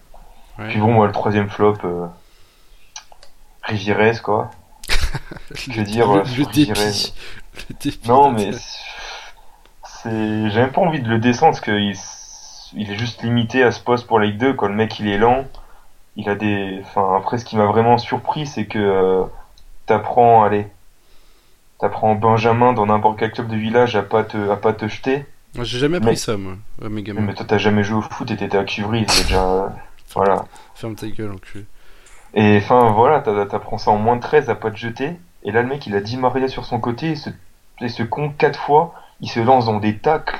Ouais. 0.59 0.67
Puis 0.67 0.79
bon, 0.79 0.91
moi, 0.91 1.07
le 1.07 1.13
troisième 1.13 1.49
flop, 1.49 1.77
Rivierez, 3.63 4.19
quoi. 4.21 4.51
Je 5.55 5.71
veux 5.71 5.83
dire, 5.83 6.11
le, 6.11 6.19
le 6.19 6.25
sur 6.25 6.47
dépit. 6.47 6.71
Rivierez. 6.73 6.91
Le 7.69 7.75
dépit 7.79 8.07
Non, 8.07 8.31
mais 8.31 8.51
c'est, 10.03 10.49
j'ai 10.49 10.59
même 10.59 10.71
pas 10.71 10.81
envie 10.81 11.01
de 11.01 11.09
le 11.09 11.17
descendre 11.19 11.53
parce 11.53 11.61
qu'il 11.61 11.95
il 12.75 12.91
est 12.91 12.95
juste 12.95 13.21
limité 13.23 13.63
à 13.63 13.71
ce 13.71 13.79
poste 13.79 14.07
pour 14.07 14.19
la 14.19 14.25
Ligue 14.27 14.37
2. 14.37 14.53
Quand 14.53 14.67
le 14.67 14.73
mec 14.75 14.99
il 14.99 15.07
est 15.07 15.17
lent, 15.17 15.45
il 16.15 16.29
a 16.29 16.35
des, 16.35 16.79
enfin 16.83 17.15
après 17.17 17.37
ce 17.37 17.45
qui 17.45 17.55
m'a 17.57 17.65
vraiment 17.65 17.97
surpris 17.97 18.45
c'est 18.47 18.65
que 18.65 18.79
euh, 18.79 19.23
t'apprends, 19.85 20.43
allez, 20.43 20.67
t'apprends 21.79 22.15
Benjamin 22.15 22.73
dans 22.73 22.85
n'importe 22.85 23.19
quel 23.19 23.31
club 23.31 23.47
de 23.47 23.55
village 23.55 23.95
à 23.95 24.03
pas 24.03 24.23
te, 24.23 24.49
à 24.49 24.55
pas 24.57 24.73
te 24.73 24.87
jeter. 24.87 25.25
Moi, 25.55 25.65
J'ai 25.65 25.77
jamais 25.77 25.99
Mais- 25.99 26.07
pris 26.07 26.17
ça, 26.17 26.35
moi, 26.35 26.53
à 26.83 26.89
mes 26.89 27.03
gamins. 27.03 27.21
Mais 27.21 27.33
toi 27.35 27.45
t'as 27.47 27.57
jamais 27.59 27.83
joué 27.83 27.97
au 27.97 28.01
foot 28.01 28.29
et 28.31 28.37
t'étais 28.37 28.57
à 28.57 28.63
Cuvry, 28.63 29.05
déjà, 29.05 29.71
voilà. 30.15 30.45
Ferme 30.75 30.95
ta 30.95 31.07
gueule, 31.07 31.31
enculé. 31.31 31.65
Et 32.33 32.57
enfin 32.57 32.91
voilà, 32.91 33.19
t'apprends 33.21 33.77
ça 33.77 33.91
en 33.91 33.97
moins 33.97 34.15
de 34.15 34.21
13 34.21 34.49
à 34.49 34.55
pas 34.55 34.71
te 34.71 34.77
jeter. 34.77 35.11
Et 35.43 35.51
là 35.51 35.61
le 35.61 35.67
mec 35.67 35.85
il 35.85 35.95
a 35.95 36.01
10 36.01 36.17
Maria 36.17 36.47
sur 36.47 36.65
son 36.65 36.79
côté 36.79 37.11
et 37.11 37.15
se, 37.15 37.29
et 37.81 37.89
se 37.89 38.01
compte 38.01 38.35
4 38.37 38.59
fois. 38.59 38.95
Il 39.21 39.29
se 39.29 39.39
lance 39.39 39.65
dans 39.65 39.79
des 39.79 39.97
tacles 39.97 40.39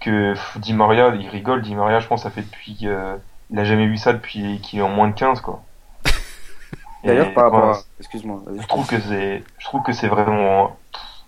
que 0.00 0.32
pff, 0.34 0.58
Di 0.58 0.72
Maria, 0.72 1.14
il 1.14 1.28
rigole. 1.28 1.62
Di 1.62 1.74
Maria, 1.74 2.00
je 2.00 2.06
pense, 2.06 2.22
ça 2.22 2.30
fait 2.30 2.42
depuis. 2.42 2.78
euh, 2.84 3.16
il 3.50 3.58
a 3.58 3.64
jamais 3.64 3.86
vu 3.86 3.96
ça 3.98 4.12
depuis 4.12 4.60
qu'il 4.60 4.78
est 4.78 4.82
en 4.82 4.88
moins 4.88 5.08
de 5.08 5.14
15 5.14 5.40
quoi. 5.40 5.62
D'ailleurs, 7.04 7.34
par 7.34 7.44
rapport 7.44 7.60
voilà, 7.60 7.76
à... 7.76 7.80
Excuse-moi. 8.00 8.40
je 8.60 8.66
trouve 8.66 8.86
que 8.86 8.98
c'est, 9.00 9.42
je 9.58 9.64
trouve 9.66 9.82
que 9.82 9.92
c'est 9.92 10.08
vraiment 10.08 10.76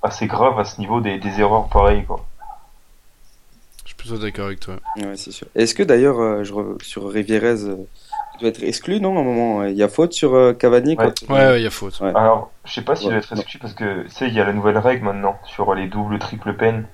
assez 0.03 0.27
grave 0.27 0.59
à 0.59 0.64
ce 0.64 0.81
niveau 0.81 1.01
des, 1.01 1.18
des 1.18 1.40
erreurs 1.40 1.68
pareilles 1.68 2.05
quoi. 2.05 2.25
Je 3.85 3.88
suis 3.90 3.96
plutôt 3.96 4.18
d'accord 4.18 4.46
avec 4.46 4.61
toi. 4.61 4.77
Ouais, 4.96 5.16
c'est 5.16 5.31
sûr. 5.31 5.46
Est-ce 5.55 5.75
que 5.75 5.83
d'ailleurs, 5.83 6.18
euh, 6.20 6.42
je 6.44 6.53
re- 6.53 6.83
sur 6.83 7.09
Rivierez, 7.09 7.62
euh, 7.64 7.77
doit 8.40 8.49
être 8.49 8.62
exclu, 8.62 9.01
non, 9.01 9.16
à 9.16 9.20
un 9.20 9.25
moment 9.25 9.64
Il 9.64 9.77
y 9.77 9.83
a 9.83 9.88
faute 9.88 10.12
sur 10.12 10.35
euh, 10.35 10.53
Cavani 10.53 10.96
Ouais. 10.96 11.07
quand- 11.29 11.35
Ouais, 11.35 11.40
ouais, 11.46 11.61
il 11.61 11.64
y 11.64 11.66
a 11.66 11.70
faute. 11.70 12.01
Ouais. 12.01 12.11
Alors, 12.14 12.51
je 12.64 12.72
sais 12.75 12.83
pas 12.83 12.94
s'il 12.96 13.09
Ouais, 13.09 13.14
va 13.14 13.18
être 13.18 13.33
exclu 13.33 13.59
parce 13.59 13.75
que, 13.75 14.03
tu 14.05 14.11
sais, 14.11 14.29
il 14.29 14.35
y 14.35 14.40
a 14.40 14.44
la 14.44 14.53
nouvelle 14.53 14.79
règle 14.79 15.05
maintenant 15.05 15.37
sur 15.44 15.75
les 15.75 15.87
doubles, 15.87 16.18
triples 16.18 16.55
peines. 16.55 16.87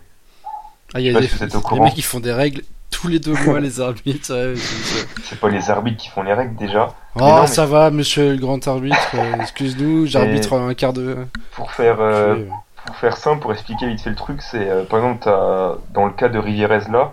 Ah, 0.95 1.01
il 1.01 1.07
y 1.07 1.17
a 1.17 1.19
des, 1.21 1.29
courant. 1.63 1.85
mecs 1.85 1.95
qui 1.95 2.03
font 2.03 2.21
des 2.21 2.33
règles 2.33 2.63
tous 2.91 3.09
les 3.09 3.19
deux 3.19 3.33
mois, 3.47 3.61
les 3.61 3.81
arbitres. 3.81 4.31
ouais, 4.35 4.55
c'est- 4.57 5.41
pas 5.41 5.49
les 5.49 5.71
arbitres 5.71 5.97
qui 5.97 6.09
font 6.11 6.23
les 6.23 6.35
règles 6.35 6.55
déjà. 6.57 6.95
Oh, 7.17 7.21
non, 7.21 7.41
mais- 7.43 7.47
ça 7.47 7.65
va, 7.67 7.91
monsieur 7.91 8.33
le 8.33 8.37
grand 8.37 8.67
arbitre. 8.69 8.97
euh, 9.15 9.41
Excuse-nous, 9.41 10.07
j'arbitre 10.07 10.53
un 10.55 10.75
quart 10.75 10.93
de. 10.93 11.17
Pour 11.53 11.73
faire, 11.73 11.97
euh, 12.01 12.45
pour 12.85 12.97
faire 12.97 13.17
simple, 13.17 13.41
pour 13.41 13.53
expliquer 13.53 13.87
vite 13.87 14.03
fait 14.03 14.11
le 14.11 14.17
truc, 14.17 14.43
c'est 14.43 14.69
euh, 14.69 14.85
par 14.85 14.99
exemple, 14.99 15.21
t'as- 15.25 15.77
dans 15.95 16.05
le 16.05 16.13
cas 16.13 16.29
de 16.29 16.39
Rivierez 16.39 16.81
là, 16.93 17.13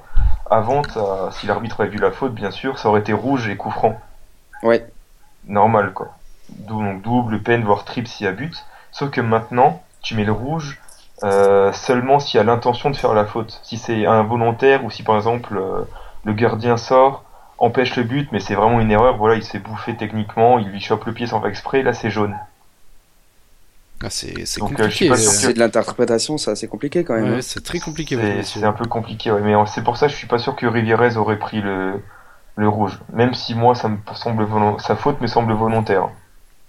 avant, 0.51 0.81
t'as- 0.81 1.31
si 1.31 1.47
l'arbitre 1.47 1.79
avait 1.81 1.89
vu 1.89 1.99
la 1.99 2.11
faute, 2.11 2.33
bien 2.35 2.51
sûr, 2.51 2.77
ça 2.79 2.89
aurait 2.89 2.99
été 2.99 3.13
rouge 3.13 3.47
et 3.47 3.55
coup 3.55 3.71
franc. 3.71 3.97
Ouais. 4.63 4.85
Normal 5.47 5.93
quoi. 5.93 6.15
Dou- 6.49 6.81
Donc 6.81 7.01
double, 7.01 7.41
peine, 7.41 7.63
voire 7.63 7.85
triple 7.85 8.07
s'il 8.07 8.25
y 8.25 8.29
a 8.29 8.31
but. 8.33 8.53
Sauf 8.91 9.09
que 9.11 9.21
maintenant, 9.21 9.83
tu 10.01 10.15
mets 10.15 10.25
le 10.25 10.31
rouge 10.31 10.79
euh, 11.23 11.71
seulement 11.73 12.19
s'il 12.19 12.37
y 12.37 12.41
a 12.41 12.43
l'intention 12.43 12.89
de 12.89 12.95
faire 12.95 13.13
la 13.13 13.25
faute. 13.25 13.59
Si 13.63 13.77
c'est 13.77 14.05
involontaire 14.05 14.83
ou 14.85 14.89
si 14.91 15.03
par 15.03 15.15
exemple 15.17 15.57
euh, 15.57 15.83
le 16.23 16.33
gardien 16.33 16.77
sort, 16.77 17.23
empêche 17.57 17.95
le 17.97 18.03
but, 18.03 18.29
mais 18.31 18.39
c'est 18.39 18.55
vraiment 18.55 18.79
une 18.79 18.89
erreur, 18.91 19.17
voilà, 19.17 19.35
il 19.35 19.43
s'est 19.43 19.59
bouffé 19.59 19.95
techniquement, 19.95 20.59
il 20.59 20.69
lui 20.69 20.79
chope 20.79 21.05
le 21.05 21.13
pied 21.13 21.27
sans 21.27 21.39
faire 21.41 21.49
exprès, 21.49 21.83
là 21.83 21.93
c'est 21.93 22.09
jaune. 22.09 22.35
Ah, 24.01 24.09
c'est 24.09 24.33
euh, 24.39 24.59
compliqué. 24.61 25.11
euh, 25.11 25.15
C'est 25.15 25.53
de 25.53 25.59
l'interprétation, 25.59 26.37
ça, 26.37 26.55
c'est 26.55 26.69
compliqué 26.69 27.03
quand 27.03 27.15
même. 27.15 27.31
ouais, 27.31 27.37
hein. 27.39 27.41
c'est 27.41 27.63
très 27.63 27.79
compliqué. 27.79 28.17
C'est 28.43 28.63
un 28.63 28.71
peu 28.71 28.85
compliqué, 28.85 29.29
ouais, 29.31 29.41
mais 29.41 29.53
c'est 29.67 29.83
pour 29.83 29.97
ça 29.97 30.07
que 30.07 30.13
je 30.13 30.17
suis 30.17 30.27
pas 30.27 30.39
sûr 30.39 30.55
que 30.55 30.65
Rivierez 30.65 31.17
aurait 31.17 31.37
pris 31.37 31.59
le, 31.61 32.01
le 32.59 32.67
rouge. 32.69 32.99
Même 33.13 33.33
si 33.33 33.55
moi, 33.55 33.73
ça 33.75 33.89
me 33.89 33.97
semble 34.15 34.47
sa 34.81 34.95
faute 34.95 35.19
me 35.21 35.27
semble 35.27 35.53
volontaire. 35.53 36.09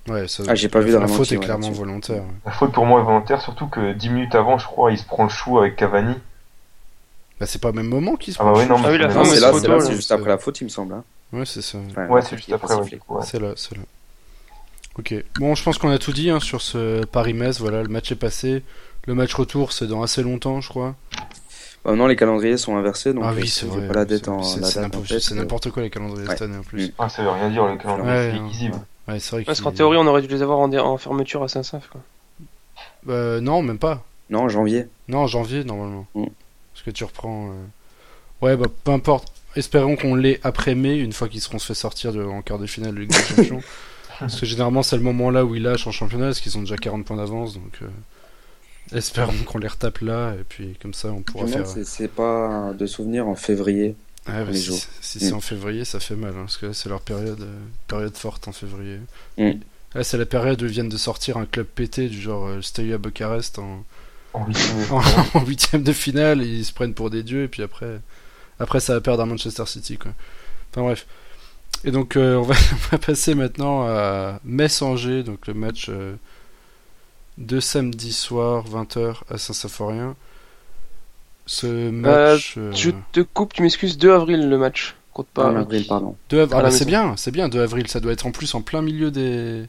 Ouais, 0.09 0.27
ça- 0.29 0.45
Ah, 0.49 0.55
j'ai 0.55 0.69
pas 0.69 0.81
vu 0.81 0.93
dans 0.93 1.01
la 1.01 1.07
la 1.07 1.13
faute 1.13 1.31
est 1.33 1.37
ouais, 1.37 1.45
clairement 1.45 1.71
volontaire. 1.73 2.23
La 2.47 2.53
faute 2.53 2.73
pour 2.73 2.87
moi 2.87 3.01
est 3.01 3.05
volontaire, 3.05 3.41
surtout 3.41 3.67
que 3.67 3.93
10 3.93 4.09
minutes 4.09 4.35
avant, 4.35 4.57
je 4.59 4.67
crois, 4.67 4.93
il 4.93 4.99
se 4.99 5.05
prend 5.05 5.25
le 5.25 5.29
chou 5.29 5.59
avec 5.59 5.77
Cavani. 5.77 6.15
Bah, 7.39 7.47
c'est 7.47 7.61
pas 7.61 7.71
au 7.71 7.73
même 7.73 7.89
moment 7.89 8.17
qu'ils 8.17 8.35
se 8.35 8.41
Ah 8.41 8.45
bah 8.45 8.53
ouais, 8.53 8.67
non, 8.67 8.79
mais 8.79 8.85
Ah 8.87 8.91
oui, 8.93 8.99
la 8.99 9.09
c'est- 9.09 9.15
Non, 9.15 9.25
fameuse 9.25 9.35
c'est 9.35 9.41
là, 9.41 9.53
c'est 9.61 9.69
là, 9.69 9.75
là. 9.77 9.81
c'est 9.81 9.95
juste 9.95 10.13
après 10.13 10.29
la 10.29 10.39
faute, 10.39 10.61
il 10.61 10.65
me 10.65 10.69
semble. 10.69 10.95
hein. 10.95 11.05
Ouais, 11.33 11.45
c'est 11.47 11.63
ça. 11.63 11.79
Enfin, 11.91 12.07
Ouais, 12.09 12.21
la 12.21 12.27
c'est 12.27 12.37
juste 12.37 12.53
après, 12.53 12.75
ouais. 12.75 13.23
C'est 13.23 13.39
là, 13.41 13.53
c'est 13.57 13.77
là. 13.77 13.83
Ok. 14.99 15.15
Bon, 15.39 15.55
je 15.55 15.63
pense 15.63 15.79
qu'on 15.79 15.91
a 15.91 15.99
tout 15.99 16.13
dit 16.13 16.31
hein, 16.31 16.41
sur 16.41 16.61
ce 16.61 17.05
Paris-Metz. 17.05 17.61
Voilà, 17.61 17.83
le 17.83 17.89
match 17.89 18.11
est 18.13 18.17
passé. 18.17 18.63
Le 19.07 19.15
match 19.15 19.33
retour, 19.35 19.73
c'est 19.73 19.87
dans 19.87 20.03
assez 20.03 20.23
longtemps, 20.23 20.61
je 20.61 20.69
crois. 20.69 20.95
Bah, 21.85 21.95
non, 21.95 22.07
les 22.07 22.17
calendriers 22.17 22.57
sont 22.59 22.77
inversés, 22.77 23.15
donc 23.15 23.25
ah 23.27 23.31
euh, 23.31 23.37
oui, 23.41 23.49
c'est 23.49 23.67
vrai. 23.67 23.87
pas 23.87 23.95
la 23.95 24.05
date 24.05 24.25
C'est- 24.25 24.29
en 24.31 24.39
en 24.41 24.43
euh, 24.45 25.35
n'importe 25.35 25.71
quoi 25.71 25.83
les 25.83 25.91
calendriers 25.91 26.27
ouais. 26.27 26.33
cette 26.33 26.43
année 26.43 26.59
en 26.59 26.63
plus. 26.63 26.93
Ah, 26.99 27.09
ça 27.09 27.23
veut 27.23 27.31
rien 27.31 27.49
dire, 27.51 27.65
le 27.67 27.77
calendrier, 27.79 28.11
Ouais, 28.13 28.31
c'est 28.33 28.39
hein. 28.39 28.45
illisible. 28.47 28.75
Ouais, 29.09 29.19
c'est 29.19 29.31
vrai 29.37 29.45
Parce 29.45 29.61
qu'en 29.61 29.73
théorie, 29.73 29.97
on 29.97 30.07
aurait 30.07 30.21
dû 30.23 30.29
les 30.29 30.43
avoir 30.43 30.59
en, 30.59 30.73
en 30.73 30.99
fermeture 30.99 31.43
à 31.43 31.49
Saint-Sauf. 31.49 31.89
quoi. 31.89 32.01
Euh, 33.09 33.41
non, 33.41 33.63
même 33.63 33.79
pas. 33.79 34.05
Non, 34.29 34.49
janvier. 34.49 34.87
Non, 35.09 35.21
en 35.21 35.27
janvier 35.27 35.65
normalement. 35.65 36.07
Mm. 36.15 36.27
Parce 36.75 36.85
que 36.85 36.91
tu 36.91 37.05
reprends. 37.05 37.49
euh, 37.51 38.45
Ouais, 38.47 38.57
bah 38.57 38.67
peu 38.85 38.91
importe. 38.93 39.33
Espérons 39.57 39.97
qu'on 39.97 40.15
l'ait 40.15 40.39
après 40.45 40.75
mai, 40.75 40.97
une 40.99 41.13
fois 41.13 41.29
qu'ils 41.29 41.41
seront 41.41 41.59
se 41.59 41.67
fait 41.67 41.75
sortir 41.75 42.13
de... 42.13 42.23
en 42.23 42.41
quart 42.41 42.59
de 42.59 42.67
finale 42.67 42.95
de 42.95 43.01
Ligue 43.01 43.11
des 43.11 43.17
Champions. 43.37 43.63
parce 44.21 44.39
que 44.39 44.47
généralement, 44.47 44.83
c'est 44.83 44.97
le 44.97 45.03
moment 45.03 45.31
là 45.31 45.45
où 45.45 45.55
ils 45.57 45.63
lâchent 45.63 45.87
en 45.87 45.93
championnat, 45.93 46.27
parce 46.27 46.41
qu'ils 46.41 46.57
ont 46.57 46.61
déjà 46.61 46.77
40 46.77 47.05
points 47.05 47.17
d'avance. 47.17 47.55
Donc, 47.55 47.79
euh, 47.83 47.87
espérons 48.93 49.33
qu'on 49.47 49.59
les 49.59 49.69
retape 49.69 49.99
là, 50.01 50.35
et 50.35 50.45
puis 50.49 50.77
comme 50.81 50.95
ça, 50.95 51.09
on 51.09 51.23
pourra 51.23 51.47
faire. 51.47 51.67
c'est 51.67 52.09
pas 52.09 52.73
de 52.79 52.87
souvenir 52.87 53.27
en 53.29 53.35
février. 53.35 53.97
Bah, 54.27 54.45
les 54.45 54.57
si 54.57 54.67
jours. 54.67 54.79
si 55.01 55.19
c'est 55.19 55.31
Mm. 55.33 55.37
en 55.37 55.41
février, 55.41 55.85
ça 55.85 55.99
fait 55.99 56.15
mal, 56.15 56.31
hein, 56.37 56.41
parce 56.43 56.57
que 56.59 56.67
là, 56.67 56.73
c'est 56.75 56.89
leur 56.89 57.01
période, 57.01 57.41
euh, 57.41 57.59
période 57.89 58.15
forte 58.17 58.47
en 58.49 58.53
février. 58.53 58.99
Mm. 59.39 59.53
Là, 59.95 60.05
c'est 60.05 60.19
la 60.19 60.27
période 60.27 60.61
où 60.63 60.67
ils 60.67 60.71
viennent 60.71 60.89
de 60.91 60.97
sortir 60.99 61.37
un 61.39 61.47
club 61.47 61.67
pété 61.67 62.09
du 62.09 62.21
genre 62.21 62.47
euh, 62.47 62.61
Steaua 62.63 62.99
Bucarest 62.99 63.59
en, 63.59 63.85
En 64.35 64.47
huitième 64.47 64.77
de 64.79 64.93
en, 64.93 65.01
finale. 65.01 65.27
en 65.35 65.45
huitième 65.45 65.83
de 65.83 65.93
finale, 65.93 66.43
ils 66.43 66.65
se 66.65 66.73
prennent 66.73 66.95
pour 66.95 67.11
des 67.11 67.23
dieux, 67.23 67.45
et 67.45 67.49
puis 67.49 67.63
après, 67.63 68.01
après 68.61 68.79
ça 68.81 68.93
va 68.95 69.01
perdre 69.01 69.23
à 69.23 69.27
Manchester 69.27 69.65
City. 69.67 69.97
Quoi. 69.97 70.13
Enfin 70.73 70.83
bref. 70.83 71.07
Et 71.85 71.91
donc, 71.93 72.17
euh, 72.17 72.37
on, 72.37 72.43
va, 72.43 72.55
on 72.73 72.91
va 72.93 72.99
passer 72.99 73.35
maintenant 73.35 73.87
à 73.89 74.39
Metz-Angers, 74.45 75.23
donc 75.23 75.47
le 75.47 75.55
match 75.55 75.87
euh, 75.89 76.15
de 77.41 77.59
samedi 77.61 78.13
soir, 78.13 78.65
20h 78.69 79.23
à 79.31 79.39
Saint-Symphorien. 79.39 80.15
Ce 81.47 81.91
match. 81.91 82.55
euh, 82.59 82.71
Je 82.73 82.91
te 83.13 83.21
coupe, 83.21 83.53
tu 83.55 83.63
m'excuses, 83.63 83.99
2 83.99 84.13
avril 84.13 84.49
le 84.49 84.59
match. 84.59 84.95
Contre 85.13 85.29
en 85.37 85.43
Paris. 85.43 85.57
avril, 85.57 85.87
pardon. 85.89 86.17
2 86.29 86.41
avril. 86.43 86.55
à 86.55 86.59
Ah, 86.61 86.63
bah, 86.63 86.71
c'est 86.71 86.85
bien, 86.85 87.17
c'est 87.17 87.33
bien, 87.33 87.49
2 87.49 87.61
avril. 87.61 87.89
Ça 87.89 87.99
doit 87.99 88.13
être 88.13 88.27
en 88.27 88.31
plus 88.31 88.55
en 88.55 88.63
plein 88.63 88.83
milieu 88.83 89.11
des. 89.11 89.65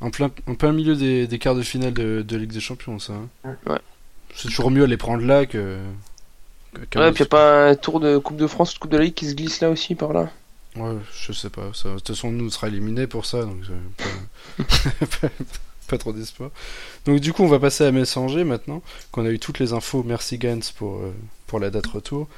En 0.00 0.10
plein, 0.10 0.30
en 0.48 0.54
plein 0.54 0.72
milieu 0.72 0.96
des, 0.96 1.26
des 1.26 1.38
quarts 1.38 1.54
de 1.54 1.62
finale 1.62 1.92
de, 1.92 2.22
de 2.22 2.36
Ligue 2.36 2.52
des 2.52 2.60
Champions, 2.60 2.98
ça. 2.98 3.12
hein. 3.44 3.56
Ouais. 3.66 3.78
C'est 4.34 4.48
toujours 4.48 4.70
mieux 4.70 4.84
à 4.84 4.86
les 4.86 4.96
prendre 4.96 5.24
là 5.24 5.46
que. 5.46 5.78
que- 6.90 6.98
Ouais, 6.98 7.12
puis 7.12 7.22
y 7.22 7.26
a 7.26 7.28
pas 7.28 7.68
un 7.68 7.74
tour 7.76 8.00
de 8.00 8.18
Coupe 8.18 8.36
de 8.36 8.46
France 8.46 8.72
ou 8.72 8.74
de 8.74 8.78
Coupe 8.80 8.90
de 8.92 8.98
la 8.98 9.04
Ligue 9.04 9.14
qui 9.14 9.26
se 9.28 9.34
glisse 9.34 9.60
là 9.60 9.70
aussi 9.70 9.94
par 9.94 10.12
là. 10.12 10.30
Ouais, 10.76 10.96
je 11.20 11.32
sais 11.32 11.50
pas. 11.50 11.70
Ça, 11.74 11.90
de 11.90 11.94
toute 11.94 12.08
façon, 12.08 12.30
nous, 12.30 12.46
on 12.46 12.50
sera 12.50 12.68
éliminés 12.68 13.06
pour 13.06 13.24
ça, 13.26 13.42
donc 13.42 13.58
euh, 13.70 14.62
pas, 15.88 15.98
trop 15.98 16.12
d'espoir. 16.12 16.50
Donc 17.06 17.20
du 17.20 17.32
coup, 17.32 17.42
on 17.42 17.48
va 17.48 17.58
passer 17.58 17.84
à 17.84 17.92
Messanger 17.92 18.44
maintenant, 18.44 18.82
qu'on 19.10 19.24
a 19.26 19.30
eu 19.30 19.38
toutes 19.38 19.58
les 19.58 19.72
infos. 19.72 20.02
Merci 20.06 20.38
Gans 20.38 20.58
pour, 20.76 20.96
euh, 20.98 21.12
pour 21.46 21.58
la 21.60 21.70
date 21.70 21.86
retour. 21.86 22.28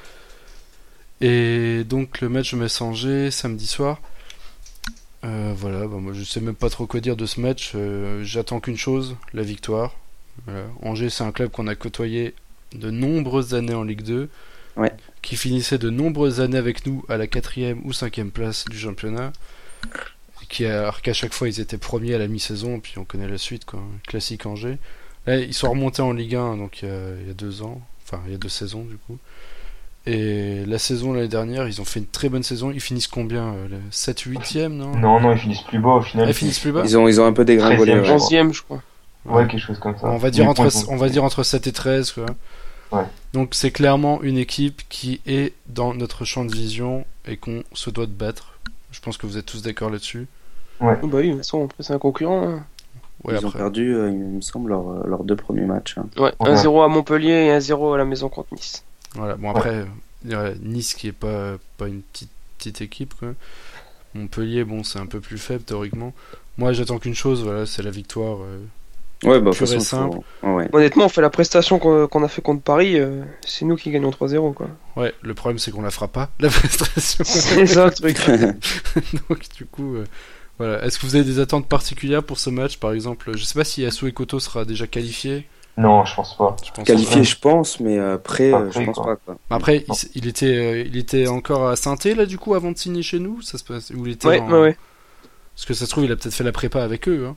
Et 1.21 1.83
donc 1.83 2.21
le 2.21 2.29
match 2.29 2.53
de 2.53 2.57
Messanger, 2.59 3.29
samedi 3.31 3.67
soir. 3.67 3.99
Euh, 5.23 5.53
voilà, 5.55 5.85
bah, 5.87 5.97
moi 5.99 6.13
je 6.13 6.23
sais 6.23 6.41
même 6.41 6.55
pas 6.55 6.69
trop 6.69 6.87
quoi 6.87 6.99
dire 6.99 7.15
de 7.15 7.25
ce 7.25 7.39
match. 7.39 7.73
Euh, 7.75 8.23
J'attends 8.23 8.59
qu'une 8.59 8.77
chose, 8.77 9.15
la 9.33 9.43
victoire. 9.43 9.95
Voilà. 10.45 10.63
Angers, 10.81 11.09
c'est 11.09 11.23
un 11.23 11.31
club 11.31 11.51
qu'on 11.51 11.67
a 11.67 11.75
côtoyé 11.75 12.33
de 12.73 12.89
nombreuses 12.89 13.53
années 13.53 13.73
en 13.75 13.83
Ligue 13.83 14.01
2 14.03 14.29
Ouais. 14.77 14.93
qui 15.21 15.35
finissait 15.35 15.77
de 15.77 15.89
nombreuses 15.89 16.39
années 16.39 16.57
avec 16.57 16.85
nous 16.85 17.03
à 17.09 17.17
la 17.17 17.27
quatrième 17.27 17.81
ou 17.83 17.91
cinquième 17.91 18.31
place 18.31 18.63
du 18.69 18.79
championnat. 18.79 19.33
Qui, 20.51 20.65
alors 20.65 21.01
qu'à 21.01 21.13
chaque 21.13 21.33
fois 21.33 21.47
ils 21.47 21.61
étaient 21.61 21.77
premiers 21.77 22.13
à 22.13 22.17
la 22.17 22.27
mi-saison, 22.27 22.79
puis 22.81 22.95
on 22.97 23.05
connaît 23.05 23.27
la 23.27 23.37
suite, 23.37 23.63
quoi. 23.65 23.79
Classique 24.05 24.45
Angers. 24.45 24.77
Là, 25.25 25.37
ils 25.37 25.53
sont 25.53 25.69
remontés 25.69 26.01
en 26.01 26.11
Ligue 26.13 26.35
1 26.35 26.57
donc 26.57 26.81
il 26.81 26.89
y, 26.89 26.91
a, 26.91 26.95
il 27.21 27.27
y 27.27 27.31
a 27.31 27.33
deux 27.33 27.61
ans, 27.61 27.79
enfin 28.03 28.21
il 28.25 28.31
y 28.33 28.35
a 28.35 28.37
deux 28.37 28.49
saisons 28.49 28.83
du 28.83 28.97
coup. 28.97 29.17
Et 30.07 30.65
la 30.65 30.79
saison 30.79 31.13
l'année 31.13 31.27
dernière, 31.27 31.67
ils 31.67 31.79
ont 31.79 31.85
fait 31.85 31.99
une 31.99 32.07
très 32.07 32.27
bonne 32.27 32.43
saison. 32.43 32.71
Ils 32.71 32.81
finissent 32.81 33.07
combien 33.07 33.53
7 33.91 34.25
8e, 34.25 34.67
non? 34.69 34.95
Non, 34.95 35.19
non, 35.19 35.31
ils 35.31 35.37
finissent 35.37 35.61
plus 35.61 35.79
bas 35.79 35.91
au 35.91 36.01
final. 36.01 36.25
Ah, 36.25 36.31
ils 36.31 36.35
finissent 36.35 36.59
plus 36.59 36.71
bas? 36.71 36.81
Ils 36.83 36.97
ont, 36.97 37.07
ils 37.07 37.21
ont 37.21 37.25
un 37.25 37.33
peu 37.33 37.45
dégringolé. 37.45 37.93
13e, 37.93 38.01
ouais. 38.01 38.03
je 38.03 38.07
crois. 38.11 38.17
11ème, 38.17 38.53
je 38.53 38.61
crois. 38.63 38.81
Ouais, 39.25 39.47
quelque 39.47 39.61
chose 39.61 39.79
comme 39.79 39.95
ça. 39.97 40.07
On 40.07 40.17
va 40.17 40.31
dire 40.31 40.49
entre 40.49 40.67
on 40.89 40.97
va 40.97 41.09
dire 41.09 41.23
entre 41.23 41.43
7 41.43 41.67
et 41.67 41.71
13 41.71 42.11
quoi. 42.11 42.25
Ouais. 42.91 43.05
Donc 43.33 43.53
c'est 43.53 43.71
clairement 43.71 44.21
une 44.23 44.37
équipe 44.37 44.81
qui 44.89 45.21
est 45.27 45.53
dans 45.67 45.93
notre 45.93 46.25
champ 46.25 46.43
de 46.43 46.53
vision 46.53 47.05
et 47.27 47.37
qu'on 47.37 47.63
se 47.73 47.91
doit 47.91 48.07
de 48.07 48.11
battre. 48.11 48.57
Je 48.91 48.99
pense 48.99 49.17
que 49.17 49.27
vous 49.27 49.37
êtes 49.37 49.45
tous 49.45 49.61
d'accord 49.61 49.91
là-dessus. 49.91 50.27
Oh, 50.81 51.07
bah 51.07 51.17
oui, 51.19 51.27
de 51.27 51.31
toute 51.33 51.37
façon, 51.39 51.69
c'est 51.79 51.93
un 51.93 51.99
concurrent. 51.99 52.43
hein. 52.47 52.63
Ouais, 53.23 53.35
ils 53.39 53.45
ont 53.45 53.51
perdu, 53.51 53.93
euh, 53.95 54.09
il 54.09 54.17
me 54.17 54.41
semble, 54.41 54.69
leurs 54.69 55.07
leurs 55.07 55.23
deux 55.23 55.35
premiers 55.35 55.65
matchs. 55.65 55.95
hein. 55.99 56.05
Ouais, 56.17 56.33
Ouais. 56.39 56.49
1-0 56.55 56.81
à 56.83 56.87
Montpellier 56.87 57.29
et 57.47 57.51
1-0 57.51 57.93
à 57.93 57.97
la 57.99 58.05
maison 58.05 58.29
contre 58.29 58.53
Nice. 58.53 58.83
Voilà. 59.13 59.35
Bon 59.35 59.51
après 59.51 59.85
Nice 60.63 60.93
qui 60.95 61.07
est 61.07 61.11
pas 61.11 61.53
pas 61.77 61.87
une 61.87 62.01
petite 62.01 62.31
petite 62.57 62.81
équipe 62.81 63.13
quoi. 63.19 63.29
Montpellier 64.15 64.63
bon, 64.63 64.83
c'est 64.83 64.99
un 64.99 65.05
peu 65.05 65.19
plus 65.19 65.37
faible 65.37 65.63
théoriquement. 65.63 66.13
Moi, 66.57 66.73
j'attends 66.73 66.97
qu'une 66.99 67.15
chose, 67.15 67.43
voilà, 67.43 67.65
c'est 67.65 67.81
la 67.83 67.91
victoire. 67.91 68.39
euh. 68.41 68.59
Ouais, 69.23 69.39
bah, 69.39 69.51
façon, 69.53 69.79
simple. 69.79 70.17
faut- 70.41 70.47
ouais, 70.47 70.53
ouais. 70.55 70.69
Honnêtement, 70.73 71.05
on 71.05 71.09
fait 71.09 71.21
la 71.21 71.29
prestation 71.29 71.77
qu'on 71.77 72.07
qu'on 72.07 72.23
a 72.23 72.27
fait 72.27 72.41
contre 72.41 72.63
Paris, 72.63 72.99
euh, 72.99 73.21
c'est 73.45 73.65
nous 73.65 73.75
qui 73.75 73.91
gagnons 73.91 74.09
3-0 74.09 74.51
quoi. 74.53 74.67
Ouais, 74.97 75.13
le 75.21 75.33
problème 75.35 75.59
c'est 75.59 75.69
qu'on 75.69 75.83
la 75.83 75.91
fera 75.91 76.07
pas 76.07 76.29
la 76.39 76.49
prestation. 76.49 77.23
C'est 77.23 77.67
ça 77.67 77.85
le 77.85 77.91
truc. 77.91 78.17
Donc 79.29 79.39
du 79.55 79.65
coup, 79.65 79.95
euh, 79.95 80.05
voilà. 80.65 80.83
Est-ce 80.85 80.99
que 80.99 81.05
vous 81.05 81.15
avez 81.15 81.25
des 81.25 81.39
attentes 81.39 81.67
particulières 81.67 82.23
pour 82.23 82.39
ce 82.39 82.49
match, 82.49 82.77
par 82.77 82.91
exemple 82.93 83.31
Je 83.35 83.43
sais 83.43 83.53
pas 83.57 83.63
si 83.63 83.81
Yasu 83.81 84.11
Koto 84.13 84.39
sera 84.39 84.65
déjà 84.65 84.87
qualifié. 84.87 85.47
Non, 85.77 86.03
je 86.05 86.13
pense 86.15 86.35
pas. 86.37 86.55
Je 86.65 86.71
pense 86.71 86.85
Qualifié, 86.85 87.23
je 87.23 87.37
pense, 87.39 87.79
mais 87.79 87.97
prêt, 88.23 88.51
euh, 88.53 88.57
Après, 88.67 88.81
je 88.81 88.85
pense 88.85 88.95
quoi. 88.97 89.05
pas. 89.05 89.15
Quoi. 89.25 89.37
Après, 89.49 89.85
il, 89.87 89.93
il 90.15 90.27
était, 90.27 90.45
euh, 90.57 90.83
il 90.85 90.97
était 90.97 91.27
encore 91.27 91.67
à 91.69 91.75
saint 91.77 91.95
là 92.15 92.25
du 92.25 92.37
coup 92.37 92.53
avant 92.55 92.71
de 92.71 92.77
signer 92.77 93.01
chez 93.03 93.19
nous? 93.19 93.41
Ça 93.41 93.57
se 93.57 93.63
passe 93.63 93.89
ou 93.91 94.05
il 94.05 94.13
était 94.13 94.27
Ouais, 94.27 94.39
en- 94.41 94.51
ouais, 94.51 94.59
ouais. 94.61 94.77
Parce 95.55 95.65
que 95.65 95.73
ça 95.73 95.85
se 95.85 95.91
trouve, 95.91 96.03
il 96.05 96.11
a 96.11 96.15
peut-être 96.15 96.33
fait 96.33 96.43
la 96.43 96.51
prépa 96.51 96.83
avec 96.83 97.07
eux. 97.07 97.25
Hein. 97.29 97.35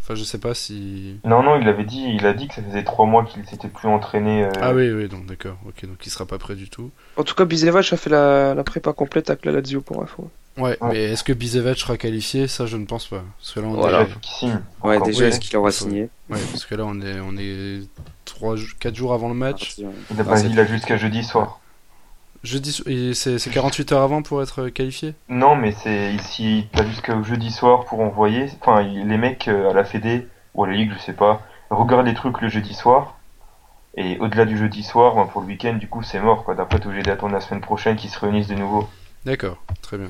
Enfin, 0.00 0.14
je 0.14 0.24
sais 0.24 0.38
pas 0.38 0.54
si. 0.54 1.16
Non, 1.24 1.42
non, 1.42 1.60
il 1.60 1.68
avait 1.68 1.84
dit, 1.84 2.02
il 2.16 2.24
a 2.26 2.32
dit 2.34 2.48
que 2.48 2.54
ça 2.54 2.62
faisait 2.62 2.82
trois 2.84 3.06
mois 3.06 3.24
qu'il 3.24 3.44
s'était 3.46 3.68
plus 3.68 3.88
entraîné. 3.88 4.44
euh, 4.44 4.50
Ah 4.60 4.72
oui, 4.74 4.90
oui, 4.90 5.08
donc 5.08 5.26
d'accord. 5.26 5.56
Ok, 5.66 5.84
donc 5.86 6.04
il 6.06 6.10
sera 6.10 6.26
pas 6.26 6.38
prêt 6.38 6.54
du 6.56 6.68
tout. 6.68 6.90
En 7.16 7.22
tout 7.24 7.34
cas, 7.34 7.44
Bizevac 7.44 7.92
a 7.92 7.96
fait 7.96 8.10
la, 8.10 8.54
la 8.54 8.64
prépa 8.64 8.92
complète 8.92 9.30
avec 9.30 9.44
la 9.44 9.52
Lazio 9.52 9.80
pour 9.80 10.02
info. 10.02 10.28
Ouais, 10.58 10.76
Ouais. 10.82 10.88
mais 10.92 11.02
est-ce 11.04 11.24
que 11.24 11.32
Bizevac 11.32 11.78
sera 11.78 11.96
qualifié? 11.96 12.46
Ça, 12.46 12.66
je 12.66 12.76
ne 12.76 12.84
pense 12.84 13.06
pas. 13.06 13.22
Parce 13.38 13.52
que 13.52 13.60
là, 13.60 13.66
on 13.68 13.72
Voilà. 13.74 14.06
signe. 14.22 14.60
Ouais, 14.82 14.96
Encore. 14.96 15.06
déjà, 15.06 15.20
oui. 15.24 15.28
est-ce 15.30 15.40
qu'il 15.40 15.56
aura 15.56 15.70
signé? 15.72 16.02
Ouais, 16.28 16.38
parce 16.50 16.66
que 16.66 16.74
là, 16.74 16.84
on 16.86 17.00
est, 17.00 17.20
on 17.20 17.36
est 17.38 17.80
trois, 18.26 18.56
4 18.78 18.94
jours 18.94 19.14
avant 19.14 19.28
le 19.28 19.34
match. 19.34 19.60
Parti, 19.68 19.84
ouais. 19.86 19.92
Il 20.10 20.20
a 20.20 20.24
Ah, 20.28 20.40
il 20.40 20.60
a 20.60 20.64
jusqu'à 20.66 20.96
jeudi 20.98 21.24
soir. 21.24 21.58
Jeudi, 22.42 22.72
c'est 23.14 23.38
c'est 23.38 23.50
48 23.50 23.92
heures 23.92 24.02
avant 24.02 24.20
pour 24.22 24.42
être 24.42 24.68
qualifié? 24.68 25.14
Non, 25.28 25.54
mais 25.54 25.70
c'est 25.72 26.12
ici, 26.14 26.66
t'as 26.72 26.84
jusqu'au 26.84 27.22
jeudi 27.22 27.50
soir 27.52 27.84
pour 27.84 28.00
envoyer. 28.00 28.50
Enfin, 28.60 28.82
les 28.82 29.16
mecs 29.16 29.46
euh, 29.48 29.70
à 29.70 29.72
la 29.72 29.84
Fédé 29.84 30.26
ou 30.54 30.64
à 30.64 30.66
la 30.66 30.74
Ligue, 30.74 30.92
je 30.92 30.98
sais 30.98 31.12
pas, 31.12 31.40
regardent 31.70 32.06
les 32.06 32.14
trucs 32.14 32.40
le 32.40 32.48
jeudi 32.48 32.74
soir. 32.74 33.16
Et 33.96 34.18
au-delà 34.18 34.44
du 34.44 34.58
jeudi 34.58 34.82
soir, 34.82 35.14
ben, 35.14 35.26
pour 35.26 35.40
le 35.42 35.46
week-end, 35.46 35.74
du 35.74 35.86
coup, 35.88 36.02
c'est 36.02 36.18
mort. 36.18 36.44
Quoi. 36.44 36.54
D'après, 36.56 36.80
t'es 36.80 36.86
obligé 36.86 37.02
d'attendre 37.04 37.32
la 37.34 37.40
semaine 37.40 37.60
prochaine 37.60 37.94
qu'ils 37.96 38.10
se 38.10 38.18
réunissent 38.18 38.48
de 38.48 38.54
nouveau. 38.54 38.88
D'accord, 39.24 39.62
très 39.82 39.96
bien. 39.98 40.08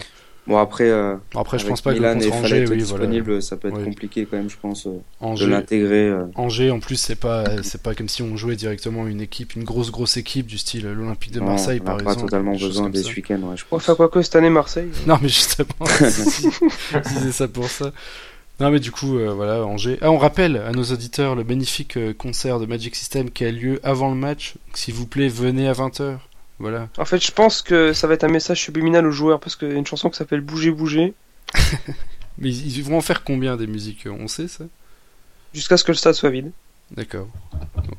Bon, 0.49 0.59
après, 0.59 0.91
euh, 0.91 1.15
Bon, 1.33 1.41
après, 1.41 1.57
je 1.61 1.67
pense 1.67 1.81
pas 1.83 1.93
Milan 1.93 2.19
que 2.19 2.25
et 2.25 2.29
contre 2.31 2.45
Angers, 2.45 2.65
oui, 2.69 2.79
disponible, 2.79 3.25
voilà. 3.27 3.41
ça 3.43 3.57
peut 3.57 3.69
être 3.69 3.85
compliqué 3.85 4.27
quand 4.29 4.37
même, 4.37 4.51
je 4.51 4.57
pense, 4.61 4.89
euh, 4.89 5.35
de 5.37 5.47
l'intégrer. 5.47 6.09
euh. 6.09 6.25
Angers, 6.35 6.73
en 6.73 6.81
plus, 6.81 6.97
c'est 6.97 7.15
pas, 7.15 7.63
c'est 7.63 7.81
pas 7.81 7.95
comme 7.95 8.09
si 8.09 8.23
on 8.23 8.37
jouait 8.37 8.57
directement 8.57 9.07
une 9.07 9.21
équipe, 9.21 9.55
une 9.55 9.63
grosse 9.63 9.93
grosse 9.93 10.17
équipe 10.17 10.47
du 10.47 10.59
style 10.59 10.85
l'Olympique 10.89 11.31
de 11.31 11.39
Non, 11.39 11.47
Marseille, 11.47 11.79
on 11.81 11.85
par 11.85 11.97
n'a 11.97 12.03
pas 12.03 12.11
exemple. 12.15 12.31
totalement 12.31 12.57
besoin 12.57 12.91
des 12.91 13.05
ce 13.05 13.15
week-end, 13.15 13.39
ouais, 13.45 13.57
je 13.57 13.65
pense. 13.71 13.83
Enfin, 13.83 13.95
quoi 13.95 14.09
que 14.09 14.21
cette 14.21 14.35
année, 14.35 14.51
Marseille? 14.51 14.89
Non, 15.07 15.17
mais 15.23 15.29
justement, 15.29 15.67
c'est 16.11 17.33
ça 17.33 17.47
pour 17.47 17.69
ça. 17.69 17.93
Non, 18.61 18.71
mais 18.71 18.81
du 18.81 18.91
coup, 18.91 19.19
euh, 19.19 19.33
voilà, 19.33 19.65
Angers. 19.65 19.99
Ah, 20.03 20.11
on 20.11 20.19
rappelle 20.19 20.57
à 20.57 20.73
nos 20.73 20.85
auditeurs 20.85 21.35
le 21.37 21.45
magnifique 21.45 21.97
concert 22.19 22.59
de 22.61 22.67
Magic 22.67 22.95
System 22.97 23.31
qui 23.31 23.45
a 23.45 23.51
lieu 23.53 23.81
avant 23.85 24.09
le 24.11 24.17
match. 24.17 24.55
S'il 24.75 24.95
vous 24.95 25.07
plaît, 25.07 25.29
venez 25.29 25.69
à 25.69 25.73
20h. 25.73 26.17
Voilà. 26.63 26.89
En 26.97 27.05
fait, 27.05 27.19
je 27.21 27.33
pense 27.33 27.61
que 27.61 27.93
ça 27.93 28.07
va 28.07 28.15
être 28.15 28.23
un 28.23 28.29
message 28.29 28.61
subliminal 28.63 29.05
aux 29.05 29.11
joueurs 29.11 29.41
parce 29.41 29.57
qu'il 29.57 29.69
y 29.69 29.73
a 29.73 29.75
une 29.75 29.85
chanson 29.87 30.09
qui 30.11 30.17
s'appelle 30.17 30.41
Bouger, 30.43 30.71
bouger 30.71 31.13
Mais 32.39 32.51
ils 32.55 32.83
vont 32.85 32.97
en 32.99 33.01
faire 33.01 33.25
combien 33.25 33.57
des 33.57 33.67
musiques 33.67 34.07
On 34.09 34.29
sait 34.29 34.47
ça? 34.47 34.65
Jusqu'à 35.53 35.77
ce 35.77 35.83
que 35.83 35.91
le 35.91 35.97
stade 35.97 36.15
soit 36.15 36.31
vide. 36.31 36.53
D'accord. 36.93 37.27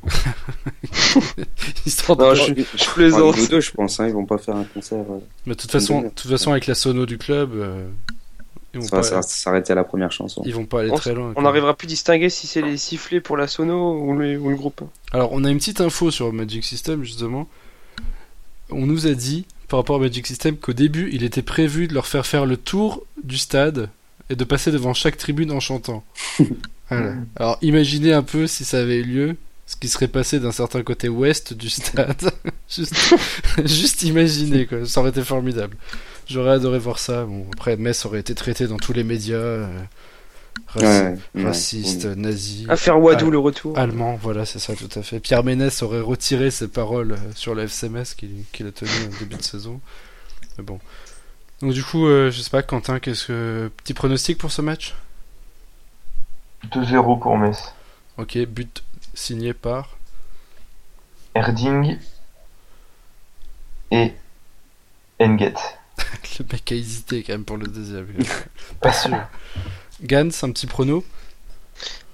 Histoire 1.86 2.16
de. 2.16 2.24
Non, 2.24 2.34
je, 2.34 2.44
je 2.54 2.62
Enfin, 2.62 2.92
plaisante. 2.94 3.50
deux, 3.50 3.60
je 3.60 3.70
pense, 3.72 4.00
hein, 4.00 4.06
ils 4.06 4.12
vont 4.14 4.24
pas 4.26 4.38
faire 4.38 4.56
un 4.56 4.64
concert. 4.64 4.98
euh, 5.10 5.18
Mais 5.46 5.54
de 5.54 5.60
toute 5.60 5.70
façon, 5.70 6.02
de 6.02 6.08
toute 6.08 6.30
façon, 6.30 6.52
avec 6.52 6.66
la 6.66 6.74
sono 6.74 7.04
du 7.06 7.18
club, 7.18 7.52
euh, 7.54 7.86
ils, 8.72 8.80
vont 8.80 8.86
ça 8.86 8.96
va 8.96 9.02
pas, 9.02 9.08
ça 9.08 9.14
va 9.16 9.22
s'arrêter 9.22 9.72
à 9.72 9.76
la 9.76 9.84
première 9.84 10.10
chanson. 10.12 10.42
ils 10.46 10.54
vont 10.54 10.64
pas 10.66 10.80
aller 10.80 10.90
On- 10.90 10.96
très 10.96 11.14
loin. 11.14 11.32
On 11.36 11.42
n'arrivera 11.42 11.74
plus 11.76 11.86
à 11.86 11.88
distinguer 11.88 12.30
si 12.30 12.46
c'est 12.46 12.62
les 12.62 12.76
sifflets 12.76 13.20
pour 13.20 13.36
la 13.36 13.46
sono 13.46 13.98
ou 14.00 14.14
le, 14.14 14.38
ou 14.38 14.48
le 14.48 14.56
groupe. 14.56 14.80
Alors, 15.12 15.30
on 15.32 15.44
a 15.44 15.50
une 15.50 15.58
petite 15.58 15.80
info 15.80 16.10
sur 16.10 16.32
Magic 16.32 16.64
System, 16.64 17.04
justement. 17.04 17.48
On 18.70 18.86
nous 18.86 19.06
a 19.06 19.14
dit, 19.14 19.46
par 19.68 19.78
rapport 19.78 19.96
à 19.96 19.98
Magic 19.98 20.26
System, 20.26 20.56
qu'au 20.56 20.72
début, 20.72 21.10
il 21.12 21.22
était 21.24 21.42
prévu 21.42 21.88
de 21.88 21.94
leur 21.94 22.06
faire 22.06 22.26
faire 22.26 22.46
le 22.46 22.56
tour 22.56 23.04
du 23.22 23.38
stade 23.38 23.88
et 24.30 24.36
de 24.36 24.44
passer 24.44 24.70
devant 24.70 24.94
chaque 24.94 25.16
tribune 25.16 25.52
en 25.52 25.60
chantant. 25.60 26.04
Voilà. 26.90 27.14
Alors 27.36 27.56
imaginez 27.62 28.12
un 28.12 28.22
peu 28.22 28.46
si 28.46 28.62
ça 28.62 28.78
avait 28.80 28.98
eu 28.98 29.04
lieu, 29.04 29.36
ce 29.66 29.74
qui 29.74 29.88
serait 29.88 30.06
passé 30.06 30.38
d'un 30.38 30.52
certain 30.52 30.82
côté 30.82 31.08
ouest 31.08 31.54
du 31.54 31.70
stade. 31.70 32.30
juste, 32.68 33.14
juste 33.64 34.02
imaginez 34.02 34.66
quoi, 34.66 34.84
ça 34.84 35.00
aurait 35.00 35.08
été 35.08 35.22
formidable. 35.22 35.78
J'aurais 36.28 36.52
adoré 36.52 36.78
voir 36.78 36.98
ça. 36.98 37.24
Bon, 37.24 37.46
après 37.54 37.76
Metz 37.76 38.04
aurait 38.04 38.20
été 38.20 38.34
traité 38.34 38.66
dans 38.66 38.76
tous 38.76 38.92
les 38.92 39.02
médias, 39.02 39.36
euh, 39.36 39.66
raci- 40.68 40.84
Ouais, 40.84 41.18
ouais, 41.34 41.44
raciste, 41.44 42.04
ouais. 42.04 42.14
nazi. 42.16 42.66
Affaire 42.68 43.00
Wadou 43.00 43.26
Ah. 43.28 43.30
le 43.30 43.38
retour. 43.38 43.78
Allemand, 43.78 44.16
voilà, 44.16 44.44
c'est 44.46 44.58
ça, 44.58 44.74
tout 44.74 44.88
à 44.98 45.02
fait. 45.02 45.20
Pierre 45.20 45.44
Ménès 45.44 45.82
aurait 45.82 46.00
retiré 46.00 46.50
ses 46.50 46.68
paroles 46.68 47.12
euh, 47.12 47.32
sur 47.34 47.54
le 47.54 47.62
FCMS 47.66 48.14
qu'il 48.16 48.44
qu'il 48.52 48.66
a 48.66 48.72
tenu 48.72 48.90
au 49.12 49.18
début 49.18 49.36
de 49.36 49.42
saison. 49.42 49.80
Mais 50.58 50.64
bon. 50.64 50.80
Donc, 51.60 51.72
du 51.72 51.82
coup, 51.84 52.06
euh, 52.06 52.30
je 52.30 52.40
sais 52.40 52.50
pas, 52.50 52.62
Quentin, 52.62 52.98
qu'est-ce 53.00 53.26
que. 53.26 53.70
Petit 53.78 53.94
pronostic 53.94 54.38
pour 54.38 54.50
ce 54.52 54.62
match? 54.62 54.94
2-0 56.72 57.18
pour 57.20 57.36
Metz. 57.38 57.74
Ok, 58.16 58.38
but 58.46 58.82
signé 59.14 59.52
par. 59.54 59.96
Erding 61.34 61.98
et 63.90 64.12
Enget. 65.20 65.54
Le 66.38 66.44
mec 66.52 66.72
a 66.72 66.74
hésité 66.74 67.22
quand 67.22 67.32
même 67.34 67.44
pour 67.44 67.56
le 67.56 67.66
deuxième. 67.66 68.06
Pas 68.80 68.92
sûr. 68.92 69.16
Gans, 70.02 70.28
un 70.42 70.50
petit 70.50 70.66
prono 70.66 71.04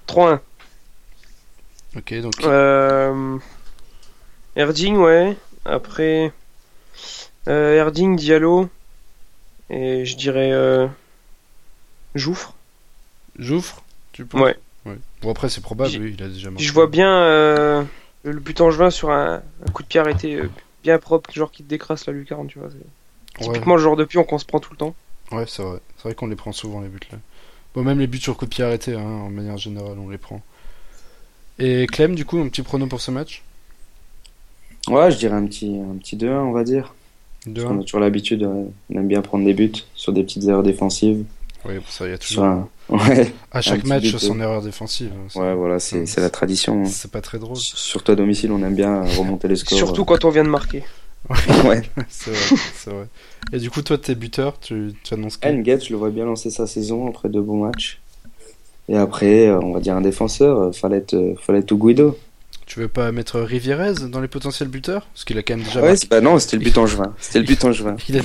3-1. 0.07 0.39
Ok, 1.97 2.13
donc. 2.21 2.33
Euh... 2.43 3.37
Erding, 4.55 4.97
ouais. 4.97 5.35
Après, 5.65 6.31
euh, 7.47 7.75
Erding, 7.77 8.15
Diallo. 8.15 8.69
Et 9.69 10.05
je 10.05 10.17
dirais 10.17 10.51
euh... 10.51 10.87
Jouffre. 12.15 12.53
Jouffre 13.39 13.83
Tu 14.11 14.25
penses? 14.25 14.41
Ouais. 14.41 14.57
Ouais. 14.85 14.97
Bon, 15.21 15.31
après, 15.31 15.47
c'est 15.49 15.61
probable, 15.61 15.91
oui, 15.99 16.15
il 16.17 16.23
a 16.23 16.27
déjà 16.27 16.49
marqué. 16.49 16.63
Je 16.65 16.73
vois 16.73 16.87
bien 16.87 17.09
euh, 17.23 17.83
le 18.23 18.39
but 18.39 18.59
en 18.61 18.71
juin 18.71 18.89
sur 18.89 19.11
un, 19.11 19.41
un 19.65 19.71
coup 19.71 19.83
de 19.83 19.87
pied 19.87 19.99
arrêté 19.99 20.41
bien 20.83 20.97
propre, 20.97 21.31
genre 21.31 21.51
qui 21.51 21.63
te 21.63 21.69
décrasse 21.69 22.07
la 22.07 22.13
lucarne, 22.13 22.47
tu 22.47 22.59
vois. 22.59 22.69
C'est 22.71 22.77
Ouais. 23.39 23.53
typiquement 23.53 23.75
le 23.77 23.81
genre 23.81 23.95
de 23.95 24.03
pion 24.03 24.25
qu'on 24.25 24.37
se 24.39 24.45
prend 24.45 24.59
tout 24.59 24.71
le 24.73 24.77
temps. 24.77 24.93
Ouais, 25.31 25.45
c'est 25.47 25.63
vrai. 25.63 25.79
C'est 25.95 26.03
vrai 26.03 26.15
qu'on 26.15 26.27
les 26.27 26.35
prend 26.35 26.51
souvent, 26.51 26.81
les 26.81 26.89
buts 26.89 26.99
là. 27.11 27.17
Bon, 27.75 27.83
même 27.83 27.99
les 27.99 28.07
buts 28.07 28.19
sur 28.19 28.35
coup 28.37 28.45
de 28.45 28.49
pied 28.49 28.63
arrêté, 28.63 28.95
hein, 28.95 29.01
en 29.01 29.29
manière 29.29 29.57
générale, 29.57 29.97
on 29.97 30.09
les 30.09 30.17
prend. 30.17 30.41
Et 31.59 31.87
Clem, 31.87 32.15
du 32.15 32.25
coup, 32.25 32.39
un 32.39 32.47
petit 32.49 32.63
prono 32.63 32.87
pour 32.87 33.01
ce 33.01 33.11
match? 33.11 33.43
Ouais, 34.87 35.11
je 35.11 35.17
dirais 35.17 35.35
un 35.35 35.45
petit, 35.45 35.77
un 35.79 35.95
petit 35.97 36.17
2-1, 36.17 36.31
on 36.43 36.51
va 36.51 36.63
dire. 36.63 36.93
Parce 37.45 37.65
qu'on 37.65 37.79
a 37.79 37.83
toujours 37.83 37.99
l'habitude, 37.99 38.43
euh, 38.43 38.65
on 38.93 38.97
aime 38.99 39.07
bien 39.07 39.21
prendre 39.21 39.45
des 39.45 39.53
buts 39.53 39.71
sur 39.95 40.11
des 40.13 40.23
petites 40.23 40.43
erreurs 40.45 40.63
défensives. 40.63 41.23
Oui, 41.65 41.75
ça, 41.89 42.05
il 42.07 42.11
y 42.11 42.13
a 42.13 42.17
toujours. 42.17 42.43
un... 42.45 42.67
Ouais, 42.91 43.31
À 43.51 43.61
chaque 43.61 43.85
match, 43.85 44.01
but, 44.03 44.19
son 44.19 44.37
euh. 44.39 44.43
erreur 44.43 44.61
défensive. 44.61 45.11
hein, 45.15 45.27
ça- 45.29 45.39
ouais, 45.39 45.53
voilà, 45.55 45.79
c'est 45.79 46.05
la 46.17 46.29
tradition. 46.29 46.81
hein. 46.81 46.85
C'est 46.85 47.09
pas 47.09 47.21
très 47.21 47.39
drôle. 47.39 47.55
Surtout 47.55 48.11
à 48.11 48.15
domicile, 48.15 48.51
on 48.51 48.61
aime 48.63 48.75
bien 48.75 49.01
remonter 49.17 49.47
les 49.47 49.55
scores. 49.55 49.77
Surtout 49.77 50.03
quand 50.03 50.25
on 50.25 50.29
vient 50.29 50.43
de 50.43 50.49
marquer. 50.49 50.83
Ouais. 51.29 51.81
c'est 52.09 52.31
vrai. 52.89 53.07
Et 53.53 53.59
du 53.59 53.69
coup, 53.69 53.81
toi, 53.81 53.97
t'es 53.97 54.15
buteur, 54.15 54.59
tu, 54.59 54.93
tu 55.03 55.13
annonces 55.13 55.37
qui 55.37 55.47
Enget, 55.47 55.79
je 55.79 55.91
le 55.91 55.97
vois 55.97 56.09
bien 56.09 56.25
lancer 56.25 56.49
sa 56.49 56.67
saison 56.67 57.07
après 57.07 57.29
deux 57.29 57.41
bons 57.41 57.63
matchs. 57.63 57.99
Et 58.89 58.97
après, 58.97 59.47
euh, 59.47 59.59
on 59.61 59.71
va 59.73 59.79
dire 59.79 59.95
un 59.95 60.01
défenseur, 60.01 60.59
euh, 60.59 60.71
Fallait, 60.71 61.05
euh, 61.13 61.35
Fallait 61.39 61.71
ou 61.71 61.77
Guido. 61.77 62.17
Tu 62.65 62.79
veux 62.79 62.87
pas 62.87 63.11
mettre 63.11 63.39
Rivierez 63.39 63.93
dans 64.09 64.19
les 64.21 64.27
potentiels 64.27 64.69
buteurs? 64.69 65.07
Parce 65.13 65.23
qu'il 65.25 65.37
a 65.37 65.43
quand 65.43 65.55
même 65.55 65.65
déjà 65.65 65.81
Ouais, 65.81 65.89
marqué. 65.89 66.07
bah 66.09 66.21
non, 66.21 66.39
c'était 66.39 66.57
le 66.57 66.63
but 66.63 66.77
en 66.77 66.85
juin. 66.87 67.13
C'était 67.19 67.39
le 67.39 67.45
but 67.45 67.63
en 67.65 67.71
juin. 67.71 67.95
Il 68.09 68.17
a, 68.17 68.21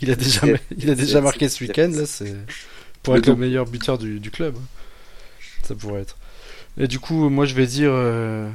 il 0.00 0.10
a 0.10 0.14
déjà, 0.16 0.42
il 0.76 0.90
a 0.90 0.94
déjà 0.94 1.20
marqué 1.20 1.48
ce 1.48 1.62
week-end, 1.64 1.90
là, 1.94 2.06
c'est 2.06 2.34
pour 3.02 3.16
être 3.16 3.26
le 3.26 3.36
meilleur 3.36 3.66
buteur 3.66 3.98
du, 3.98 4.20
du 4.20 4.30
club. 4.30 4.54
Ça 5.62 5.74
pourrait 5.74 6.02
être. 6.02 6.16
Et 6.78 6.86
du 6.88 6.98
coup, 7.00 7.28
moi, 7.28 7.44
je 7.46 7.54
vais 7.54 7.66
dire. 7.66 7.90
euh, 7.92 8.48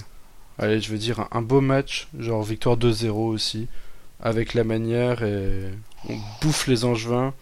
Allez, 0.62 0.80
je 0.80 0.92
vais 0.92 0.98
dire 1.00 1.28
un, 1.32 1.42
beau 1.42 1.60
match, 1.60 2.08
genre 2.18 2.44
victoire 2.44 2.78
2-0 2.78 3.10
aussi, 3.10 3.68
avec 4.22 4.54
la 4.54 4.64
manière 4.64 5.24
et 5.24 5.64
on 6.08 6.16
bouffe 6.42 6.68
les 6.68 6.86
Angevins. 6.86 7.34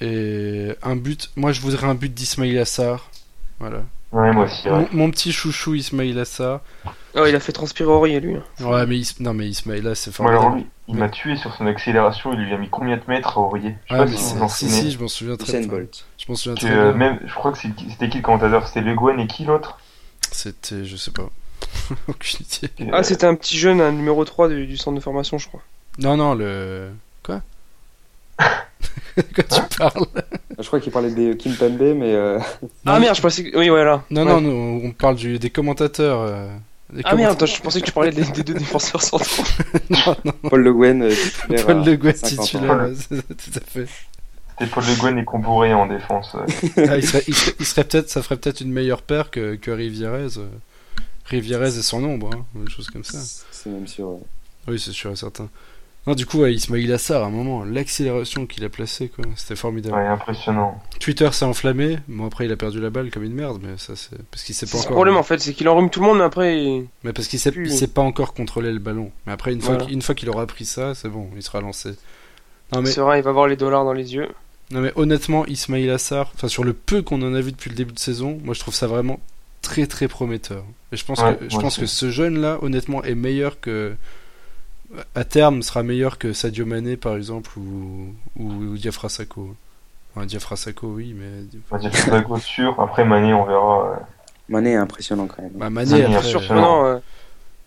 Et 0.00 0.72
un 0.82 0.96
but. 0.96 1.30
Moi, 1.36 1.52
je 1.52 1.60
voudrais 1.60 1.86
un 1.86 1.94
but 1.94 2.12
d'Ismail 2.12 2.58
Assar. 2.58 3.10
Voilà. 3.58 3.82
Ouais, 4.12 4.32
moi 4.32 4.44
aussi, 4.44 4.68
ouais. 4.68 4.86
Mon, 4.92 5.04
mon 5.06 5.10
petit 5.10 5.32
chouchou 5.32 5.74
Ismail 5.74 6.18
Assar. 6.20 6.60
Oh, 7.16 7.24
il 7.26 7.34
a 7.34 7.40
fait 7.40 7.52
transpirer 7.52 7.88
Aurier, 7.90 8.20
lui. 8.20 8.36
Ouais, 8.60 8.86
mais 8.86 8.98
Is- 8.98 9.14
non, 9.20 9.34
mais 9.34 9.48
Ismail, 9.48 9.82
c'est 9.96 10.20
alors, 10.20 10.42
formidable. 10.42 10.56
lui, 10.56 10.66
il 10.88 10.96
m'a 10.96 11.08
tué 11.08 11.36
sur 11.36 11.54
son 11.54 11.66
accélération, 11.66 12.32
il 12.32 12.40
lui 12.40 12.52
a 12.52 12.58
mis 12.58 12.68
combien 12.68 12.96
de 12.96 13.02
mètres 13.08 13.38
à 13.38 13.40
Aurier? 13.40 13.76
Je 13.86 13.94
sais 13.94 14.00
Ah, 14.00 14.04
pas 14.04 14.10
mais 14.10 14.16
si 14.16 14.22
c'est- 14.24 14.34
vous 14.34 14.42
en 14.42 14.48
si, 14.48 14.68
si, 14.68 14.90
je 14.92 14.98
m'en 14.98 15.08
souviens 15.08 15.36
très 15.36 15.58
bien. 15.60 15.68
Bolt. 15.68 16.04
Je 16.18 16.24
m'en 16.28 16.36
souviens 16.36 16.54
Que, 16.54 16.60
très 16.66 16.70
euh, 16.76 16.88
bien. 16.92 16.98
même, 16.98 17.20
je 17.24 17.34
crois 17.34 17.52
que 17.52 17.58
c'était 17.58 18.08
qui 18.08 18.18
le 18.18 18.22
commentateur? 18.22 18.68
C'était 18.68 18.82
Le 18.82 18.94
Guen 18.94 19.18
et 19.18 19.26
qui 19.26 19.44
l'autre? 19.44 19.78
C'était, 20.30 20.84
je 20.84 20.96
sais 20.96 21.10
pas. 21.12 21.30
Aucune 22.08 22.40
idée. 22.40 22.72
Et, 22.78 22.88
Ah, 22.92 22.98
euh, 22.98 23.02
c'était 23.02 23.26
un 23.26 23.34
petit 23.34 23.58
jeune, 23.58 23.80
un 23.80 23.92
numéro 23.92 24.24
3 24.24 24.48
du, 24.48 24.66
du 24.66 24.76
centre 24.76 24.96
de 24.96 25.02
formation, 25.02 25.38
je 25.38 25.48
crois. 25.48 25.60
Non, 25.98 26.16
non, 26.16 26.34
le. 26.34 26.88
Quoi? 27.22 27.40
Quoi 28.38 29.44
tu 29.44 29.76
parles? 29.78 30.06
Je 30.58 30.66
crois 30.66 30.80
qu'il 30.80 30.92
parlait 30.92 31.10
de 31.10 31.34
Kim 31.34 31.54
Pembe, 31.54 31.80
mais 31.96 32.12
euh, 32.14 32.38
Ah 32.86 32.98
merde, 32.98 33.16
je 33.16 33.22
pensais 33.22 33.44
que. 33.44 33.56
Oui, 33.58 33.68
voilà. 33.68 34.02
Non, 34.10 34.22
Ouais. 34.24 34.32
non, 34.32 34.40
nous, 34.40 34.80
on 34.84 34.90
parle 34.92 35.16
du, 35.16 35.38
des 35.38 35.50
commentateurs. 35.50 36.20
euh, 36.20 36.48
des 36.92 37.02
Ah 37.04 37.14
merde, 37.14 37.32
attends, 37.32 37.46
je 37.46 37.60
pensais 37.60 37.80
que 37.80 37.86
tu 37.86 37.92
parlais 37.92 38.10
des, 38.10 38.24
des 38.24 38.42
deux 38.42 38.54
défenseurs 38.54 39.02
centraux. 39.02 39.44
non, 39.90 40.16
non, 40.24 40.32
Paul 40.48 40.62
Le 40.62 40.72
Guen, 40.72 41.02
euh, 41.02 41.10
titulaire 41.14 41.66
Paul 41.66 41.84
Le 41.84 41.96
Guen 41.96 42.14
50 42.16 42.38
ans. 42.38 42.42
titulaire, 42.44 42.88
tout 43.08 43.58
à 43.58 43.60
fait. 43.60 43.86
C'était 44.58 44.70
Paul 44.70 44.84
Le 44.84 44.94
Guen 45.00 45.18
et 45.18 45.24
Combouré 45.24 45.74
en 45.74 45.86
défense. 45.86 46.34
ouais. 46.34 46.86
Ah, 46.88 46.96
il 46.96 47.06
serait, 47.06 47.22
il 47.28 47.34
serait, 47.34 47.54
il 47.60 47.66
serait 47.66 47.84
peut-être, 47.84 48.10
ça 48.10 48.22
ferait 48.22 48.36
peut-être 48.36 48.60
une 48.60 48.72
meilleure 48.72 49.02
paire 49.02 49.30
que, 49.30 49.54
que 49.54 49.70
Rivierez. 49.70 50.26
Rivierez 51.26 51.78
et 51.78 51.82
son 51.82 52.04
ombre, 52.04 52.30
hein, 52.34 52.44
choses 52.68 52.88
comme 52.90 53.04
ça. 53.04 53.18
C'est 53.50 53.70
même 53.70 53.86
sûr. 53.86 54.08
ouais. 54.10 54.20
Oui, 54.68 54.78
c'est 54.78 54.92
sûr 54.92 55.10
et 55.10 55.16
certain. 55.16 55.48
Non, 56.06 56.14
du 56.14 56.26
coup, 56.26 56.40
ouais, 56.40 56.52
Ismail 56.52 56.92
Assar, 56.92 57.22
à 57.22 57.26
un 57.26 57.30
moment, 57.30 57.64
l'accélération 57.64 58.44
qu'il 58.46 58.62
a 58.64 58.68
placée, 58.68 59.08
quoi, 59.08 59.24
c'était 59.36 59.56
formidable. 59.56 59.96
Ouais, 59.96 60.06
impressionnant. 60.06 60.82
Twitter 61.00 61.30
s'est 61.32 61.46
enflammé. 61.46 61.96
Bon, 62.08 62.26
après, 62.26 62.44
il 62.44 62.52
a 62.52 62.56
perdu 62.56 62.78
la 62.78 62.90
balle 62.90 63.10
comme 63.10 63.22
une 63.24 63.32
merde, 63.32 63.58
mais 63.62 63.78
ça, 63.78 63.96
c'est 63.96 64.22
parce 64.30 64.42
qu'il 64.44 64.54
sait 64.54 64.66
pas 64.66 64.72
C'est 64.72 64.76
le 64.76 64.80
encore. 64.82 64.96
problème 64.96 65.16
en 65.16 65.22
fait, 65.22 65.38
c'est 65.40 65.54
qu'il 65.54 65.66
enrhume 65.66 65.88
tout 65.88 66.00
le 66.00 66.06
monde, 66.06 66.18
mais 66.18 66.24
après. 66.24 66.62
il- 66.62 66.88
Mais 67.04 67.14
parce 67.14 67.26
qu'il 67.26 67.38
sait, 67.38 67.52
Plus. 67.52 67.72
il 67.72 67.78
sait 67.78 67.86
pas 67.88 68.02
encore 68.02 68.34
contrôler 68.34 68.70
le 68.70 68.80
ballon. 68.80 69.12
Mais 69.26 69.32
après, 69.32 69.54
une 69.54 69.60
fois, 69.62 69.70
Voilà. 69.74 69.84
qu'il- 69.86 69.94
une 69.94 70.02
fois 70.02 70.14
qu'il 70.14 70.28
aura 70.28 70.42
appris 70.42 70.66
ça, 70.66 70.94
c'est 70.94 71.08
bon, 71.08 71.30
il 71.36 71.42
sera 71.42 71.62
lancé. 71.62 71.94
Non 72.72 72.82
mais, 72.82 72.90
vrai, 72.90 73.20
il 73.20 73.22
va 73.22 73.30
avoir 73.30 73.46
les 73.46 73.56
dollars 73.56 73.84
dans 73.86 73.92
les 73.94 74.14
yeux. 74.14 74.28
non 74.70 74.80
mais 74.80 74.92
honnêtement, 74.96 75.46
Ismail 75.46 75.88
Assar, 75.90 76.32
enfin 76.34 76.48
sur 76.48 76.64
le 76.64 76.72
peu 76.74 77.00
qu'on 77.02 77.20
en 77.22 77.34
a 77.34 77.40
vu 77.40 77.52
depuis 77.52 77.70
le 77.70 77.76
début 77.76 77.92
de 77.92 77.98
saison, 77.98 78.38
moi 78.44 78.52
je 78.54 78.60
trouve 78.60 78.74
ça 78.74 78.86
vraiment 78.86 79.20
très 79.62 79.86
très 79.86 80.08
prometteur. 80.08 80.64
Et 80.94 80.96
je 80.96 81.04
pense 81.04 81.20
Ouais, 81.20 81.36
que 81.36 81.44
je 81.48 81.56
pense 81.58 81.78
aussi. 81.78 81.80
que 81.82 81.86
ce 81.86 82.10
jeune 82.10 82.38
là, 82.40 82.58
honnêtement, 82.62 83.02
est 83.04 83.14
meilleur 83.16 83.60
que 83.60 83.94
à 85.14 85.24
terme 85.24 85.62
sera 85.62 85.82
meilleur 85.82 86.18
que 86.18 86.32
Sadio 86.32 86.66
Mané 86.66 86.96
par 86.96 87.16
exemple 87.16 87.50
ou 87.58 88.14
ou, 88.38 88.44
ou 88.52 88.76
Diafra. 88.76 89.08
Enfin, 90.16 90.26
Diafra 90.26 90.56
Sakho, 90.56 90.86
oui, 90.86 91.14
mais 91.14 91.26
c'est 91.82 92.10
Zago 92.10 92.38
sûr. 92.38 92.80
Après, 92.80 93.04
Mané, 93.04 93.34
on 93.34 93.44
verra. 93.44 93.90
euh, 93.90 93.96
Mané 94.48 94.72
est 94.72 94.76
impressionnant 94.76 95.26
quand 95.26 95.42
même. 95.42 95.50
bah, 95.54 95.70
Mané 95.70 96.04
après, 96.04 96.22
sûr, 96.22 96.40
Surprenant. 96.40 96.84
euh, 96.86 96.98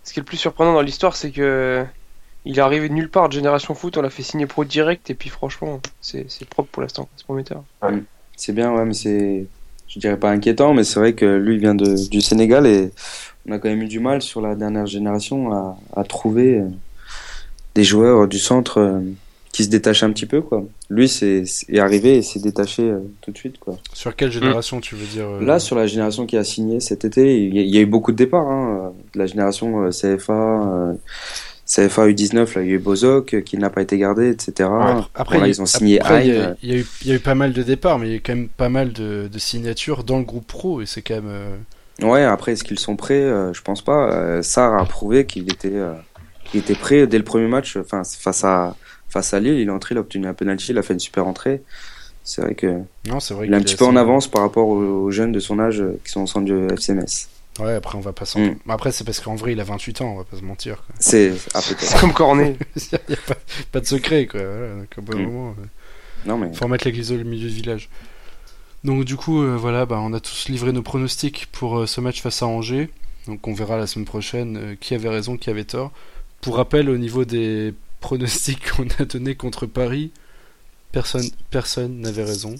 Ce 0.06 0.14
qui 0.14 0.20
est 0.20 0.22
le 0.22 0.26
plus 0.26 0.38
surprenant 0.38 0.74
dans 0.74 0.82
l'histoire, 0.82 1.16
c'est 1.16 1.32
que. 1.32 1.86
Il 2.46 2.58
est 2.58 2.62
arrivé 2.62 2.88
de 2.88 2.94
nulle 2.94 3.10
part 3.10 3.28
de 3.28 3.34
Génération 3.34 3.76
Foot, 3.76 3.98
on 3.98 4.02
l'a 4.02 4.10
fait 4.10 4.24
signer 4.24 4.46
pro 4.46 4.64
direct, 4.64 5.10
et 5.10 5.16
puis 5.16 5.30
franchement, 5.30 5.82
c'est 6.00 6.32
c'est 6.32 6.48
propre 6.48 6.70
pour 6.72 6.82
l'instant, 6.82 7.10
c'est 7.18 7.26
prometteur. 7.26 7.62
C'est 8.38 8.54
bien, 8.54 8.72
ouais, 8.74 8.86
mais 8.86 8.94
c'est, 8.94 9.48
je 9.88 10.00
dirais 10.00 10.18
pas 10.18 10.30
inquiétant, 10.32 10.74
mais 10.74 10.84
c'est 10.84 11.00
vrai 11.00 11.14
que 11.14 11.26
lui 11.26 11.58
vient 11.58 11.76
de, 11.76 12.10
du 12.10 12.22
Sénégal 12.22 12.66
et 12.68 12.92
on 13.48 13.52
a 13.54 13.60
quand 13.60 13.70
même 13.70 13.82
eu 13.82 13.88
du 13.88 14.00
mal 14.00 14.22
sur 14.22 14.42
la 14.42 14.56
dernière 14.56 14.86
génération 14.86 15.52
à, 15.54 15.78
à 15.96 16.04
trouver 16.04 16.60
euh, 16.60 16.68
des 17.76 17.84
joueurs 17.84 18.28
du 18.28 18.40
centre 18.40 18.80
euh, 18.80 19.00
qui 19.58 19.64
se 19.64 19.70
détachent 19.70 20.04
un 20.04 20.12
petit 20.12 20.28
peu, 20.28 20.42
quoi. 20.42 20.64
Lui 20.90 21.10
c'est, 21.10 21.44
est 21.70 21.80
arrivé 21.80 22.18
et 22.18 22.22
s'est 22.22 22.40
détaché 22.40 22.84
euh, 22.84 23.00
tout 23.22 23.32
de 23.32 23.38
suite, 23.38 23.58
quoi. 23.58 23.78
sur 23.92 24.16
quelle 24.16 24.32
génération 24.32 24.80
tu 24.80 24.94
veux 24.94 25.08
dire 25.08 25.28
euh, 25.28 25.44
Là, 25.44 25.58
sur 25.58 25.76
la 25.76 25.88
génération 25.88 26.28
qui 26.28 26.38
a 26.38 26.44
signé 26.44 26.80
cet 26.80 27.06
été, 27.06 27.44
il 27.44 27.56
y 27.56 27.60
a, 27.60 27.62
il 27.64 27.70
y 27.74 27.78
a 27.80 27.82
eu 27.82 27.88
beaucoup 27.88 28.12
de 28.12 28.18
départs, 28.18 28.48
hein, 28.48 28.94
de 29.14 29.20
la 29.20 29.26
génération 29.26 29.90
CFA, 29.90 30.34
euh, 30.34 30.94
CFA 31.68 32.08
U19, 32.08 32.56
là, 32.56 32.64
il 32.64 32.70
y 32.70 32.72
a 32.72 32.76
eu 32.76 32.80
Bozok 32.80 33.34
euh, 33.34 33.42
qui 33.42 33.58
n'a 33.58 33.70
pas 33.70 33.82
été 33.82 33.98
gardé, 33.98 34.30
etc. 34.30 34.70
Ouais, 34.70 35.02
après, 35.14 35.36
Bon, 35.36 35.42
là, 35.42 35.48
il 35.48 35.50
y 35.50 35.52
a- 35.52 35.56
ils 35.56 35.62
ont 35.62 35.66
signé 35.66 36.00
après, 36.00 36.26
il 36.28 36.34
y, 36.34 36.38
a, 36.40 36.56
y 36.64 36.80
eu, 36.80 36.86
il 37.02 37.08
y 37.10 37.12
a 37.12 37.16
eu 37.16 37.20
pas 37.20 37.36
mal 37.36 37.52
de 37.52 37.62
départs, 37.62 38.00
mais 38.00 38.08
il 38.08 38.12
y 38.12 38.14
a 38.14 38.18
eu 38.18 38.22
quand 38.22 38.36
même 38.36 38.48
pas 38.48 38.70
mal 38.70 38.94
de, 38.94 39.28
de 39.32 39.40
signatures 39.40 40.04
dans 40.06 40.18
le 40.18 40.24
groupe 40.24 40.48
pro, 40.48 40.82
et 40.82 40.86
c'est 40.86 41.02
quand 41.02 41.16
même. 41.16 41.28
euh, 41.28 41.58
Ouais, 42.04 42.24
après, 42.24 42.54
est-ce 42.54 42.64
qu'ils 42.64 42.80
sont 42.80 42.96
prêts? 42.96 43.22
Euh, 43.22 43.52
Je 43.54 43.62
pense 43.62 43.82
pas. 43.84 44.12
Euh, 44.14 44.42
Sarr 44.44 44.80
a 44.80 44.86
prouvé 44.86 45.26
qu'il 45.26 45.50
était, 45.52 45.74
euh, 45.74 45.94
qu'il 46.46 46.60
était 46.62 46.76
prêt 46.76 47.06
dès 47.08 47.18
le 47.18 47.24
premier 47.26 47.48
match. 47.48 47.76
Enfin, 47.76 48.04
face 48.06 48.44
à 48.44 48.76
face 49.10 49.34
à 49.34 49.40
Lille, 49.40 49.58
il 49.60 49.68
est 49.68 49.72
entré, 49.72 49.96
il 49.96 49.98
a 49.98 50.02
obtenu 50.02 50.28
un 50.28 50.34
penalty, 50.34 50.72
il 50.72 50.78
a 50.78 50.84
fait 50.84 50.94
une 50.94 51.00
super 51.00 51.26
entrée. 51.28 51.64
C'est 52.24 52.42
vrai 52.42 52.56
que 52.56 52.82
Non, 53.08 53.20
c'est 53.20 53.34
vrai 53.34 53.48
il 53.48 53.54
est 53.54 53.56
un 53.56 53.62
petit 53.62 53.76
peu 53.76 53.86
assez- 53.86 53.94
en 53.94 53.96
avance 53.96 54.28
par 54.28 54.42
rapport 54.42 54.68
aux, 54.68 54.84
aux 55.06 55.12
jeunes 55.12 55.32
de 55.32 55.40
son 55.40 55.60
âge 55.60 55.82
qui 56.06 56.12
sont 56.12 56.22
au 56.22 56.28
centre 56.28 56.46
du 56.46 56.54
FCMS. 56.74 57.28
Ouais, 57.60 57.74
après, 57.74 57.98
on 57.98 58.02
va 58.02 58.14
pas 58.14 58.26
s'en. 58.26 58.40
Mm. 58.40 58.56
Après, 58.70 58.92
c'est 58.92 59.04
parce 59.04 59.20
qu'en 59.20 59.36
vrai, 59.36 59.54
il 59.54 59.60
a 59.60 59.64
28 59.64 60.02
ans, 60.02 60.14
on 60.14 60.18
va 60.18 60.24
pas 60.24 60.38
se 60.38 60.44
mentir. 60.44 60.84
C'est 61.00 61.34
ah, 61.54 61.62
comme 62.00 62.14
Cornet. 62.14 62.58
Il 62.76 63.00
y 63.10 63.14
a 63.14 63.18
pas, 63.26 63.36
pas 63.72 63.80
de 63.80 63.86
secret, 63.86 64.28
quoi. 64.28 64.42
Voilà, 64.42 64.76
donc, 64.76 65.16
Mm. 65.16 65.22
moment, 65.24 65.56
Non 66.26 66.38
mais 66.38 66.54
faut 66.54 66.66
remettre 66.66 66.86
l'église 66.86 67.12
au 67.12 67.18
milieu 67.18 67.48
du 67.50 67.56
village. 67.56 67.90
Donc 68.84 69.06
du 69.06 69.16
coup, 69.16 69.42
euh, 69.42 69.56
voilà, 69.58 69.86
bah, 69.86 70.00
on 70.02 70.14
a 70.14 70.20
tous 70.20 70.50
livré 70.50 70.72
nos 70.72 70.82
pronostics 70.84 71.48
pour 71.52 71.80
euh, 71.80 71.88
ce 71.88 72.00
match 72.00 72.22
face 72.22 72.42
à 72.42 72.48
Angers. 72.48 72.90
Donc 73.26 73.48
on 73.48 73.54
verra 73.54 73.78
la 73.78 73.88
semaine 73.88 74.06
prochaine 74.06 74.58
euh, 74.58 74.76
qui 74.80 74.94
avait 74.96 75.10
raison, 75.10 75.38
qui 75.38 75.50
avait 75.50 75.66
tort. 75.66 75.92
Pour 76.42 76.58
rappel, 76.58 76.90
au 76.90 76.98
niveau 76.98 77.26
des 77.26 77.74
pronostics 78.00 78.72
qu'on 78.76 78.88
a 79.00 79.06
donnés 79.06 79.36
contre 79.36 79.66
Paris, 79.66 80.12
personne 80.92 81.28
personne 81.50 82.00
n'avait 82.00 82.24
raison. 82.24 82.56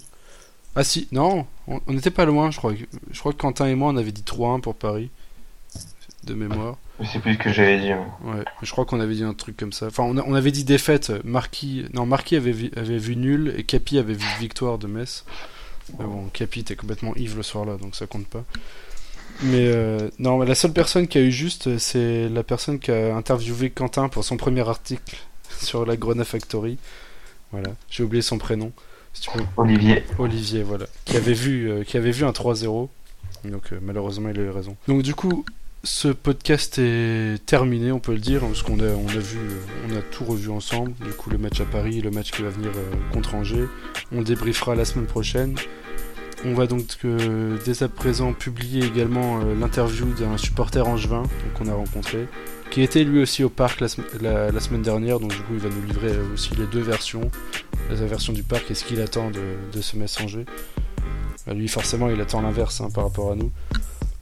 Ah 0.78 0.84
si, 0.84 1.08
non, 1.10 1.44
on 1.66 1.80
n'était 1.92 2.10
pas 2.12 2.24
loin, 2.24 2.50
je 2.52 2.58
crois. 2.58 2.72
que- 2.72 2.84
Je 3.10 3.18
crois 3.18 3.32
que 3.32 3.38
Quentin 3.38 3.66
et 3.66 3.74
moi, 3.74 3.90
on 3.92 3.96
avait 3.96 4.12
dit 4.12 4.22
3-1 4.22 4.60
pour 4.60 4.74
Paris, 4.76 5.10
de 6.24 6.34
mémoire. 6.34 6.76
Je 7.00 7.06
sais 7.08 7.18
plus 7.18 7.34
ce 7.34 7.38
que 7.38 7.52
j'avais 7.52 7.80
dit. 7.80 7.90
hein. 7.90 8.06
Ouais, 8.24 8.44
je 8.62 8.70
crois 8.70 8.84
qu'on 8.84 9.00
avait 9.00 9.14
dit 9.14 9.24
un 9.24 9.34
truc 9.34 9.56
comme 9.56 9.72
ça. 9.72 9.86
Enfin, 9.86 10.04
on, 10.04 10.16
a- 10.18 10.24
on 10.26 10.34
avait 10.34 10.50
dit 10.52 10.64
défaite. 10.64 11.12
Marquis, 11.24 11.84
non, 11.94 12.06
Marquis 12.06 12.36
avait, 12.36 12.52
vu- 12.52 12.70
avait 12.76 12.98
vu 12.98 13.16
nul 13.16 13.54
et 13.56 13.64
Capi 13.64 13.98
avait 13.98 14.14
vu 14.14 14.26
victoire 14.38 14.78
de 14.78 14.86
Metz. 14.86 15.24
Mais 15.98 16.04
bon, 16.04 16.28
Capi 16.32 16.60
était 16.60 16.76
complètement 16.76 17.14
ivre 17.16 17.36
le 17.38 17.42
soir-là, 17.42 17.76
donc 17.76 17.94
ça 17.96 18.06
compte 18.06 18.26
pas. 18.28 18.44
Mais 19.42 19.68
euh, 19.68 20.10
non, 20.18 20.40
la 20.42 20.54
seule 20.54 20.72
personne 20.72 21.06
qui 21.08 21.18
a 21.18 21.22
eu 21.22 21.30
juste, 21.32 21.78
c'est 21.78 22.28
la 22.28 22.42
personne 22.42 22.78
qui 22.78 22.90
a 22.90 23.16
interviewé 23.16 23.70
Quentin 23.70 24.08
pour 24.08 24.24
son 24.24 24.36
premier 24.36 24.68
article 24.68 25.16
sur 25.60 25.86
la 25.86 25.96
Grenade 25.96 26.26
Factory. 26.26 26.78
Voilà, 27.52 27.70
j'ai 27.90 28.02
oublié 28.02 28.22
son 28.22 28.38
prénom. 28.38 28.72
Si 29.12 29.22
tu 29.22 29.30
peux- 29.30 29.44
Olivier. 29.56 30.04
Olivier, 30.18 30.62
voilà, 30.62 30.86
qui 31.04 31.16
avait 31.16 31.32
vu, 31.32 31.70
euh, 31.70 31.84
qui 31.84 31.96
avait 31.96 32.10
vu 32.12 32.24
un 32.24 32.30
3-0. 32.32 32.88
Donc 33.44 33.72
euh, 33.72 33.78
malheureusement, 33.82 34.28
il 34.30 34.38
a 34.38 34.42
eu 34.44 34.50
raison. 34.50 34.76
Donc 34.88 35.02
du 35.02 35.14
coup, 35.14 35.44
ce 35.84 36.08
podcast 36.08 36.78
est 36.78 37.44
terminé, 37.46 37.92
on 37.92 38.00
peut 38.00 38.12
le 38.12 38.18
dire, 38.18 38.40
parce 38.40 38.62
qu'on 38.62 38.80
a, 38.80 38.88
on 38.88 39.08
a 39.08 39.18
vu, 39.18 39.38
euh, 39.38 39.60
on 39.90 39.96
a 39.96 40.00
tout 40.02 40.24
revu 40.24 40.50
ensemble. 40.50 40.92
Du 41.04 41.12
coup, 41.12 41.30
le 41.30 41.38
match 41.38 41.60
à 41.60 41.64
Paris, 41.64 42.00
le 42.00 42.10
match 42.10 42.30
qui 42.32 42.42
va 42.42 42.48
venir 42.50 42.70
contre 43.12 43.34
Angers, 43.34 43.66
on 44.12 44.22
débriefera 44.22 44.74
la 44.74 44.84
semaine 44.84 45.06
prochaine. 45.06 45.54
On 46.44 46.54
va 46.54 46.66
donc 46.66 46.84
euh, 47.04 47.56
dès 47.64 47.82
à 47.82 47.88
présent 47.88 48.32
publier 48.32 48.84
également 48.84 49.40
euh, 49.40 49.54
l'interview 49.58 50.06
d'un 50.14 50.36
supporter 50.36 50.86
angevin 50.86 51.24
qu'on 51.56 51.66
a 51.68 51.74
rencontré, 51.74 52.28
qui 52.70 52.82
était 52.82 53.02
lui 53.02 53.20
aussi 53.20 53.42
au 53.42 53.48
parc 53.48 53.80
la, 53.80 53.88
sem- 53.88 54.04
la- 54.20 54.50
la 54.52 54.60
semaine 54.60 54.82
dernière. 54.82 55.18
Donc 55.18 55.30
du 55.32 55.38
coup, 55.38 55.54
il 55.54 55.58
va 55.58 55.68
nous 55.68 55.82
livrer 55.86 56.12
euh, 56.12 56.34
aussi 56.34 56.50
les 56.56 56.66
deux 56.66 56.80
versions, 56.80 57.30
la 57.90 57.96
version 58.06 58.32
du 58.32 58.42
parc 58.44 58.70
et 58.70 58.74
ce 58.74 58.84
qu'il 58.84 59.00
attend 59.00 59.30
de, 59.30 59.40
de 59.76 59.80
ce 59.80 59.96
Metz 59.96 60.20
Angers. 60.22 60.46
Bah, 61.46 61.54
lui, 61.54 61.66
forcément, 61.66 62.08
il 62.08 62.20
attend 62.20 62.40
l'inverse 62.40 62.80
hein, 62.80 62.88
par 62.94 63.04
rapport 63.04 63.32
à 63.32 63.34
nous. 63.34 63.50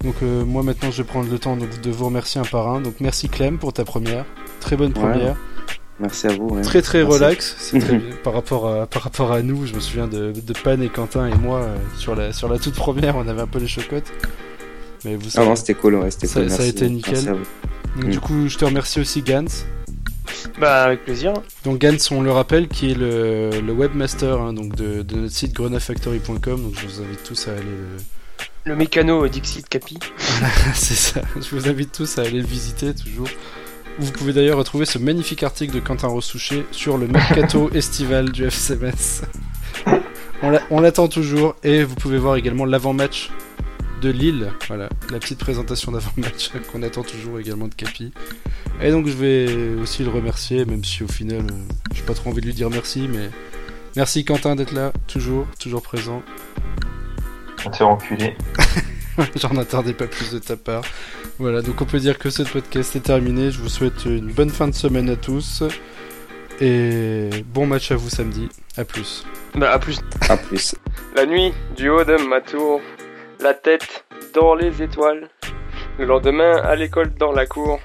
Donc 0.05 0.15
euh, 0.23 0.45
moi 0.45 0.63
maintenant, 0.63 0.91
je 0.91 0.99
vais 1.03 1.09
prendre 1.09 1.31
le 1.31 1.39
temps 1.39 1.57
donc, 1.57 1.81
de 1.81 1.91
vous 1.91 2.07
remercier 2.07 2.41
un 2.41 2.45
par 2.45 2.69
un. 2.69 2.81
Donc 2.81 3.01
merci 3.01 3.29
Clem 3.29 3.59
pour 3.59 3.73
ta 3.75 3.85
première, 3.85 4.25
très 4.61 4.77
bonne 4.77 4.93
Ouais. 4.97 5.35
Merci 5.99 6.27
à 6.27 6.33
vous. 6.35 6.49
ouais. 6.49 6.63
Très 6.63 6.83
très 6.83 7.03
Merci. 7.03 7.15
relax, 7.15 7.57
c'est 7.59 7.79
très 7.79 7.97
bien. 7.99 8.17
par 8.23 8.35
rapport 8.35 8.69
à 8.69 8.87
par 8.87 9.03
rapport 9.03 9.33
à 9.33 9.43
nous. 9.43 9.67
Je 9.67 9.75
me 9.75 9.81
souviens 9.81 10.07
de, 10.07 10.33
de 10.33 10.53
Pan 10.53 10.81
et 10.81 10.89
Quentin 10.89 11.27
et 11.27 11.35
moi 11.35 11.61
euh, 11.61 11.77
sur 11.97 12.15
la 12.15 12.33
sur 12.33 12.49
la 12.49 12.59
toute 12.59 12.75
première, 12.75 13.17
on 13.17 13.27
avait 13.29 13.41
un 13.43 13.47
peu 13.47 13.59
les 13.59 13.69
chocottes. 13.69 14.13
Mais 15.05 15.17
vous 15.17 15.27
Ah 15.29 15.31
savez. 15.31 15.49
non, 15.49 15.57
c'était 15.57 15.75
cool, 15.75 15.95
ouais, 15.97 16.11
c'était 16.11 16.27
Ça- 16.27 16.41
cool. 16.41 16.49
ça 16.51 16.57
a 16.57 16.59
merci. 16.59 16.71
été 16.71 16.89
nickel. 16.91 17.13
Merci 17.15 17.29
à 17.29 17.33
vous. 17.35 17.45
Donc, 17.97 18.05
Mm. 18.07 18.11
du 18.11 18.21
coup, 18.21 18.49
je 18.49 18.59
te 18.59 18.65
remercie 18.67 19.01
aussi 19.01 19.23
Gans. 19.23 19.45
Bah, 20.61 20.85
avec 20.85 21.05
plaisir. 21.05 21.33
Donc 21.65 21.79
Gans, 21.79 21.97
on 22.11 22.21
le 22.23 22.31
rappelle, 22.31 22.69
qui 22.69 22.91
est 22.91 22.95
le, 22.95 23.51
le 23.61 23.73
webmaster 23.73 24.39
hein, 24.41 24.53
donc 24.53 24.75
de, 24.75 25.03
de 25.03 25.17
notre 25.17 25.35
site 25.35 25.55
grenafactory.com. 25.55 26.39
Donc 26.63 26.75
je 26.79 26.87
vous 26.87 27.01
invite 27.03 27.23
tous 27.23 27.49
à 27.49 27.53
aller 27.53 27.61
le, 27.63 28.71
Le 28.73 28.77
mécano 28.77 29.27
Dixit 29.29 29.67
Capi. 29.69 29.99
C'est 30.75 30.95
ça, 30.95 31.23
je 31.37 31.55
vous 31.57 31.69
invite 31.69 31.93
tous 31.93 32.19
à 32.19 32.23
aller 32.23 32.41
le 32.41 32.47
visiter 32.47 32.95
toujours. 32.95 33.29
Vous 33.99 34.13
pouvez 34.13 34.35
d'ailleurs 34.35 34.59
retrouver 34.59 34.85
ce 34.85 34.99
magnifique 34.99 35.43
article 35.43 35.75
de 35.75 35.81
Quentin 35.81 36.09
Ressouché 36.09 36.67
sur 36.71 36.99
le 36.99 37.07
mercato 37.07 37.71
estival 37.75 38.31
du 38.31 38.45
FCMS. 38.45 39.23
On 40.71 40.81
l'attend 40.81 41.09
toujours 41.09 41.57
et 41.65 41.83
vous 41.83 41.95
pouvez 41.95 42.19
voir 42.19 42.37
également 42.37 42.67
l'avant-match 42.67 43.31
de 44.03 44.11
Lille. 44.11 44.53
Voilà, 44.69 44.91
la 45.11 45.19
petite 45.19 45.39
présentation 45.39 45.93
d'avant-match 45.93 46.51
qu'on 46.73 46.83
attend 46.83 47.05
toujours 47.05 47.39
également 47.41 47.69
de 47.69 47.75
Capi. 47.75 48.13
Et 48.83 48.91
donc 48.91 49.07
je 49.07 49.13
vais 49.13 49.81
aussi 49.81 50.05
le 50.05 50.11
remercier, 50.11 50.67
même 50.67 50.85
si 50.85 51.03
au 51.03 51.09
final 51.09 51.41
euh, 51.41 51.75
j'ai 51.95 52.03
pas 52.03 52.13
trop 52.13 52.29
envie 52.29 52.43
de 52.43 52.47
lui 52.47 52.55
dire 52.55 52.69
merci, 52.69 53.09
mais 53.11 53.31
merci 53.97 54.27
Quentin 54.27 54.57
d'être 54.57 54.73
là, 54.73 54.93
toujours, 55.07 55.47
toujours 55.59 55.81
présent. 55.81 56.23
On 57.65 57.73
s'est 57.73 57.83
enculé. 57.83 58.37
J'en 59.37 59.57
attendais 59.57 59.93
pas 59.93 60.07
plus 60.07 60.33
de 60.33 60.39
ta 60.39 60.57
part. 60.57 60.83
Voilà, 61.39 61.63
donc 61.63 61.81
on 61.81 61.85
peut 61.85 61.99
dire 61.99 62.19
que 62.19 62.31
ce 62.31 62.43
podcast 62.43 62.97
est 62.97 63.01
terminé. 63.01 63.51
Je 63.51 63.61
vous 63.61 63.69
souhaite 63.69 64.05
une 64.05 64.33
bonne 64.33 64.51
fin 64.51 64.69
de 64.69 64.75
semaine 64.75 65.09
à 65.09 65.17
tous. 65.17 65.63
Et 66.61 67.31
bon 67.47 67.67
match 67.67 67.91
à 67.91 67.97
vous 67.97 68.09
samedi. 68.09 68.49
À 68.77 68.85
plus. 68.85 69.25
Bah, 69.55 69.73
à 69.73 69.79
plus. 69.79 70.01
À 70.29 70.37
plus. 70.37 70.75
La 71.17 71.27
nuit, 71.27 71.53
du 71.77 71.89
haut 71.89 72.05
de 72.05 72.17
ma 72.29 72.41
tour, 72.41 72.81
la 73.41 73.55
tête 73.55 74.05
dans 74.35 74.55
les 74.55 74.83
étoiles. 74.83 75.29
Le 75.99 76.05
lendemain, 76.05 76.57
à 76.63 76.77
l'école 76.77 77.15
dans 77.15 77.33
la 77.33 77.47
cour, 77.47 77.81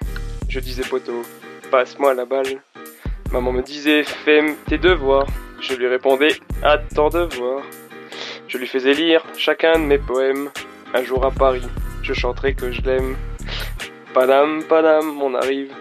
je 0.49 0.59
disais 0.59 0.83
poteau, 0.83 1.23
passe-moi 1.69 2.13
la 2.13 2.25
balle. 2.25 2.61
Maman 3.31 3.53
me 3.53 3.61
disait, 3.61 4.03
fais 4.03 4.43
tes 4.67 4.77
devoirs. 4.77 5.27
Je 5.61 5.75
lui 5.75 5.87
répondais, 5.87 6.33
attends 6.61 7.09
de 7.09 7.21
voir. 7.37 7.63
Je 8.49 8.57
lui 8.57 8.67
faisais 8.67 8.93
lire 8.93 9.23
chacun 9.37 9.79
de 9.79 9.85
mes 9.85 9.97
poèmes. 9.97 10.49
Un 10.93 11.03
jour 11.05 11.25
à 11.25 11.31
Paris, 11.31 11.63
je 12.03 12.13
chanterai 12.13 12.53
que 12.53 12.71
je 12.71 12.81
l'aime. 12.81 13.15
Padam, 14.13 14.61
padam, 14.67 15.21
on 15.21 15.33
arrive. 15.35 15.71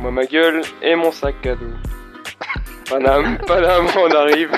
Moi 0.00 0.10
ma 0.10 0.26
gueule 0.26 0.62
et 0.82 0.96
mon 0.96 1.12
sac 1.12 1.46
à 1.46 1.54
dos. 1.54 1.66
Padam, 2.88 3.38
padam, 3.46 3.86
on 3.96 4.10
arrive. 4.10 4.50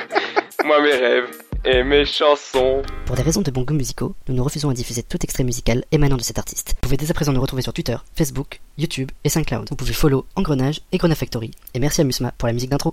Moi 0.64 0.80
mes 0.80 0.92
rêves 0.92 1.30
et 1.66 1.84
mes 1.84 2.06
chansons. 2.06 2.80
Pour 3.04 3.16
des 3.16 3.22
raisons 3.22 3.42
de 3.42 3.50
bons 3.50 3.64
goûts 3.64 3.74
musicaux, 3.74 4.14
nous 4.28 4.34
nous 4.34 4.44
refusons 4.44 4.70
à 4.70 4.74
diffuser 4.74 5.02
tout 5.02 5.18
extrait 5.22 5.44
musical 5.44 5.84
émanant 5.92 6.16
de 6.16 6.22
cet 6.22 6.38
artiste. 6.38 6.70
Vous 6.76 6.88
pouvez 6.88 6.96
dès 6.96 7.10
à 7.10 7.14
présent 7.14 7.32
nous 7.32 7.42
retrouver 7.42 7.62
sur 7.62 7.74
Twitter, 7.74 7.96
Facebook, 8.14 8.60
YouTube 8.78 9.10
et 9.24 9.28
SoundCloud. 9.28 9.68
Vous 9.68 9.76
pouvez 9.76 9.92
follow 9.92 10.24
Engrenage 10.36 10.80
et 10.92 10.96
Grenade 10.96 11.18
Factory. 11.18 11.50
Et 11.74 11.80
merci 11.80 12.00
à 12.00 12.04
Musma 12.04 12.32
pour 12.38 12.46
la 12.46 12.54
musique 12.54 12.70
d'intro. 12.70 12.80